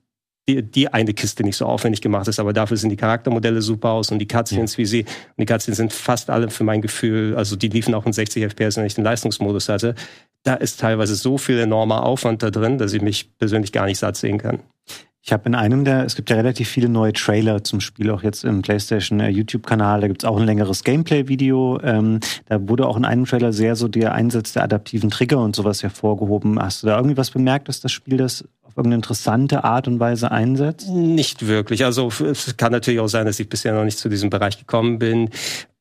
[0.49, 3.91] die, die eine Kiste nicht so aufwendig gemacht ist, aber dafür sind die Charaktermodelle super
[3.91, 4.77] aus und die Cutscenes, ja.
[4.79, 8.05] wie sie, und die Cutscenes sind fast alle für mein Gefühl, also die liefen auch
[8.05, 9.95] in 60 FPS, wenn ich den Leistungsmodus hatte.
[10.43, 13.99] Da ist teilweise so viel enormer Aufwand da drin, dass ich mich persönlich gar nicht
[13.99, 14.59] satt sehen kann.
[15.23, 18.23] Ich habe in einem der, es gibt ja relativ viele neue Trailer zum Spiel, auch
[18.23, 20.01] jetzt im PlayStation äh, YouTube-Kanal.
[20.01, 21.79] Da gibt's auch ein längeres Gameplay-Video.
[21.83, 25.55] Ähm, da wurde auch in einem Trailer sehr so der Einsatz der adaptiven Trigger und
[25.55, 26.59] sowas hervorgehoben.
[26.59, 29.99] Hast du da irgendwie was bemerkt, dass das Spiel das auf irgendeine interessante Art und
[29.99, 30.89] Weise einsetzt?
[30.89, 31.85] Nicht wirklich.
[31.85, 34.97] Also es kann natürlich auch sein, dass ich bisher noch nicht zu diesem Bereich gekommen
[34.97, 35.29] bin.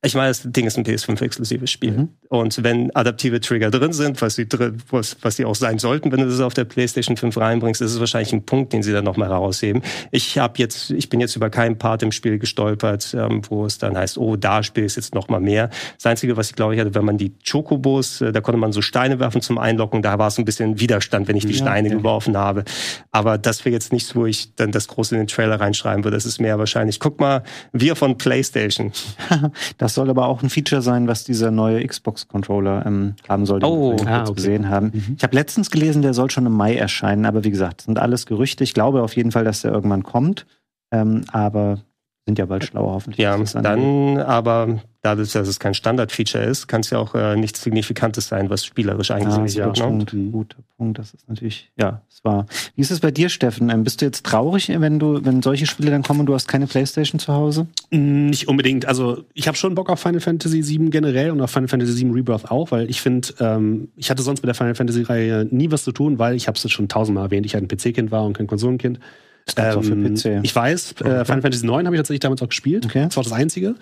[0.02, 1.92] Ich meine, das Ding ist ein PS5-exklusives Spiel.
[1.92, 2.08] Mhm.
[2.30, 6.10] Und wenn adaptive Trigger drin sind, was sie, drin, was, was sie auch sein sollten,
[6.10, 8.92] wenn du das auf der PlayStation 5 reinbringst, ist es wahrscheinlich ein Punkt, den sie
[8.92, 9.82] dann nochmal herausheben.
[10.10, 13.76] Ich habe jetzt, ich bin jetzt über keinen Part im Spiel gestolpert, ähm, wo es
[13.76, 15.68] dann heißt, oh, da spielst jetzt noch mal mehr.
[15.96, 18.72] Das Einzige, was ich glaube ich hatte, wenn man die Chocobos, äh, da konnte man
[18.72, 21.58] so Steine werfen zum Einlocken, da war es ein bisschen Widerstand, wenn ich die ja,
[21.58, 21.96] Steine ja.
[21.96, 22.64] geworfen habe.
[23.10, 26.16] Aber das wäre jetzt nichts, wo ich dann das große in den Trailer reinschreiben würde.
[26.16, 27.42] Das ist mehr wahrscheinlich, guck mal,
[27.72, 28.92] wir von PlayStation.
[29.76, 33.68] das soll aber auch ein Feature sein, was dieser neue Xbox-Controller ähm, haben soll, den
[33.68, 34.34] oh, wir ah, okay.
[34.34, 34.90] gesehen haben.
[34.92, 35.14] Mhm.
[35.16, 38.26] Ich habe letztens gelesen, der soll schon im Mai erscheinen, aber wie gesagt, sind alles
[38.26, 38.64] Gerüchte.
[38.64, 40.46] Ich glaube auf jeden Fall, dass der irgendwann kommt.
[40.92, 41.78] Ähm, aber
[42.26, 43.18] sind ja bald schlauer hoffentlich.
[43.18, 47.62] Ja, dann aber dadurch, dass es kein Standard-Feature ist, kann es ja auch äh, nichts
[47.62, 50.04] Signifikantes sein, was spielerisch eigentlich ja, ja, ne?
[50.12, 50.98] Ein guter Punkt.
[50.98, 52.46] Das ist natürlich, ja, es war.
[52.76, 53.70] Wie ist es bei dir, Steffen?
[53.70, 56.48] Ähm, bist du jetzt traurig, wenn du, wenn solche Spiele dann kommen und du hast
[56.48, 57.66] keine Playstation zu Hause?
[57.90, 58.86] Mm, nicht unbedingt.
[58.86, 62.12] Also ich habe schon Bock auf Final Fantasy VII generell und auf Final Fantasy VII
[62.12, 65.84] Rebirth auch, weil ich finde, ähm, ich hatte sonst mit der Final Fantasy-Reihe nie was
[65.84, 68.36] zu tun, weil ich habe es schon tausendmal erwähnt, ich halt ein PC-Kind war und
[68.36, 69.00] kein Konsolenkind.
[69.46, 70.44] Das ähm, für PC.
[70.44, 71.24] Ich weiß, äh, okay.
[71.24, 72.84] Final Fantasy 9 habe ich tatsächlich damals auch gespielt.
[72.84, 73.04] Okay.
[73.04, 73.74] Das war das einzige.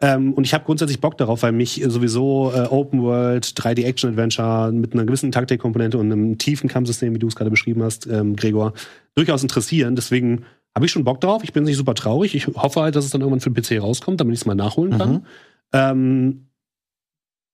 [0.00, 4.10] Ähm, und ich habe grundsätzlich Bock darauf, weil mich sowieso äh, Open World, 3D Action
[4.10, 8.06] Adventure mit einer gewissen Taktikkomponente und einem tiefen Kampfsystem, wie du es gerade beschrieben hast,
[8.06, 8.74] ähm, Gregor,
[9.14, 9.96] durchaus interessieren.
[9.96, 10.44] Deswegen
[10.74, 11.44] habe ich schon Bock darauf.
[11.44, 12.34] Ich bin nicht super traurig.
[12.34, 14.54] Ich hoffe halt, dass es dann irgendwann für den PC rauskommt, damit ich es mal
[14.54, 15.12] nachholen kann.
[15.12, 15.22] Mhm.
[15.72, 16.46] Ähm,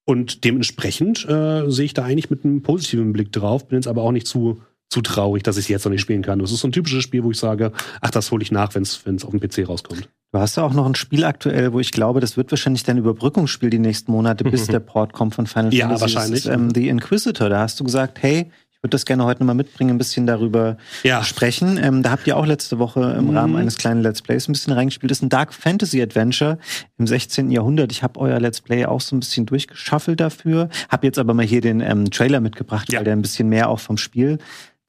[0.07, 4.03] und dementsprechend äh, sehe ich da eigentlich mit einem positiven Blick drauf, bin jetzt aber
[4.03, 6.41] auch nicht zu zu traurig, dass ich es jetzt noch nicht spielen kann.
[6.41, 8.83] Das ist so ein typisches Spiel, wo ich sage, ach, das hole ich nach, wenn
[8.83, 10.09] es auf dem PC rauskommt.
[10.33, 12.99] Du hast ja auch noch ein Spiel aktuell, wo ich glaube, das wird wahrscheinlich dein
[12.99, 16.05] Überbrückungsspiel die nächsten Monate, bis der Port kommt von Final ja, Fantasy.
[16.05, 16.47] Ja, wahrscheinlich.
[16.47, 17.49] Ist, ähm, The Inquisitor.
[17.49, 20.79] Da hast du gesagt, hey, ich würde das gerne heute nochmal mitbringen, ein bisschen darüber
[21.03, 21.23] ja.
[21.23, 21.79] sprechen.
[21.83, 23.37] Ähm, da habt ihr auch letzte Woche im mhm.
[23.37, 25.11] Rahmen eines kleinen Let's Plays ein bisschen reingespielt.
[25.11, 26.59] Das ist ein Dark Fantasy Adventure
[26.97, 27.51] im 16.
[27.51, 27.93] Jahrhundert.
[27.93, 30.71] Ich habe euer Let's Play auch so ein bisschen durchgeschaffelt dafür.
[30.89, 33.01] Hab jetzt aber mal hier den ähm, Trailer mitgebracht, ja.
[33.01, 34.39] weil der ein bisschen mehr auch vom Spiel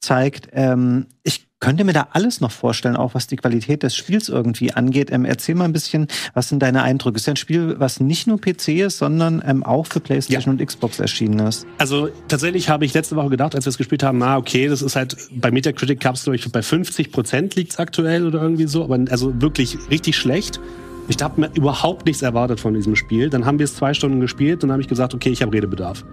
[0.02, 0.48] zeigt.
[0.52, 4.72] Ähm, ich könnte mir da alles noch vorstellen, auch was die Qualität des Spiels irgendwie
[4.72, 5.12] angeht.
[5.12, 7.16] Ähm, erzähl mal ein bisschen, was sind deine Eindrücke?
[7.16, 10.60] Ist ja ein Spiel, was nicht nur PC ist, sondern ähm, auch für PlayStation ja.
[10.60, 11.64] und Xbox erschienen ist.
[11.78, 14.82] Also tatsächlich habe ich letzte Woche gedacht, als wir es gespielt haben, na okay, das
[14.82, 18.42] ist halt bei Metacritic gab es, glaube ich, bei 50 Prozent liegt es aktuell oder
[18.42, 20.58] irgendwie so, aber also wirklich richtig schlecht.
[21.06, 23.30] Ich habe mir überhaupt nichts erwartet von diesem Spiel.
[23.30, 25.52] Dann haben wir es zwei Stunden gespielt und dann habe ich gesagt, okay, ich habe
[25.52, 26.04] Redebedarf.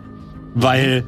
[0.53, 1.05] Weil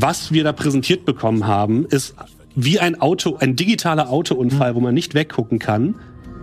[0.00, 2.14] was wir da präsentiert bekommen haben, ist
[2.54, 4.76] wie ein Auto, ein digitaler Autounfall, mhm.
[4.76, 5.96] wo man nicht weggucken kann.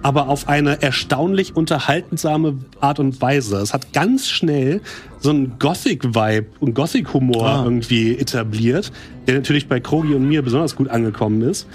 [0.06, 3.58] Aber auf eine erstaunlich unterhaltsame Art und Weise.
[3.58, 4.82] Es hat ganz schnell
[5.20, 7.64] so einen Gothic-Vibe und Gothic-Humor Ah.
[7.64, 8.92] irgendwie etabliert,
[9.26, 11.66] der natürlich bei Krogi und mir besonders gut angekommen ist.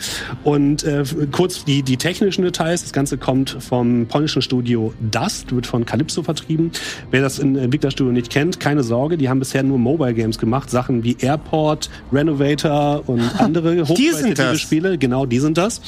[0.44, 1.02] Und äh,
[1.32, 2.82] kurz die, die technischen Details.
[2.82, 6.70] Das Ganze kommt vom polnischen Studio Dust, wird von Calypso vertrieben.
[7.10, 10.70] Wer das in Entwicklerstudio nicht kennt, keine Sorge, die haben bisher nur Mobile Games gemacht.
[10.70, 14.56] Sachen wie Airport, Renovator und andere hochqualitative.
[14.56, 14.98] Spiele.
[14.98, 15.80] Genau, die sind das.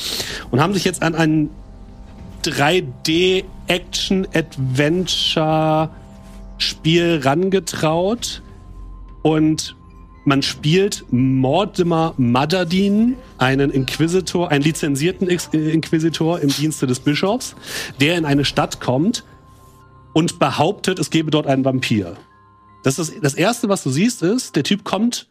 [0.50, 1.50] Und haben sich jetzt an ein
[2.44, 5.90] 3D Action Adventure
[6.58, 8.42] Spiel rangetraut
[9.22, 9.76] und
[10.24, 17.56] man spielt Mortimer Madadin, einen Inquisitor, einen lizenzierten äh, Inquisitor im Dienste des Bischofs,
[18.00, 19.24] der in eine Stadt kommt
[20.12, 22.16] und behauptet, es gebe dort einen Vampir.
[22.84, 25.28] Das, ist das erste, was du siehst, ist, der Typ kommt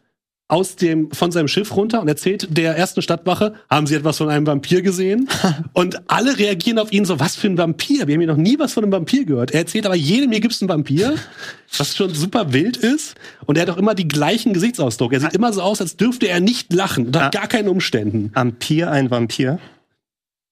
[0.52, 4.28] aus dem, von seinem Schiff runter und erzählt der ersten Stadtwache, haben sie etwas von
[4.28, 5.26] einem Vampir gesehen?
[5.72, 8.06] und alle reagieren auf ihn so, was für ein Vampir?
[8.06, 9.52] Wir haben hier noch nie was von einem Vampir gehört.
[9.52, 11.14] Er erzählt aber jedem, hier gibt's einen Vampir,
[11.78, 13.14] was schon super wild ist.
[13.46, 15.14] Und er hat auch immer die gleichen Gesichtsausdruck.
[15.14, 17.28] Er sieht immer so aus, als dürfte er nicht lachen, unter Ah.
[17.30, 18.30] gar keinen Umständen.
[18.34, 19.58] Ampir, ein Vampir.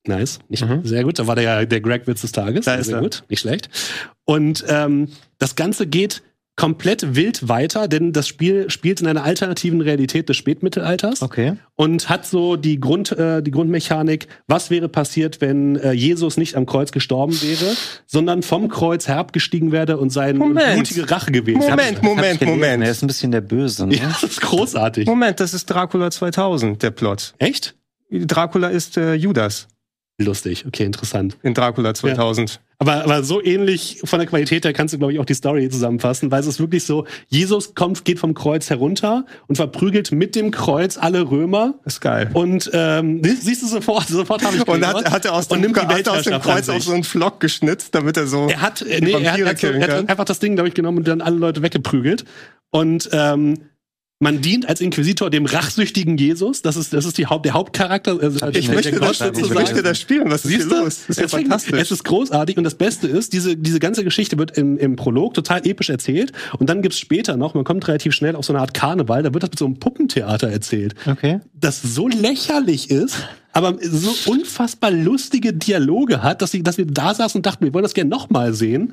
[0.07, 1.19] Nice, nicht, sehr gut.
[1.19, 2.65] Da war der, der Greg-Witz des Tages.
[2.65, 3.03] Da ist sehr er.
[3.03, 3.69] gut, nicht schlecht.
[4.25, 6.23] Und ähm, das Ganze geht
[6.61, 11.55] komplett wild weiter, denn das Spiel spielt in einer alternativen Realität des Spätmittelalters Okay.
[11.75, 16.57] und hat so die Grund äh, die Grundmechanik, was wäre passiert, wenn äh, Jesus nicht
[16.57, 17.75] am Kreuz gestorben wäre,
[18.07, 20.75] sondern vom Kreuz herabgestiegen wäre und seine Moment.
[20.75, 21.61] blutige Rache gewesen.
[21.61, 22.85] Moment, Hab's Moment, gelesen, Moment.
[22.85, 23.87] Er ist ein bisschen der Böse.
[23.87, 23.97] Ne?
[23.97, 25.07] Ja, das ist großartig.
[25.07, 27.33] Moment, das ist Dracula 2000, der Plot.
[27.39, 27.75] Echt?
[28.11, 29.67] Dracula ist äh, Judas
[30.25, 30.65] Lustig.
[30.67, 31.37] Okay, interessant.
[31.43, 32.61] in Dracula 2000.
[32.79, 35.69] Aber, aber so ähnlich von der Qualität her kannst du, glaube ich, auch die Story
[35.69, 40.35] zusammenfassen, weil es ist wirklich so, Jesus kommt, geht vom Kreuz herunter und verprügelt mit
[40.35, 41.75] dem Kreuz alle Römer.
[41.85, 42.31] Das ist geil.
[42.33, 45.59] Und ähm, sie- siehst du sofort, sofort habe ich Und hat, hat er aus Und
[45.59, 48.27] dem, nimmt die hat er aus dem Kreuz auch so einen Flock geschnitzt, damit er
[48.27, 48.49] so.
[48.49, 51.09] Er hat, äh, nee, er hat, er hat, einfach das Ding, glaube ich, genommen und
[51.09, 52.25] dann alle Leute weggeprügelt.
[52.71, 53.59] Und ähm,
[54.23, 56.61] man dient als Inquisitor dem rachsüchtigen Jesus.
[56.61, 58.21] Das ist, das ist die Haupt, der Hauptcharakter.
[58.21, 60.31] Also als ich der möchte, das, Gott ich möchte das spielen.
[60.31, 60.77] Was ist hier Siehst du?
[60.77, 60.85] los?
[60.85, 61.81] Das ist ja Deswegen, fantastisch.
[61.81, 65.33] Es ist großartig und das Beste ist, diese, diese ganze Geschichte wird im, im Prolog
[65.33, 68.61] total episch erzählt und dann gibt's später noch, man kommt relativ schnell auf so eine
[68.61, 71.41] Art Karneval, da wird das mit so einem Puppentheater erzählt, Okay.
[71.55, 73.17] das so lächerlich ist,
[73.53, 77.73] aber so unfassbar lustige Dialoge hat, dass, ich, dass wir da saßen und dachten, wir
[77.73, 78.93] wollen das gerne nochmal sehen,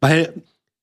[0.00, 0.32] weil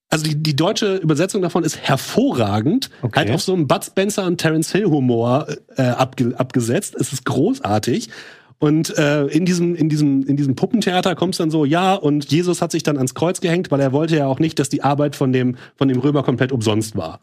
[0.09, 3.19] also die, die deutsche Übersetzung davon ist hervorragend, Okay.
[3.19, 5.47] halt auf so einen Bud Spencer und Terence Hill Humor
[5.77, 6.95] äh, abge, abgesetzt.
[6.99, 8.09] Es ist großartig.
[8.57, 12.31] Und äh, in diesem in diesem in diesem Puppentheater kommt es dann so, ja, und
[12.31, 14.81] Jesus hat sich dann ans Kreuz gehängt, weil er wollte ja auch nicht, dass die
[14.81, 17.19] Arbeit von dem von dem Römer komplett umsonst war.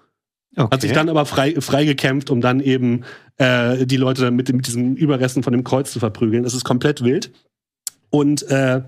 [0.56, 0.68] okay.
[0.74, 3.04] Hat sich dann aber frei, frei gekämpft, um dann eben
[3.38, 6.44] äh, die Leute dann mit, mit diesen Überresten von dem Kreuz zu verprügeln.
[6.44, 7.32] Es ist komplett wild.
[8.10, 8.82] Und äh,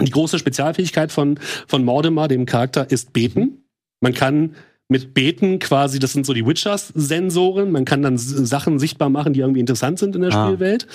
[0.00, 3.64] die große Spezialfähigkeit von, von Mortimer, dem Charakter, ist Beten.
[4.00, 4.54] Man kann
[4.88, 9.40] mit Beten quasi, das sind so die Witchers-Sensoren, man kann dann Sachen sichtbar machen, die
[9.40, 10.46] irgendwie interessant sind in der Ah.
[10.46, 10.86] Spielwelt.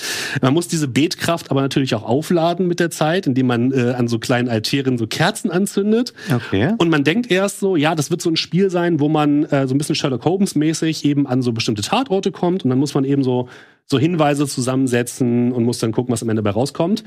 [0.42, 4.08] Man muss diese Betkraft aber natürlich auch aufladen mit der Zeit, indem man äh, an
[4.08, 6.14] so kleinen Altären so Kerzen anzündet.
[6.32, 6.74] okay.
[6.78, 9.68] Und man denkt erst so, ja, das wird so ein Spiel sein, wo man äh,
[9.68, 12.94] so ein bisschen Sherlock Holmes mäßig eben an so bestimmte Tatorte kommt und dann muss
[12.94, 13.50] man eben so
[13.90, 17.04] so Hinweise zusammensetzen und muss dann gucken, was am Ende dabei rauskommt.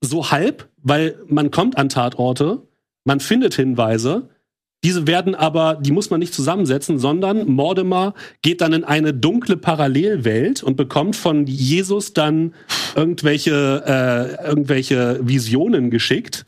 [0.00, 2.62] So halb, weil man kommt an Tatorte,
[3.04, 4.28] man findet Hinweise,
[4.84, 9.56] diese werden aber, die muss man nicht zusammensetzen, sondern Mortimer geht dann in eine dunkle
[9.56, 12.54] Parallelwelt und bekommt von Jesus dann
[12.94, 16.46] irgendwelche, äh, irgendwelche Visionen geschickt.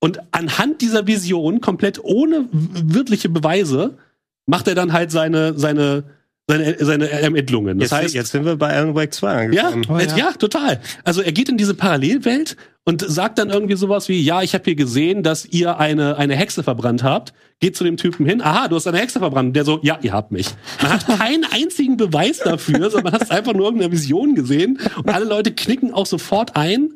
[0.00, 3.98] Und anhand dieser Vision, komplett ohne wirkliche Beweise,
[4.46, 6.04] macht er dann halt seine, seine,
[6.48, 7.78] seine, seine Ermittlungen.
[7.78, 10.00] Das jetzt, heißt, jetzt sind wir bei Alan Wake 2 ja, angekommen.
[10.00, 10.32] äh, ja.
[10.32, 10.80] total.
[11.04, 14.62] Also er geht in diese Parallelwelt und sagt dann irgendwie sowas wie, ja, ich habe
[14.64, 17.32] hier gesehen, dass ihr eine, eine Hexe verbrannt habt.
[17.58, 19.48] Geht zu dem Typen hin, aha, du hast eine Hexe verbrannt.
[19.48, 20.48] Und der so, ja, ihr habt mich.
[20.80, 25.10] Man hat keinen einzigen Beweis dafür, sondern man hat einfach nur irgendeine Vision gesehen und
[25.10, 26.90] alle Leute knicken auch sofort ein.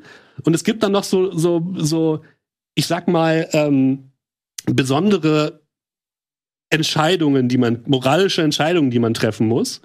[0.45, 2.21] Und es gibt dann noch so, so, so,
[2.77, 4.13] ich sag mal, ähm,
[4.67, 5.60] besondere
[6.71, 9.81] Entscheidungen, die man, moralische Entscheidungen, die man treffen muss.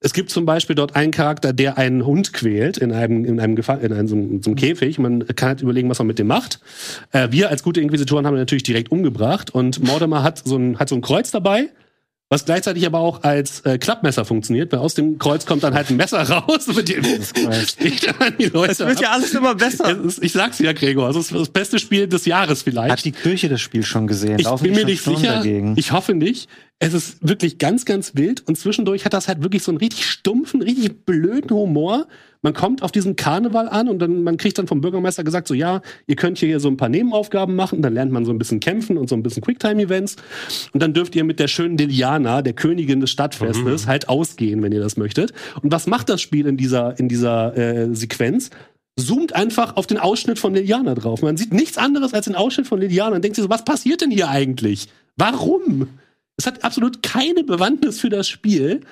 [0.00, 3.56] Es gibt zum Beispiel dort einen Charakter, der einen Hund quält in einem, in einem,
[3.56, 4.98] Gefa in einem so, einem- so Käfig.
[4.98, 6.60] Man kann halt überlegen, was man mit dem macht.
[7.12, 10.78] Äh, wir als gute Inquisitoren haben ihn natürlich direkt umgebracht und Mortimer hat so ein,
[10.78, 11.70] hat so ein Kreuz dabei,
[12.34, 15.88] was gleichzeitig aber auch als äh, Klappmesser funktioniert, weil aus dem Kreuz kommt dann halt
[15.88, 17.04] ein Messer raus, mit dem
[17.64, 19.14] sticht dann die Leute Es wird ja ab.
[19.14, 19.96] alles immer besser.
[20.04, 22.90] Es ist, ich sag's dir, Gregor, es ist das beste Spiel des Jahres vielleicht.
[22.90, 24.38] Hat die Kirche das Spiel schon gesehen?
[24.40, 25.36] Ich Laufen bin mir nicht sicher.
[25.36, 25.74] Dagegen?
[25.76, 26.48] Ich hoffe nicht.
[26.80, 30.04] Es ist wirklich ganz, ganz wild und zwischendurch hat das halt wirklich so einen richtig
[30.10, 32.08] stumpfen, richtig blöden Humor.
[32.44, 35.54] Man kommt auf diesen Karneval an und dann, man kriegt dann vom Bürgermeister gesagt, so
[35.54, 38.60] ja, ihr könnt hier so ein paar Nebenaufgaben machen, dann lernt man so ein bisschen
[38.60, 40.16] kämpfen und so ein bisschen Quicktime-Events
[40.74, 43.88] und dann dürft ihr mit der schönen Liliana, der Königin des Stadtfestes, mhm.
[43.88, 45.32] halt ausgehen, wenn ihr das möchtet.
[45.62, 48.50] Und was macht das Spiel in dieser, in dieser äh, Sequenz?
[48.96, 51.22] zoomt einfach auf den Ausschnitt von Liliana drauf.
[51.22, 54.02] Man sieht nichts anderes als den Ausschnitt von Liliana und denkt sich so, was passiert
[54.02, 54.88] denn hier eigentlich?
[55.16, 55.88] Warum?
[56.36, 58.82] Es hat absolut keine Bewandtnis für das Spiel.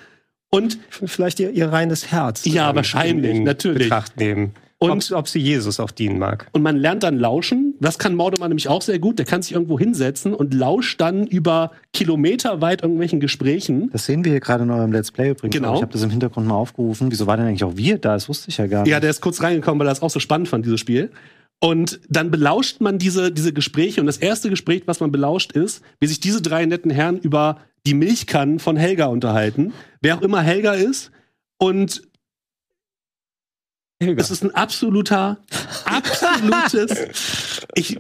[0.55, 2.45] Und vielleicht ihr, ihr reines Herz.
[2.45, 3.85] Ja, wahrscheinlich, natürlich.
[3.85, 4.53] Betracht nehmen.
[4.77, 6.49] Und ob, ob, sie Jesus auch dienen mag.
[6.53, 7.75] Und man lernt dann lauschen.
[7.81, 9.19] Das kann Mordemann nämlich auch sehr gut.
[9.19, 13.91] Der kann sich irgendwo hinsetzen und lauscht dann über Kilometer weit irgendwelchen Gesprächen.
[13.93, 15.55] Das sehen wir hier gerade in eurem Let's Play übrigens.
[15.55, 15.77] Genau.
[15.77, 17.11] Ich habe das im Hintergrund mal aufgerufen.
[17.11, 18.15] Wieso war denn eigentlich auch wir da?
[18.15, 18.91] Das wusste ich ja gar nicht.
[18.91, 21.11] Ja, der ist kurz reingekommen, weil er es auch so spannend fand, dieses Spiel.
[21.65, 24.01] Und dann belauscht man diese, diese Gespräche.
[24.01, 27.61] Und das erste Gespräch, was man belauscht, ist, wie sich diese drei netten Herren über
[27.87, 29.73] die Milchkannen von Helga unterhalten.
[30.01, 31.13] Wer auch immer Helga ist.
[31.59, 32.03] Und
[34.03, 34.21] Helga.
[34.21, 35.39] es ist ein absoluter,
[35.85, 36.91] absolutes.
[37.75, 37.99] ich,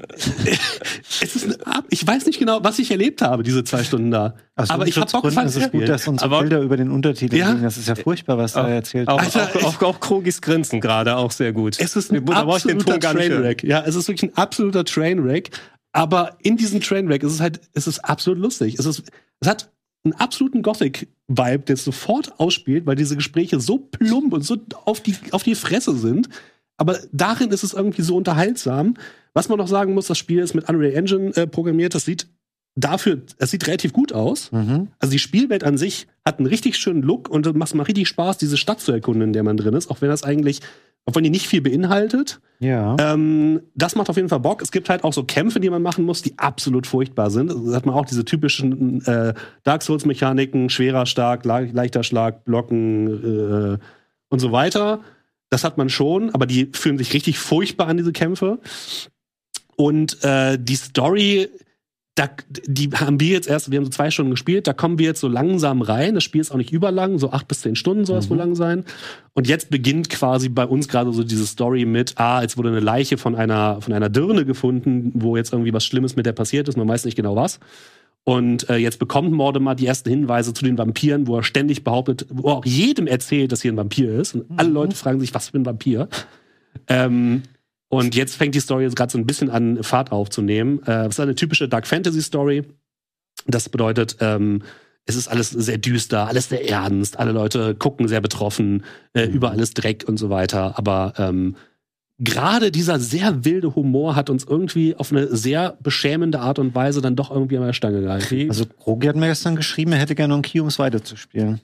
[1.21, 4.35] es ist ein, ich weiß nicht genau, was ich erlebt habe, diese zwei Stunden da.
[4.55, 7.51] Also aber ich habe Bock Es ist gut, dass unsere Bilder über den Untertitel ja,
[7.51, 7.63] liegen.
[7.63, 9.09] Das ist ja furchtbar, was auch, er erzählt.
[9.09, 11.81] Auch, Alter, auch, auch, auch Krogis Grinsen gerade, auch sehr gut.
[11.81, 13.65] Es ist ein absoluter Trainwreck.
[13.65, 15.51] Ja, es ist wirklich ein absoluter Trainwreck.
[15.93, 18.77] Aber in diesem Trainwreck ist es halt, es ist absolut lustig.
[18.79, 19.03] Es ist,
[19.41, 19.72] es hat
[20.05, 25.17] einen absoluten Gothic-Vibe, der sofort ausspielt, weil diese Gespräche so plump und so auf die,
[25.31, 26.29] auf die Fresse sind.
[26.77, 28.95] Aber darin ist es irgendwie so unterhaltsam.
[29.35, 31.95] Was man noch sagen muss, das Spiel ist mit Unreal Engine äh, programmiert.
[31.95, 32.27] Das sieht
[32.75, 34.51] dafür, es sieht relativ gut aus.
[34.53, 34.89] Mhm.
[34.99, 38.09] Also die Spielwelt an sich hat einen richtig schönen Look und es macht mal richtig
[38.09, 40.61] Spaß, diese Stadt zu erkunden, in der man drin ist, auch wenn das eigentlich
[41.05, 42.41] auch wenn die nicht viel beinhaltet.
[42.61, 42.97] Ja.
[43.01, 44.63] Ähm, das macht auf jeden Fall Bock.
[44.63, 47.51] Es gibt halt auch so Kämpfe, die man machen muss, die absolut furchtbar sind.
[47.51, 49.35] Da hat man auch diese typischen äh,
[49.65, 53.09] Dark Souls-Mechaniken, schwerer Schlag, le leichter Schlag, Blocken
[53.75, 53.79] äh,
[54.29, 55.01] und so weiter.
[55.51, 58.61] Das hat man schon, aber die fühlen sich richtig furchtbar an, diese Kämpfe.
[59.75, 61.49] Und äh, die Story
[62.15, 65.07] da, die haben wir jetzt erst, wir haben so zwei Stunden gespielt, da kommen wir
[65.07, 66.15] jetzt so langsam rein.
[66.15, 68.31] Das Spiel ist auch nicht überlang, so acht bis zehn Stunden soll es mhm.
[68.31, 68.85] wohl lang sein.
[69.33, 72.81] Und jetzt beginnt quasi bei uns gerade so diese Story mit, ah, jetzt wurde eine
[72.81, 76.69] Leiche von einer, von einer Dirne gefunden, wo jetzt irgendwie was Schlimmes mit der passiert
[76.69, 77.61] ist, man weiß nicht genau was.
[78.25, 82.27] Und äh, jetzt bekommt Mortimer die ersten Hinweise zu den Vampiren, wo er ständig behauptet,
[82.29, 84.35] wo er auch jedem erzählt, dass hier ein Vampir ist.
[84.35, 84.59] Und mhm.
[84.59, 86.09] alle Leute fragen sich, was für ein Vampir.
[86.89, 87.43] Ähm,
[87.93, 90.83] und jetzt fängt die Story jetzt gerade so ein bisschen an, Fahrt aufzunehmen.
[90.87, 92.65] Äh, es ist eine typische Dark Fantasy Story.
[93.47, 94.63] Das bedeutet, ähm,
[95.05, 99.35] es ist alles sehr düster, alles sehr ernst, alle Leute gucken sehr betroffen, äh, mhm.
[99.35, 100.79] überall ist Dreck und so weiter.
[100.79, 101.57] Aber ähm,
[102.19, 107.03] gerade dieser sehr wilde Humor hat uns irgendwie auf eine sehr beschämende Art und Weise
[107.03, 108.49] dann doch irgendwie an der Stange gehalten.
[108.49, 111.61] Also Rogi hat mir gestern geschrieben, er hätte gerne noch einen Key, um es weiterzuspielen.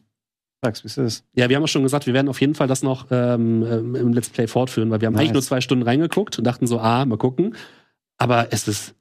[0.62, 1.24] Sag's, wie es ist.
[1.34, 3.94] Ja, wir haben auch schon gesagt, wir werden auf jeden Fall das noch ähm, ähm,
[3.94, 5.22] im Let's Play fortführen, weil wir haben nice.
[5.22, 7.54] eigentlich nur zwei Stunden reingeguckt und dachten so, ah, mal gucken.
[8.16, 8.94] Aber es ist,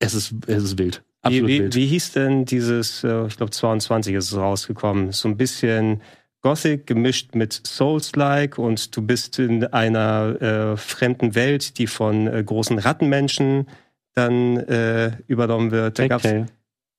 [0.00, 1.04] es ist, es ist wild.
[1.22, 1.74] Absolut wie, wie, wild.
[1.76, 6.02] Wie hieß denn dieses, äh, ich glaube 22 ist es rausgekommen, so ein bisschen
[6.40, 12.42] Gothic gemischt mit Souls-like und du bist in einer äh, fremden Welt, die von äh,
[12.42, 13.68] großen Rattenmenschen
[14.14, 15.94] dann äh, übernommen wird.
[15.94, 16.46] Plague Tale.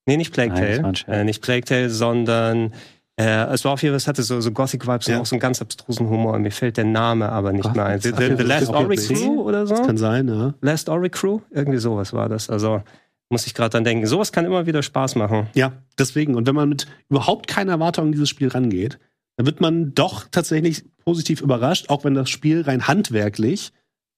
[0.06, 0.94] Nee, nicht Plague Tale.
[1.08, 2.74] Äh, nicht Plague Tale, sondern
[3.20, 5.16] äh, es war auf jeden Fall, es hatte so, so Gothic-Vibes ja.
[5.16, 6.40] und auch so einen ganz abstrusen Humor.
[6.40, 8.00] Mir fällt der Name aber nicht mehr ein.
[8.00, 9.76] The, the, the Last Ori Crew oder so?
[9.76, 10.54] Das kann sein, ja.
[10.62, 11.42] Last Ori Crew?
[11.52, 12.50] Irgendwie sowas war das.
[12.50, 12.82] Also
[13.30, 14.08] muss ich gerade dran denken.
[14.08, 15.48] Sowas kann immer wieder Spaß machen.
[15.54, 16.36] Ja, deswegen.
[16.36, 19.00] Und wenn man mit überhaupt keiner Erwartung in dieses Spiel rangeht,
[19.36, 23.74] dann wird man doch tatsächlich positiv überrascht, auch wenn das Spiel rein handwerklich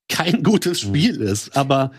[0.09, 0.89] kein gutes mhm.
[0.89, 1.27] Spiel mhm.
[1.27, 1.57] ist.
[1.57, 1.91] Aber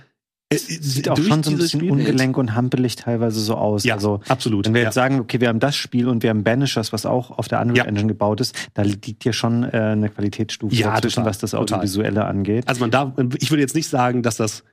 [0.59, 3.85] sieht auch schon so ein bisschen ungelenk und hampelig teilweise so aus.
[3.85, 4.67] Ja, also, absolut.
[4.67, 4.89] Wenn wir ja.
[4.89, 7.61] jetzt sagen, okay, wir haben das Spiel und wir haben Banishers, was auch auf der
[7.61, 7.85] Unreal ja.
[7.85, 11.55] Engine gebaut ist, da liegt hier schon äh, eine Qualitätsstufe ja, dazwischen, total, was das
[11.55, 12.31] Audiovisuelle total.
[12.31, 12.69] angeht.
[12.69, 14.65] Also man darf, ich würde jetzt nicht sagen, dass das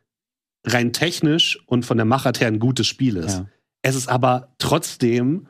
[0.66, 3.40] rein technisch und von der Machart her ein gutes Spiel ist.
[3.40, 3.46] Ja.
[3.82, 5.48] Es ist aber trotzdem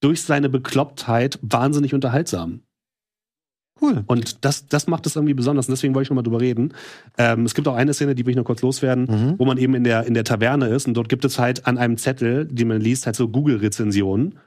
[0.00, 2.62] durch seine Beklopptheit wahnsinnig unterhaltsam.
[3.82, 4.04] Cool.
[4.06, 5.66] Und das, das macht es irgendwie besonders.
[5.66, 6.72] Und deswegen wollte ich nochmal drüber reden.
[7.18, 9.34] Ähm, es gibt auch eine Szene, die will ich noch kurz loswerden, mhm.
[9.38, 11.78] wo man eben in der, in der Taverne ist und dort gibt es halt an
[11.78, 14.38] einem Zettel, die man liest, halt so Google-Rezensionen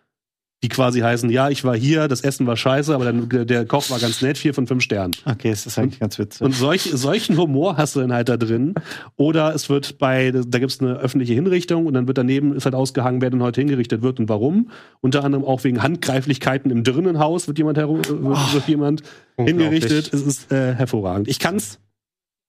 [0.65, 3.91] die quasi heißen, ja, ich war hier, das Essen war scheiße, aber dann, der Koch
[3.91, 5.11] war ganz nett, vier von fünf Sternen.
[5.23, 6.41] Okay, das ist eigentlich ganz witzig.
[6.41, 8.73] Und solch, solchen Humor hast du dann halt da drin.
[9.15, 12.65] Oder es wird bei, da gibt es eine öffentliche Hinrichtung und dann wird daneben, ist
[12.65, 14.71] halt ausgehangen, wer denn heute hingerichtet wird und warum.
[15.01, 19.03] Unter anderem auch wegen Handgreiflichkeiten im Drinnenhaus wird jemand, herum, oh, wird jemand
[19.37, 20.11] hingerichtet.
[20.11, 21.27] Es ist äh, hervorragend.
[21.27, 21.77] Ich kann es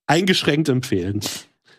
[0.06, 1.20] eingeschränkt empfehlen.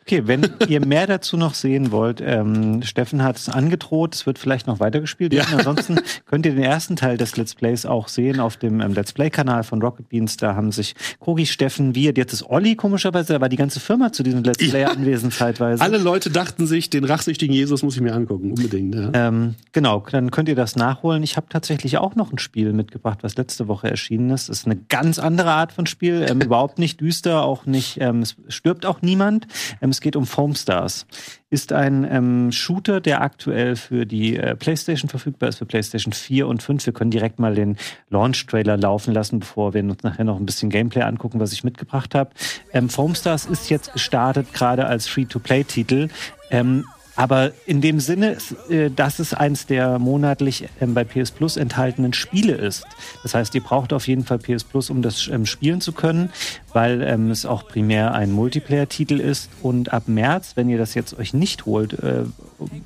[0.08, 4.40] Okay, wenn ihr mehr dazu noch sehen wollt, ähm, Steffen hat es angedroht, es wird
[4.40, 5.34] vielleicht noch weitergespielt.
[5.34, 5.44] Ja.
[5.52, 9.12] Ansonsten könnt ihr den ersten Teil des Let's Plays auch sehen auf dem ähm, Let's
[9.12, 10.38] Play-Kanal von Rocket Beans.
[10.38, 14.14] Da haben sich Kogi, Steffen, wir, jetzt ist Olli komischerweise, da war die ganze Firma
[14.14, 14.92] zu diesem Let's Play ja.
[14.92, 15.84] anwesend zeitweise.
[15.84, 18.96] Alle Leute dachten sich, den rachsüchtigen Jesus muss ich mir angucken, unbedingt.
[18.96, 19.10] Ja.
[19.14, 21.22] Ähm, genau, dann könnt ihr das nachholen.
[21.22, 24.48] Ich habe tatsächlich auch noch ein Spiel mitgebracht, was letzte Woche erschienen ist.
[24.48, 28.22] Das ist eine ganz andere Art von Spiel, ähm, überhaupt nicht düster, auch nicht, ähm,
[28.22, 29.48] es stirbt auch niemand.
[29.82, 31.08] Ähm, es geht um Foam Stars.
[31.50, 36.48] Ist ein ähm, Shooter, der aktuell für die äh, PlayStation verfügbar ist, für PlayStation 4
[36.48, 36.86] und 5.
[36.86, 37.78] Wir können direkt mal den
[38.12, 42.14] Launch-Trailer laufen lassen, bevor wir uns nachher noch ein bisschen Gameplay angucken, was ich mitgebracht
[42.14, 42.30] habe.
[42.74, 46.10] Ähm, Foam Stars ist jetzt gestartet, gerade als Free-to-Play-Titel.
[46.52, 46.86] Ähm,
[47.18, 48.38] aber in dem Sinne,
[48.70, 52.86] äh, dass es eins der monatlich ähm, bei PS Plus enthaltenen Spiele ist.
[53.24, 56.30] Das heißt, ihr braucht auf jeden Fall PS Plus, um das ähm, spielen zu können,
[56.74, 59.50] weil ähm, es auch primär ein Multiplayer-Titel ist.
[59.64, 62.24] Und ab März, wenn ihr das jetzt euch nicht holt, äh,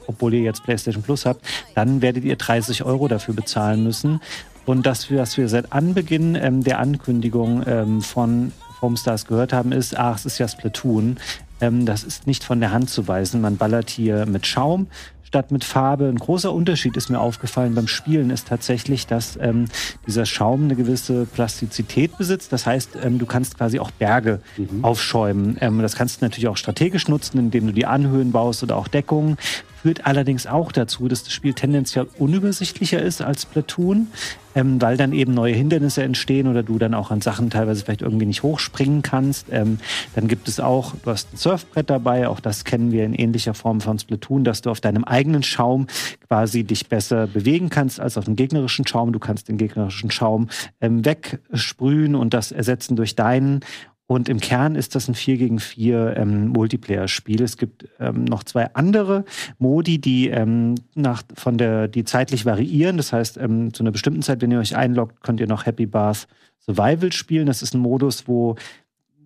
[0.08, 1.46] obwohl ihr jetzt PlayStation Plus habt,
[1.76, 4.22] dann werdet ihr 30 Euro dafür bezahlen müssen.
[4.66, 10.26] Und das, was wir seit Anbeginn der Ankündigung von Homestars gehört haben, ist, ach, es
[10.28, 11.18] ist ja Splatoon.
[11.62, 13.42] Ähm, das ist nicht von der Hand zu weisen.
[13.42, 14.88] Man ballert hier mit Schaum
[15.32, 16.10] statt mit Farbe.
[16.10, 19.64] Ein großer Unterschied ist mir aufgefallen beim Spielen ist tatsächlich, dass ähm,
[20.06, 22.52] dieser Schaum eine gewisse Plastizität besitzt.
[22.52, 24.84] Das heißt, ähm, du kannst quasi auch Berge mhm.
[24.84, 25.56] aufschäumen.
[25.62, 28.90] Ähm, das kannst du natürlich auch strategisch nutzen, indem du die Anhöhen baust oder auch
[28.90, 29.38] Deckungen
[29.82, 34.08] führt allerdings auch dazu, dass das Spiel tendenziell unübersichtlicher ist als Platoon,
[34.54, 38.02] ähm, weil dann eben neue Hindernisse entstehen oder du dann auch an Sachen teilweise vielleicht
[38.02, 39.48] irgendwie nicht hochspringen kannst.
[39.50, 39.80] Ähm,
[40.14, 43.54] dann gibt es auch, du hast ein Surfbrett dabei, auch das kennen wir in ähnlicher
[43.54, 45.88] Form von Splatoon, dass du auf deinem eigenen Schaum
[46.28, 49.14] quasi dich besser bewegen kannst als auf dem gegnerischen Schaum.
[49.14, 50.50] Du kannst den gegnerischen Schaum
[50.80, 53.62] ähm, wegsprühen und das ersetzen durch deinen.
[54.12, 57.42] Und im Kern ist das ein 4 gegen 4 ähm, Multiplayer-Spiel.
[57.42, 59.24] Es gibt ähm, noch zwei andere
[59.58, 62.98] Modi, die ähm, nach, von der, die zeitlich variieren.
[62.98, 65.86] Das heißt, ähm, zu einer bestimmten Zeit, wenn ihr euch einloggt, könnt ihr noch Happy
[65.86, 66.28] Bath
[66.60, 67.46] Survival spielen.
[67.46, 68.58] Das ist ein Modus, wo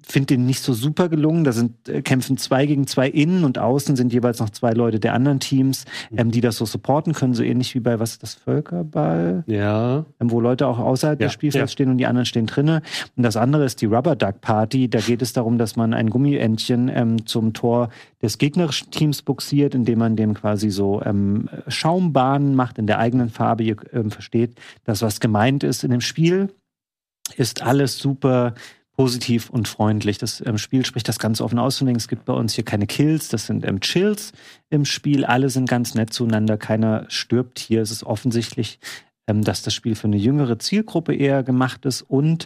[0.06, 1.44] finde den nicht so super gelungen.
[1.44, 5.00] Da sind äh, kämpfen zwei gegen zwei innen und außen sind jeweils noch zwei Leute
[5.00, 6.20] der anderen Teams, mhm.
[6.20, 10.06] ähm, die das so supporten können, so ähnlich wie bei was ist das Völkerball, ja,
[10.20, 11.74] ähm, wo Leute auch außerhalb ja, des Spielfelds ja.
[11.74, 12.82] stehen und die anderen stehen drinnen.
[13.16, 14.90] Und das andere ist die Rubber Duck Party.
[14.90, 17.90] Da geht es darum, dass man ein Gummientchen ähm, zum Tor
[18.22, 23.30] des gegnerischen Teams buxiert, indem man dem quasi so ähm, Schaumbahnen macht in der eigenen
[23.30, 23.64] Farbe.
[23.64, 26.50] Ihr ähm, versteht, dass was gemeint ist in dem Spiel
[27.38, 28.54] ist alles super
[28.96, 30.18] positiv und freundlich.
[30.18, 31.82] Das ähm, Spiel spricht das ganz offen aus.
[31.82, 34.32] Es gibt bei uns hier keine Kills, das sind ähm, Chills
[34.70, 35.26] im Spiel.
[35.26, 37.82] Alle sind ganz nett zueinander, keiner stirbt hier.
[37.82, 38.80] Es ist offensichtlich
[39.28, 42.46] ähm, dass das Spiel für eine jüngere Zielgruppe eher gemacht ist und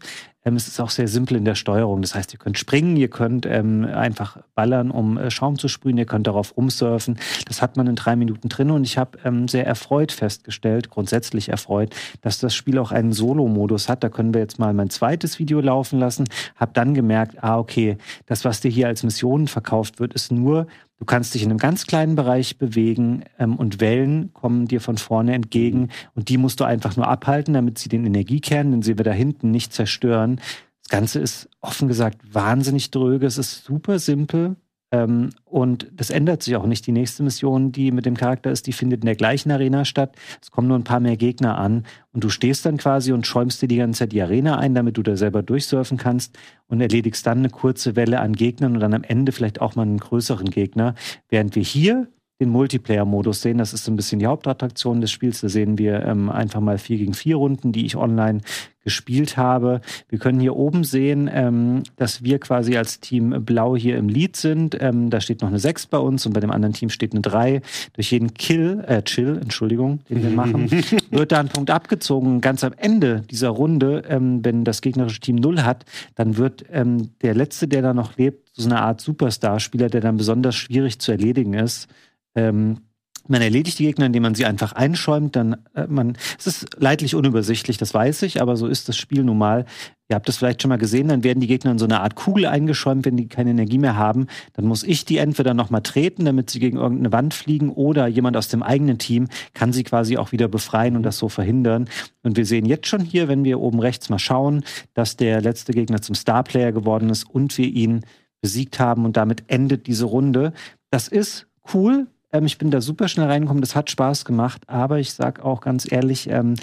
[0.50, 2.02] ähm, es ist auch sehr simpel in der Steuerung.
[2.02, 5.98] Das heißt, ihr könnt springen, ihr könnt ähm, einfach ballern, um äh, Schaum zu sprühen,
[5.98, 7.18] ihr könnt darauf rumsurfen.
[7.48, 11.50] Das hat man in drei Minuten drin und ich habe ähm, sehr erfreut festgestellt, grundsätzlich
[11.50, 14.04] erfreut, dass das Spiel auch einen Solo-Modus hat.
[14.04, 16.26] Da können wir jetzt mal mein zweites Video laufen lassen.
[16.56, 20.68] Habe dann gemerkt, ah okay, das, was dir hier als Missionen verkauft wird, ist nur
[21.00, 24.98] Du kannst dich in einem ganz kleinen Bereich bewegen ähm, und Wellen kommen dir von
[24.98, 25.90] vorne entgegen mhm.
[26.16, 29.12] und die musst du einfach nur abhalten, damit sie den Energiekern, den sie wir da
[29.12, 30.42] hinten nicht zerstören.
[30.84, 34.58] Das Ganze ist offen gesagt wahnsinnig dröge, es ist super simpel,
[34.92, 36.88] ähm, und das ändert sich auch nicht.
[36.88, 40.16] Die nächste Mission, die mit dem Charakter ist, die findet in der gleichen Arena statt.
[40.42, 41.86] Es kommen nur ein paar mehr Gegner an.
[42.12, 44.98] Und du stehst dann quasi und schäumst dir die ganze Zeit die Arena ein, damit
[44.98, 46.38] du da selber durchsurfen kannst
[46.68, 49.84] und erledigst dann eine kurze Welle an Gegnern und dann am Ende vielleicht auch mal
[49.84, 50.96] einen größeren Gegner.
[51.30, 52.08] Während wir hier
[52.40, 53.58] den Multiplayer-Modus sehen.
[53.58, 55.42] Das ist so ein bisschen die Hauptattraktion des Spiels.
[55.42, 58.42] Da sehen wir ähm, einfach mal vier gegen vier Runden, die ich online
[58.84, 59.82] gespielt habe.
[60.08, 64.38] Wir können hier oben sehen, ähm, dass wir quasi als Team Blau hier im Lead
[64.38, 64.78] sind.
[64.80, 67.22] Ähm, da steht noch eine 6 bei uns und bei dem anderen Team steht eine
[67.22, 67.62] 3.
[67.94, 70.72] Durch jeden Kill, äh, Chill, Entschuldigung, den wir machen,
[71.12, 72.40] wird da ein Punkt abgezogen.
[72.40, 75.84] Ganz am Ende dieser Runde, ähm, wenn das gegnerische Team 0 hat,
[76.16, 80.18] dann wird ähm, der Letzte, der da noch lebt, so eine Art Superstar-Spieler, der dann
[80.18, 81.90] besonders schwierig zu erledigen ist,
[82.36, 82.82] ähm,
[83.30, 85.36] man erledigt die Gegner, indem man sie einfach einschäumt.
[85.36, 89.24] Dann äh, man, es ist leidlich unübersichtlich, das weiß ich, aber so ist das Spiel
[89.24, 89.66] nun mal.
[90.10, 92.16] Ihr habt das vielleicht schon mal gesehen, dann werden die Gegner in so eine Art
[92.16, 94.26] Kugel eingeschäumt, wenn die keine Energie mehr haben.
[94.54, 98.36] Dann muss ich die entweder nochmal treten, damit sie gegen irgendeine Wand fliegen, oder jemand
[98.36, 101.88] aus dem eigenen Team kann sie quasi auch wieder befreien und das so verhindern.
[102.24, 104.64] Und wir sehen jetzt schon hier, wenn wir oben rechts mal schauen,
[104.96, 108.04] dass der letzte Gegner zum Starplayer geworden ist und wir ihn
[108.42, 110.54] besiegt haben und damit endet diese Runde.
[110.90, 115.00] Das ist cool, ähm, ich bin da super schnell reingekommen, das hat Spaß gemacht, aber
[115.00, 116.56] ich sag auch ganz ehrlich, ähm,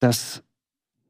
[0.00, 0.42] dass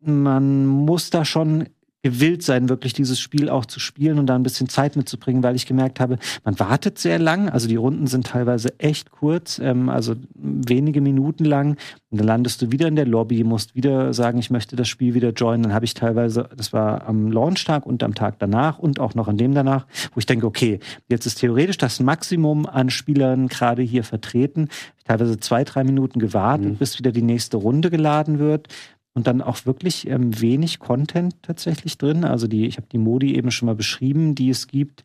[0.01, 1.69] man muss da schon
[2.07, 5.57] gewillt sein, wirklich dieses Spiel auch zu spielen und da ein bisschen Zeit mitzubringen, weil
[5.57, 7.49] ich gemerkt habe, man wartet sehr lang.
[7.49, 11.77] Also die Runden sind teilweise echt kurz, ähm, also wenige Minuten lang.
[12.11, 15.15] Und dann landest du wieder in der Lobby, musst wieder sagen, ich möchte das Spiel
[15.15, 15.65] wieder joinen.
[15.65, 19.27] Dann habe ich teilweise, das war am Launchtag und am Tag danach und auch noch
[19.27, 20.79] an dem danach, wo ich denke, okay,
[21.09, 24.69] jetzt ist theoretisch das Maximum an Spielern gerade hier vertreten.
[25.05, 26.77] Teilweise zwei, drei Minuten gewartet, mhm.
[26.77, 28.69] bis wieder die nächste Runde geladen wird
[29.17, 32.23] und dann auch wirklich ähm, wenig Content tatsächlich drin.
[32.25, 35.05] Also die, ich habe die Modi eben schon mal beschrieben, die es gibt.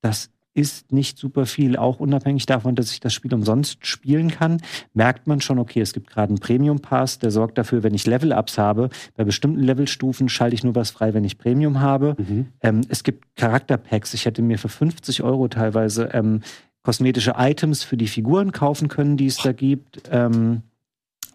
[0.00, 4.62] Das ist nicht super viel, auch unabhängig davon, dass ich das Spiel umsonst spielen kann,
[4.94, 8.06] merkt man schon, okay, es gibt gerade einen Premium Pass, der sorgt dafür, wenn ich
[8.06, 12.16] Level-Ups habe, bei bestimmten Levelstufen schalte ich nur was frei, wenn ich Premium habe.
[12.18, 12.48] Mhm.
[12.62, 14.14] Ähm, es gibt Charakterpacks.
[14.14, 16.40] Ich hätte mir für 50 Euro teilweise ähm,
[16.82, 20.00] kosmetische Items für die Figuren kaufen können, die es da gibt.
[20.10, 20.62] Ähm,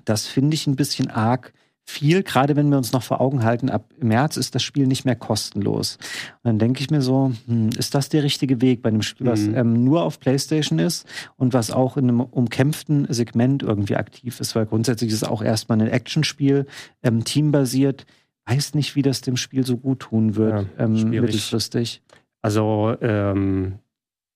[0.06, 1.54] das finde ich ein bisschen arg
[1.88, 5.06] viel, gerade wenn wir uns noch vor Augen halten, ab März ist das Spiel nicht
[5.06, 5.98] mehr kostenlos.
[6.44, 9.28] Und dann denke ich mir so, hm, ist das der richtige Weg bei einem Spiel,
[9.28, 9.56] was mhm.
[9.56, 11.08] ähm, nur auf PlayStation ist
[11.38, 15.44] und was auch in einem umkämpften Segment irgendwie aktiv ist, weil grundsätzlich ist es auch
[15.44, 16.66] erstmal ein Actionspiel,
[17.04, 18.06] ähm, teambasiert.
[18.48, 22.02] Weiß nicht, wie das dem Spiel so gut tun wird, ja, ähm, mittelfristig.
[22.42, 23.80] Also ähm,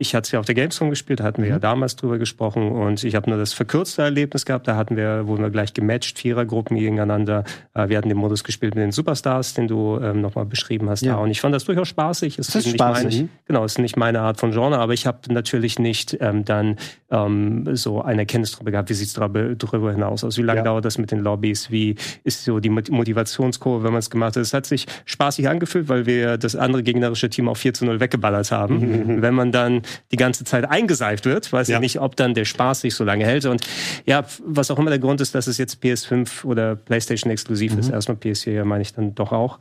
[0.02, 1.56] ich hatte es ja auf der Gamescom gespielt, da hatten wir mhm.
[1.56, 4.66] ja damals drüber gesprochen und ich habe nur das verkürzte Erlebnis gehabt.
[4.66, 7.44] Da hatten wir, wurden wir gleich gematcht, Vierergruppen gegeneinander.
[7.74, 11.02] Äh, wir hatten den Modus gespielt mit den Superstars, den du ähm, nochmal beschrieben hast.
[11.02, 11.16] Ja.
[11.16, 11.20] Da.
[11.20, 12.40] Und ich fand das durchaus spaßig.
[12.40, 13.16] Es das ist, ist spaßig.
[13.18, 16.46] Meine, genau, es ist nicht meine Art von Genre, aber ich habe natürlich nicht ähm,
[16.46, 16.78] dann
[17.12, 20.64] ähm, so eine Erkenntnis darüber gehabt, wie sieht es darüber hinaus aus, wie lange ja.
[20.64, 24.44] dauert das mit den Lobbys, wie ist so die Motivationskurve, wenn man es gemacht hat.
[24.44, 28.00] Es hat sich spaßig angefühlt, weil wir das andere gegnerische Team auf 4 zu 0
[28.00, 28.80] weggeballert haben.
[28.80, 29.22] Mhm.
[29.22, 29.82] Wenn man dann
[30.12, 31.52] die ganze Zeit eingeseift wird.
[31.52, 31.78] Weiß ja.
[31.78, 33.46] ich nicht, ob dann der Spaß sich so lange hält.
[33.46, 33.62] Und
[34.06, 37.80] ja, was auch immer der Grund ist, dass es jetzt PS5 oder PlayStation exklusiv mhm.
[37.80, 37.90] ist.
[37.90, 39.60] Erstmal PS4 meine ich dann doch auch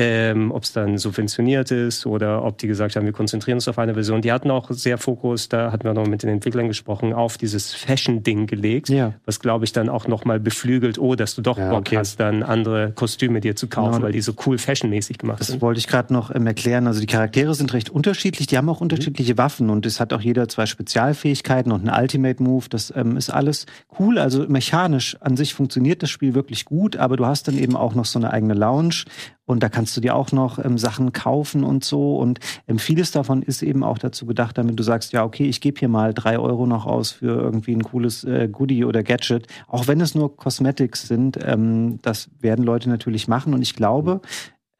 [0.00, 3.80] ähm, ob es dann subventioniert ist oder ob die gesagt haben, wir konzentrieren uns auf
[3.80, 4.22] eine Version.
[4.22, 7.74] Die hatten auch sehr Fokus, da hatten wir noch mit den Entwicklern gesprochen, auf dieses
[7.74, 9.14] Fashion-Ding gelegt, ja.
[9.26, 11.96] was glaube ich dann auch nochmal beflügelt, oh, dass du doch ja, Bock okay.
[11.98, 14.04] hast, dann andere Kostüme dir zu kaufen, genau.
[14.04, 15.56] weil die so cool fashionmäßig gemacht das sind.
[15.56, 16.86] Das wollte ich gerade noch ähm, erklären.
[16.86, 19.38] Also die Charaktere sind recht unterschiedlich, die haben auch unterschiedliche mhm.
[19.38, 22.66] Waffen und es hat auch jeder zwei Spezialfähigkeiten und einen Ultimate-Move.
[22.70, 23.66] Das ähm, ist alles
[23.98, 24.18] cool.
[24.18, 27.96] Also mechanisch an sich funktioniert das Spiel wirklich gut, aber du hast dann eben auch
[27.96, 29.02] noch so eine eigene Lounge
[29.48, 32.16] und da kannst du dir auch noch ähm, Sachen kaufen und so.
[32.18, 32.38] Und
[32.68, 35.78] ähm, vieles davon ist eben auch dazu gedacht, damit du sagst, ja, okay, ich gebe
[35.78, 39.46] hier mal drei Euro noch aus für irgendwie ein cooles äh, Goodie oder Gadget.
[39.66, 43.54] Auch wenn es nur Cosmetics sind, ähm, das werden Leute natürlich machen.
[43.54, 44.20] Und ich glaube,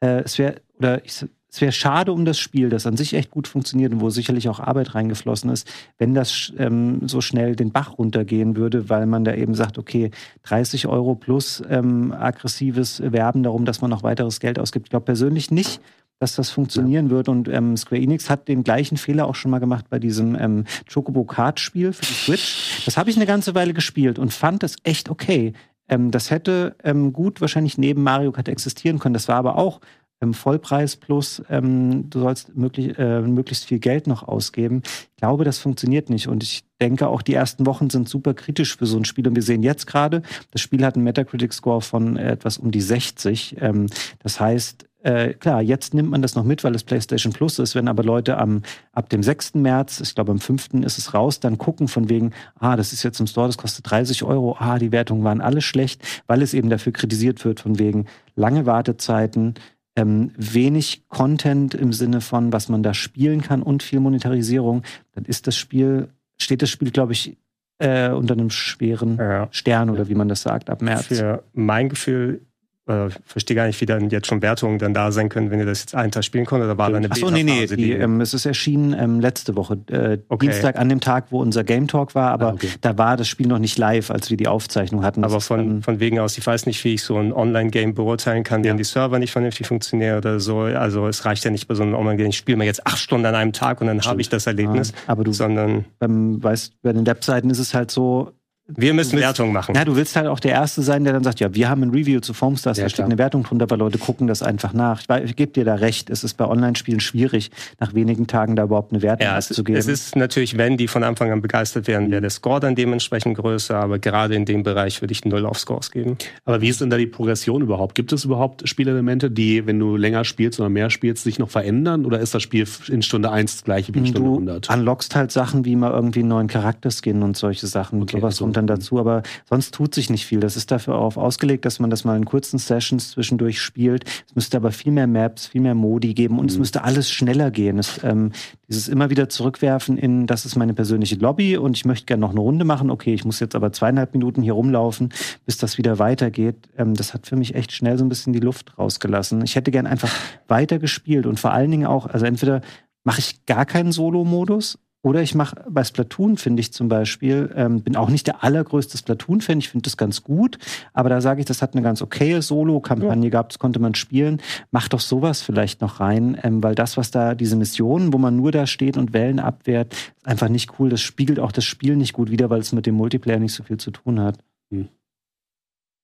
[0.01, 3.31] äh, es wäre, oder ich, es wäre schade um das Spiel, das an sich echt
[3.31, 5.67] gut funktioniert und wo sicherlich auch Arbeit reingeflossen ist,
[5.97, 10.11] wenn das ähm, so schnell den Bach runtergehen würde, weil man da eben sagt, okay,
[10.43, 14.87] 30 Euro plus ähm, aggressives Werben darum, dass man noch weiteres Geld ausgibt.
[14.87, 15.81] Ich glaube persönlich nicht,
[16.19, 17.11] dass das funktionieren ja.
[17.11, 17.29] wird.
[17.29, 20.65] Und ähm, Square Enix hat den gleichen Fehler auch schon mal gemacht bei diesem ähm,
[20.91, 22.83] Chocobo Kart Spiel für die Switch.
[22.85, 25.53] Das habe ich eine ganze Weile gespielt und fand das echt okay.
[25.87, 29.13] Ähm, das hätte ähm, gut wahrscheinlich neben Mario Kart existieren können.
[29.13, 29.79] Das war aber auch
[30.21, 34.81] ähm, Vollpreis plus ähm, du sollst möglich, äh, möglichst viel Geld noch ausgeben.
[34.85, 36.27] Ich glaube, das funktioniert nicht.
[36.27, 39.27] Und ich denke, auch die ersten Wochen sind super kritisch für so ein Spiel.
[39.27, 40.21] Und wir sehen jetzt gerade,
[40.51, 43.57] das Spiel hat einen Metacritic-Score von äh, etwas um die 60.
[43.59, 43.87] Ähm,
[44.19, 47.73] das heißt, äh, klar, jetzt nimmt man das noch mit, weil es PlayStation Plus ist.
[47.73, 49.55] Wenn aber Leute am, ab dem 6.
[49.55, 50.73] März, ich glaube am 5.
[50.85, 53.89] ist es raus, dann gucken von wegen, ah, das ist jetzt im Store, das kostet
[53.89, 57.79] 30 Euro, ah, die Wertungen waren alle schlecht, weil es eben dafür kritisiert wird von
[57.79, 59.53] wegen lange Wartezeiten,
[59.99, 65.25] ähm, wenig Content im Sinne von, was man da spielen kann und viel Monetarisierung, dann
[65.25, 67.37] ist das Spiel, steht das Spiel, glaube ich,
[67.79, 69.47] äh, unter einem schweren ja.
[69.51, 71.07] Stern oder wie man das sagt, ab März.
[71.07, 72.41] Für mein Gefühl
[72.89, 75.65] äh, verstehe gar nicht, wie dann jetzt schon Wertungen dann da sein können, wenn ihr
[75.65, 76.67] das jetzt einen Tag spielen konntet.
[76.67, 79.77] Oder war da eine Achso, nee, nee, die, ähm, es ist erschienen ähm, letzte Woche,
[79.89, 80.47] äh, okay.
[80.47, 82.69] Dienstag an dem Tag, wo unser Game Talk war, aber ah, okay.
[82.81, 85.23] da war das Spiel noch nicht live, als wir die Aufzeichnung hatten.
[85.23, 88.63] Aber von, von wegen aus, ich weiß nicht, wie ich so ein Online-Game beurteilen kann,
[88.63, 88.71] ja.
[88.71, 90.59] wenn die Server nicht vernünftig funktionieren oder so.
[90.59, 93.25] Also es reicht ja nicht bei so einem Online-Game, ich spiele mal jetzt acht Stunden
[93.25, 94.91] an einem Tag und dann habe ich das Erlebnis.
[94.91, 98.31] Ja, aber du, sondern beim, weißt, bei den Webseiten ist es halt so,
[98.75, 99.75] wir müssen willst, Wertung machen.
[99.75, 101.89] Ja, du willst halt auch der Erste sein, der dann sagt, ja, wir haben ein
[101.89, 105.01] Review zu Foamstars, ja, da steht eine Wertung drunter, weil Leute gucken das einfach nach.
[105.01, 108.63] Ich, ich gebe dir da recht, es ist bei Online-Spielen schwierig, nach wenigen Tagen da
[108.63, 109.79] überhaupt eine Wertung ja, abzugeben.
[109.79, 113.37] Es ist natürlich, wenn die von Anfang an begeistert werden, wäre der Score dann dementsprechend
[113.37, 116.17] größer, aber gerade in dem Bereich würde ich null auf Scores geben.
[116.45, 117.95] Aber wie ist denn da die Progression überhaupt?
[117.95, 122.05] Gibt es überhaupt Spielelemente, die, wenn du länger spielst oder mehr spielst, sich noch verändern?
[122.05, 124.69] Oder ist das Spiel in Stunde 1 das gleiche wie in Stunde 100?
[124.69, 128.01] Du unlockst halt Sachen wie mal irgendwie einen neuen Charakterskin und solche Sachen.
[128.01, 130.39] Okay, sowas so dann dazu, aber sonst tut sich nicht viel.
[130.39, 134.05] Das ist dafür auch ausgelegt, dass man das mal in kurzen Sessions zwischendurch spielt.
[134.27, 136.49] Es müsste aber viel mehr Maps, viel mehr Modi geben und mhm.
[136.49, 137.79] es müsste alles schneller gehen.
[137.79, 138.31] Es, ähm,
[138.67, 142.31] dieses immer wieder zurückwerfen in, das ist meine persönliche Lobby und ich möchte gerne noch
[142.31, 142.91] eine Runde machen.
[142.91, 145.09] Okay, ich muss jetzt aber zweieinhalb Minuten hier rumlaufen,
[145.45, 146.69] bis das wieder weitergeht.
[146.77, 149.43] Ähm, das hat für mich echt schnell so ein bisschen die Luft rausgelassen.
[149.43, 150.13] Ich hätte gern einfach
[150.47, 152.61] weiter gespielt und vor allen Dingen auch, also entweder
[153.03, 157.81] mache ich gar keinen Solo-Modus oder ich mache bei Splatoon, finde ich zum Beispiel, ähm,
[157.81, 160.57] bin auch nicht der allergrößte Splatoon-Fan, ich finde das ganz gut,
[160.93, 163.29] aber da sage ich, das hat eine ganz okaye Solo-Kampagne ja.
[163.29, 164.41] gehabt, das konnte man spielen.
[164.71, 168.35] Mach doch sowas vielleicht noch rein, ähm, weil das, was da, diese Missionen, wo man
[168.35, 170.89] nur da steht und Wellen abwehrt, ist einfach nicht cool.
[170.89, 173.63] Das spiegelt auch das Spiel nicht gut wider, weil es mit dem Multiplayer nicht so
[173.63, 174.37] viel zu tun hat.
[174.71, 174.89] Hm.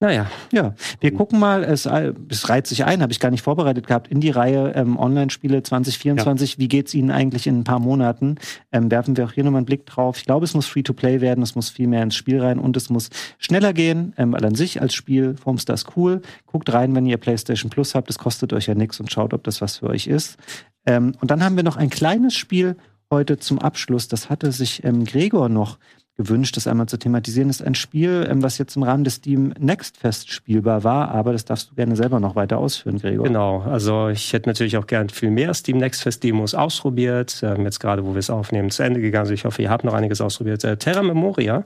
[0.05, 0.75] Naja, ja.
[0.99, 4.19] Wir gucken mal, es, es reiht sich ein, habe ich gar nicht vorbereitet gehabt, in
[4.19, 6.51] die Reihe ähm, Online-Spiele 2024.
[6.51, 6.59] Ja.
[6.59, 8.35] Wie geht's Ihnen eigentlich in ein paar Monaten?
[8.71, 10.19] Ähm, werfen wir auch hier nochmal einen Blick drauf.
[10.19, 12.91] Ich glaube, es muss Free-to-Play werden, es muss viel mehr ins Spiel rein und es
[12.91, 13.09] muss
[13.39, 16.21] schneller gehen, ähm, weil an sich als Spiel Formstar ist cool.
[16.45, 19.43] Guckt rein, wenn ihr PlayStation Plus habt, es kostet euch ja nichts und schaut, ob
[19.43, 20.37] das was für euch ist.
[20.85, 22.77] Ähm, und dann haben wir noch ein kleines Spiel
[23.09, 24.07] heute zum Abschluss.
[24.07, 25.79] Das hatte sich ähm, Gregor noch
[26.17, 27.49] gewünscht, das einmal zu thematisieren.
[27.49, 31.09] Das ist ein Spiel, ähm, was jetzt im Rahmen des Steam Next Fest spielbar war,
[31.09, 33.25] aber das darfst du gerne selber noch weiter ausführen, Gregor.
[33.25, 37.41] Genau, also ich hätte natürlich auch gern viel mehr Steam Next Fest Demos ausprobiert.
[37.43, 39.25] Ähm, jetzt gerade, wo wir es aufnehmen, zu Ende gegangen.
[39.25, 40.63] Also ich hoffe, ihr habt noch einiges ausprobiert.
[40.63, 41.63] Äh, Terra Memoria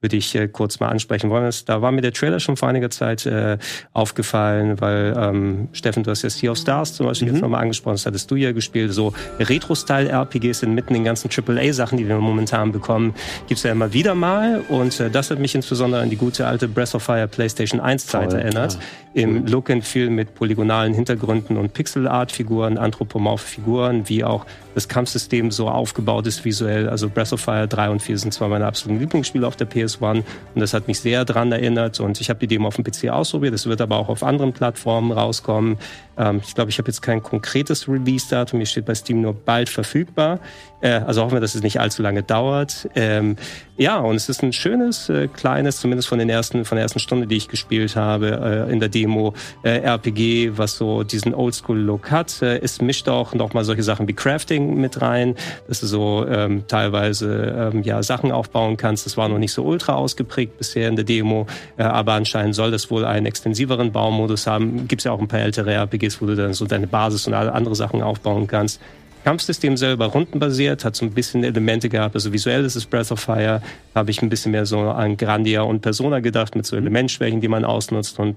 [0.00, 1.50] würde ich äh, kurz mal ansprechen wollen.
[1.66, 3.58] Da war mir der Trailer schon vor einiger Zeit äh,
[3.92, 7.34] aufgefallen, weil ähm, Steffen, du hast ja Sea of Stars zum Beispiel mhm.
[7.34, 8.92] jetzt nochmal angesprochen, das hattest du ja gespielt.
[8.92, 13.14] So Retro-Style-RPGs sind mitten in den ganzen AAA-Sachen, die wir momentan bekommen,
[13.46, 14.62] gibt's ja immer wieder mal.
[14.68, 18.32] Und äh, das hat mich insbesondere an die gute alte Breath of Fire PlayStation 1-Zeit
[18.32, 18.74] erinnert.
[18.74, 18.80] Ja.
[19.22, 25.50] Im Look and Feel mit polygonalen Hintergründen und Pixel-Art-Figuren, anthropomorphe Figuren, wie auch das Kampfsystem
[25.50, 26.88] so aufgebaut ist visuell.
[26.88, 30.22] Also Breath of Fire 3 und 4 sind zwar meine absoluten Lieblingsspiele auf der PS1
[30.54, 33.10] und das hat mich sehr dran erinnert und ich habe die Demo auf dem PC
[33.10, 33.54] ausprobiert.
[33.54, 35.78] Es wird aber auch auf anderen Plattformen rauskommen.
[36.16, 38.58] Ähm, ich glaube, ich habe jetzt kein konkretes Release-Datum.
[38.58, 40.38] Mir steht bei Steam nur bald verfügbar.
[40.80, 42.88] Äh, also hoffen wir, dass es nicht allzu lange dauert.
[42.94, 43.36] Ähm,
[43.80, 46.98] ja, und es ist ein schönes, äh, kleines, zumindest von den ersten, von der ersten
[46.98, 49.32] Stunde, die ich gespielt habe äh, in der Demo,
[49.62, 52.42] äh, RPG, was so diesen Oldschool-Look hat.
[52.42, 55.34] Äh, es mischt auch nochmal solche Sachen wie Crafting mit rein,
[55.66, 59.06] dass du so ähm, teilweise ähm, ja Sachen aufbauen kannst.
[59.06, 61.46] Das war noch nicht so ultra ausgeprägt bisher in der Demo,
[61.78, 64.88] äh, aber anscheinend soll das wohl einen extensiveren Baumodus haben.
[64.88, 67.32] Gibt es ja auch ein paar ältere RPGs, wo du dann so deine Basis und
[67.32, 68.78] alle andere Sachen aufbauen kannst.
[69.24, 72.14] Kampfsystem selber rundenbasiert, hat so ein bisschen Elemente gehabt.
[72.14, 73.62] Also visuell ist es Breath of Fire,
[73.94, 76.82] habe ich ein bisschen mehr so an Grandia und Persona gedacht, mit so mhm.
[76.82, 78.36] Elementschwächen, die man ausnutzt und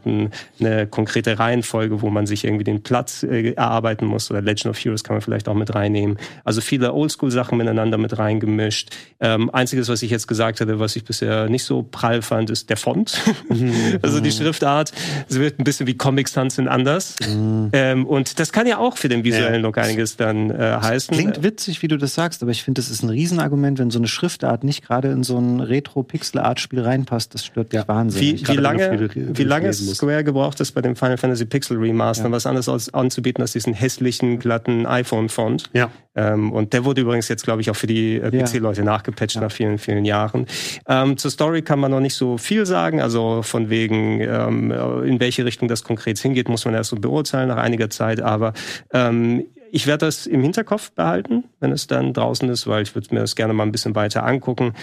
[0.59, 4.29] eine konkrete Reihenfolge, wo man sich irgendwie den Platz äh, erarbeiten muss.
[4.29, 6.17] Oder Legend of Heroes kann man vielleicht auch mit reinnehmen.
[6.43, 8.89] Also viele Oldschool-Sachen miteinander mit reingemischt.
[9.19, 12.69] Ähm, einziges, was ich jetzt gesagt hatte, was ich bisher nicht so prall fand, ist
[12.69, 13.21] der Font.
[13.49, 13.73] Mhm.
[14.01, 14.91] also die Schriftart.
[15.29, 17.15] Es wird ein bisschen wie Comic Sans in anders.
[17.25, 17.69] Mhm.
[17.73, 21.15] Ähm, und das kann ja auch für den visuellen Look einiges dann äh, heißen.
[21.15, 23.99] Klingt witzig, wie du das sagst, aber ich finde, das ist ein Riesenargument, wenn so
[23.99, 27.33] eine Schriftart nicht gerade in so ein Retro-Pixel-Art-Spiel reinpasst.
[27.33, 27.87] Das stört ja.
[27.87, 28.47] wahnsinnig.
[28.47, 32.31] Wie, wie lange, wie lange Square gebraucht es bei dem Final Fantasy Pixel Remaster, ja.
[32.31, 35.69] was anderes anzubieten als diesen hässlichen, glatten iPhone-Font?
[35.73, 35.91] Ja.
[36.15, 39.51] Ähm, und der wurde übrigens jetzt, glaube ich, auch für die äh, PC-Leute nachgepatcht nach
[39.51, 40.45] vielen, vielen Jahren.
[40.87, 43.01] Ähm, zur Story kann man noch nicht so viel sagen.
[43.01, 44.71] Also von wegen, ähm,
[45.05, 48.21] in welche Richtung das konkret hingeht, muss man erst so beurteilen nach einiger Zeit.
[48.21, 48.53] Aber
[48.93, 53.11] ähm, ich werde das im Hinterkopf behalten, wenn es dann draußen ist, weil ich würde
[53.11, 54.73] mir das gerne mal ein bisschen weiter angucken.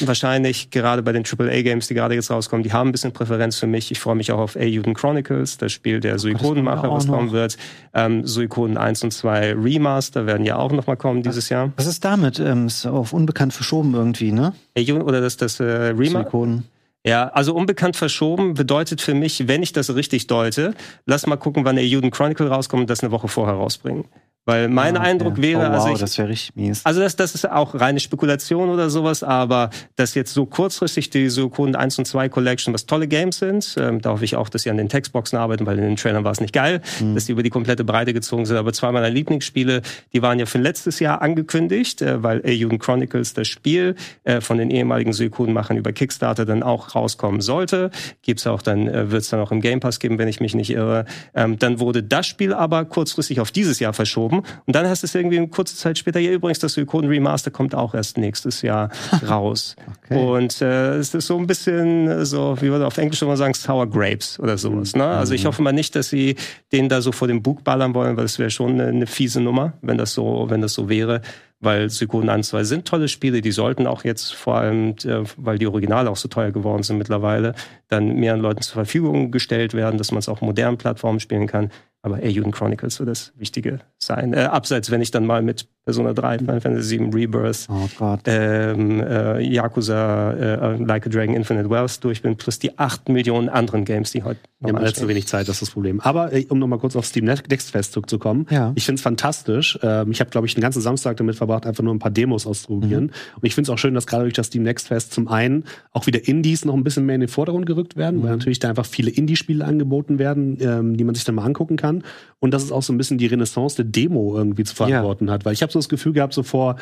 [0.00, 3.68] Wahrscheinlich gerade bei den AAA-Games, die gerade jetzt rauskommen, die haben ein bisschen Präferenz für
[3.68, 3.92] mich.
[3.92, 7.56] Ich freue mich auch auf Ayuden Chronicles, das Spiel der Suikodenmacher, was kommen wird.
[7.94, 11.72] Ähm, Suikoden 1 und 2 Remaster werden ja auch nochmal kommen dieses Jahr.
[11.76, 12.40] Was ist damit?
[12.40, 14.54] Ähm, ist auf unbekannt verschoben irgendwie, ne?
[14.76, 16.22] Ayuden oder das, das äh, Remaster?
[16.22, 16.64] Suikoden.
[17.06, 20.74] Ja, also unbekannt verschoben bedeutet für mich, wenn ich das richtig deute,
[21.06, 24.04] lass mal gucken, wann der Juden Chronicle rauskommt und das eine Woche vorher rausbringen.
[24.50, 26.84] Weil mein ah, Eindruck wäre, oh, wow, also ich, das wäre richtig mies.
[26.84, 31.28] Also das, das ist auch reine Spekulation oder sowas, aber dass jetzt so kurzfristig die
[31.28, 34.62] Suikoden 1 und 2 Collection, was tolle Games sind, ähm, da hoffe ich auch, dass
[34.62, 37.14] sie an den Textboxen arbeiten, weil in den Trailern war es nicht geil, mhm.
[37.14, 38.56] dass die über die komplette Breite gezogen sind.
[38.56, 39.82] Aber zwei meiner Lieblingsspiele,
[40.12, 43.94] die waren ja für letztes Jahr angekündigt, äh, weil Ayuden Chronicles, das Spiel
[44.24, 47.92] äh, von den ehemaligen Suikoden-Machern über Kickstarter dann auch rauskommen sollte.
[48.22, 50.56] Gibt's auch dann, äh, wird es dann auch im Game Pass geben, wenn ich mich
[50.56, 51.04] nicht irre.
[51.36, 55.06] Ähm, dann wurde das Spiel aber kurzfristig auf dieses Jahr verschoben und dann hast du
[55.06, 58.62] es irgendwie eine kurze Zeit später, ja übrigens, das Suikoden Remaster kommt auch erst nächstes
[58.62, 58.90] Jahr
[59.28, 59.76] raus.
[60.04, 60.22] okay.
[60.22, 63.88] Und äh, es ist so ein bisschen so, wie würde auf Englisch immer sagen, Sour
[63.88, 64.94] Grapes oder sowas.
[64.94, 65.04] Ne?
[65.04, 65.48] Also ich mhm.
[65.48, 66.36] hoffe mal nicht, dass sie
[66.72, 69.40] den da so vor dem Bug ballern wollen, weil es wäre schon eine, eine, fiese
[69.40, 71.20] Nummer, wenn das so, wenn das so wäre.
[71.60, 75.58] weil Suikoden 1 2 sind tolle Spiele, die sollten auch jetzt vor allem, äh, weil
[75.58, 77.54] die Originale auch so teuer geworden sind mittlerweile,
[77.88, 81.70] dann mehreren Leuten zur Verfügung gestellt werden, dass man es auf modernen Plattformen spielen kann.
[82.02, 84.32] Aber Ayuden Chronicles wird das Wichtige sein.
[84.32, 89.00] Äh, abseits, wenn ich dann mal mit Persona 3, Final Fantasy VII Rebirth, oh ähm,
[89.00, 93.84] äh, Yakuza, äh, Like a Dragon Infinite Wells durch bin, plus die acht Millionen anderen
[93.84, 96.00] Games, die heute noch Wir haben zu wenig Zeit, das ist das Problem.
[96.00, 98.72] Aber äh, um nochmal kurz auf Steam Next Fest zurückzukommen, ja.
[98.76, 99.78] ich finde es fantastisch.
[99.82, 102.46] Ähm, ich habe, glaube ich, den ganzen Samstag damit verbracht, einfach nur ein paar Demos
[102.46, 103.04] auszuprobieren.
[103.04, 103.10] Mhm.
[103.36, 105.64] Und ich finde es auch schön, dass gerade durch das Steam Next Fest zum einen
[105.92, 108.22] auch wieder Indies noch ein bisschen mehr in den Vordergrund gerückt werden, mhm.
[108.22, 111.76] weil natürlich da einfach viele Indie-Spiele angeboten werden, ähm, die man sich dann mal angucken
[111.76, 111.89] kann
[112.38, 115.34] und dass es auch so ein bisschen die Renaissance der Demo irgendwie zu verantworten ja.
[115.34, 115.44] hat.
[115.44, 116.76] Weil ich habe so das Gefühl gehabt, so vor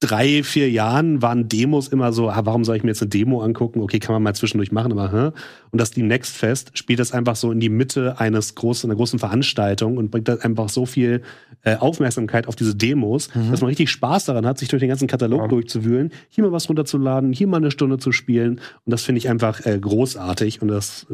[0.00, 3.42] drei, vier Jahren waren Demos immer so, ah, warum soll ich mir jetzt eine Demo
[3.42, 3.80] angucken?
[3.82, 5.30] Okay, kann man mal zwischendurch machen, aber hä?
[5.70, 8.96] Und das die Next Fest spielt das einfach so in die Mitte eines großen, einer
[8.96, 11.20] großen Veranstaltung und bringt dann einfach so viel
[11.62, 13.50] äh, Aufmerksamkeit auf diese Demos, mhm.
[13.50, 15.48] dass man richtig Spaß daran hat, sich durch den ganzen Katalog ja.
[15.48, 18.52] durchzuwühlen, hier mal was runterzuladen, hier mal eine Stunde zu spielen.
[18.84, 21.06] Und das finde ich einfach äh, großartig und das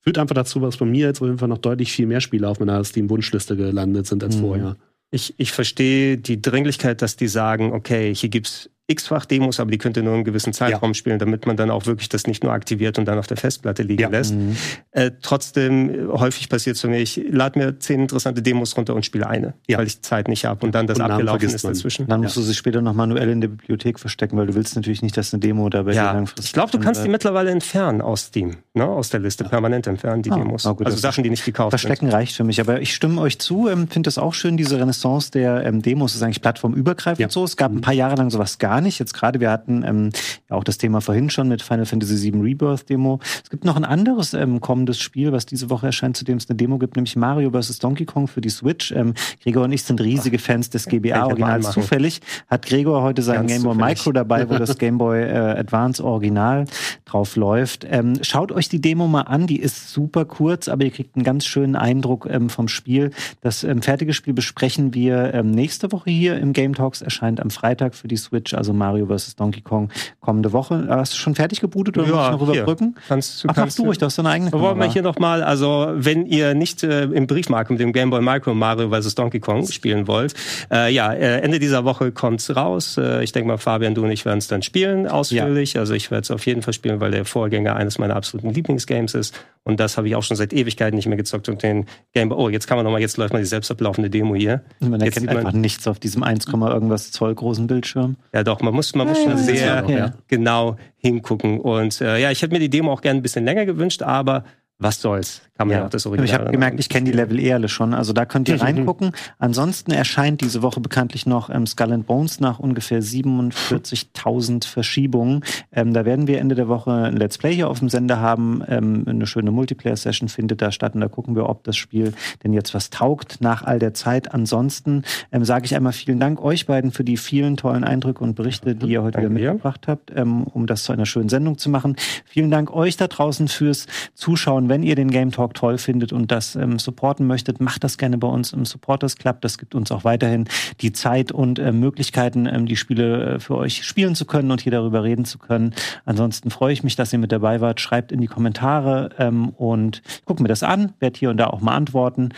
[0.00, 2.48] führt einfach dazu, dass bei mir jetzt auf jeden Fall noch deutlich viel mehr Spiele
[2.48, 4.40] auf meiner Steam-Wunschliste gelandet sind als mhm.
[4.40, 4.76] vorher.
[5.10, 9.76] Ich, ich verstehe die Dringlichkeit, dass die sagen, okay, hier gibt's x-fach Demos, aber die
[9.76, 10.94] könnt ihr nur einen gewissen Zeitraum ja.
[10.94, 13.82] spielen, damit man dann auch wirklich das nicht nur aktiviert und dann auf der Festplatte
[13.82, 14.08] liegen ja.
[14.08, 14.34] lässt.
[14.34, 14.56] Mhm.
[14.92, 19.04] Äh, trotzdem, häufig passiert es für mich, ich lade mir zehn interessante Demos runter und
[19.04, 19.76] spiele eine, ja.
[19.76, 22.06] weil ich Zeit nicht habe und dann das und abgelaufen ist dazwischen.
[22.06, 25.02] Dann musst du sie später noch manuell in der Bibliothek verstecken, weil du willst natürlich
[25.02, 26.12] nicht, dass eine Demo dabei ja.
[26.12, 28.86] langfristig Ich glaube, du kannst die mittlerweile entfernen aus Steam, ne?
[28.86, 30.36] aus der Liste, permanent entfernen, die ah.
[30.36, 30.64] Demos.
[30.64, 32.14] Oh, gut, also Sachen, die nicht gekauft Verstecken sind.
[32.14, 35.30] reicht für mich, aber ich stimme euch zu, ähm, finde das auch schön, diese Renaissance
[35.30, 37.44] der ähm, Demos ist eigentlich plattformübergreifend so.
[37.44, 38.98] Es gab ein paar Jahre lang sowas gar nicht.
[38.98, 40.10] Jetzt gerade, wir hatten ähm,
[40.48, 43.20] ja auch das Thema vorhin schon mit Final Fantasy VII Rebirth Demo.
[43.42, 46.48] Es gibt noch ein anderes ähm, kommendes Spiel, was diese Woche erscheint, zu dem es
[46.48, 47.78] eine Demo gibt, nämlich Mario vs.
[47.78, 48.92] Donkey Kong für die Switch.
[48.92, 51.72] Ähm, Gregor und ich sind riesige Fans des GBA-Originals.
[51.72, 56.02] Zufällig hat Gregor heute sein Game Boy Micro dabei, wo das Game Boy äh, Advance
[56.02, 56.64] Original
[57.04, 57.86] drauf läuft.
[57.90, 61.24] Ähm, schaut euch die Demo mal an, die ist super kurz, aber ihr kriegt einen
[61.24, 63.10] ganz schönen Eindruck ähm, vom Spiel.
[63.40, 67.50] Das ähm, fertige Spiel besprechen wir ähm, nächste Woche hier im Game Talks, erscheint am
[67.50, 69.36] Freitag für die Switch, also Mario vs.
[69.36, 69.90] Donkey Kong
[70.20, 70.86] kommende Woche.
[70.88, 72.94] Hast du schon fertig gebootet oder ja, muss ich noch überbrücken?
[73.08, 74.70] Kannst, Ach, kannst du ruhig, du hast deine eigene Kamera.
[74.70, 78.20] Wollen wir hier nochmal, also wenn ihr nicht äh, im Briefmarken mit dem Game Boy
[78.20, 79.14] Micro Mario vs.
[79.14, 80.34] Donkey Kong spielen wollt,
[80.70, 82.96] äh, ja, äh, Ende dieser Woche kommt's raus.
[82.98, 85.74] Äh, ich denke mal, Fabian, du und ich werden es dann spielen, ausführlich.
[85.74, 85.80] Ja.
[85.80, 89.14] Also ich werde es auf jeden Fall spielen, weil der Vorgänger eines meiner absoluten Lieblingsgames
[89.14, 89.34] ist.
[89.64, 91.48] Und das habe ich auch schon seit Ewigkeiten nicht mehr gezockt.
[91.48, 94.10] Und den Game Boy, oh, jetzt kann man nochmal, jetzt läuft mal die selbst ablaufende
[94.10, 94.62] Demo hier.
[94.80, 98.16] Man jetzt erkennt einfach nichts auf diesem 1, irgendwas Zoll großen Bildschirm.
[98.32, 101.60] Ja doch, man muss, man muss schon sehr, ja genau hingucken.
[101.60, 104.44] Und äh, ja, ich hätte mir die Demo auch gerne ein bisschen länger gewünscht, aber
[104.78, 105.42] was soll's?
[105.58, 106.24] Kann man ja, auch das Original.
[106.24, 107.92] Ich habe gemerkt, ich kenne die Level eh alle schon.
[107.92, 109.10] Also da könnt ihr reingucken.
[109.40, 115.42] Ansonsten erscheint diese Woche bekanntlich noch ähm, Skull and Bones nach ungefähr 47.000 Verschiebungen.
[115.72, 118.62] Ähm, da werden wir Ende der Woche ein Let's Play hier auf dem Sender haben.
[118.68, 122.12] Ähm, eine schöne Multiplayer-Session findet da statt und da gucken wir, ob das Spiel
[122.44, 124.32] denn jetzt was taugt nach all der Zeit.
[124.32, 125.02] Ansonsten
[125.32, 128.76] ähm, sage ich einmal vielen Dank euch beiden für die vielen tollen Eindrücke und Berichte,
[128.76, 131.96] die ihr heute wieder mitgebracht habt, ähm, um das zu einer schönen Sendung zu machen.
[132.24, 134.68] Vielen Dank euch da draußen fürs Zuschauen.
[134.68, 138.18] Wenn ihr den Game Talk toll findet und das ähm, supporten möchtet, macht das gerne
[138.18, 139.40] bei uns im Supporters Club.
[139.40, 140.48] Das gibt uns auch weiterhin
[140.80, 144.60] die Zeit und äh, Möglichkeiten, ähm, die Spiele äh, für euch spielen zu können und
[144.60, 145.74] hier darüber reden zu können.
[146.04, 147.80] Ansonsten freue ich mich, dass ihr mit dabei wart.
[147.80, 151.60] Schreibt in die Kommentare ähm, und guckt mir das an, werde hier und da auch
[151.60, 152.30] mal antworten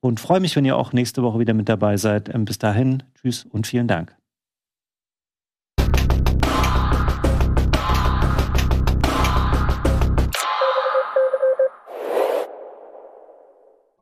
[0.00, 2.34] und freue mich, wenn ihr auch nächste Woche wieder mit dabei seid.
[2.34, 4.15] Ähm, bis dahin, tschüss und vielen Dank.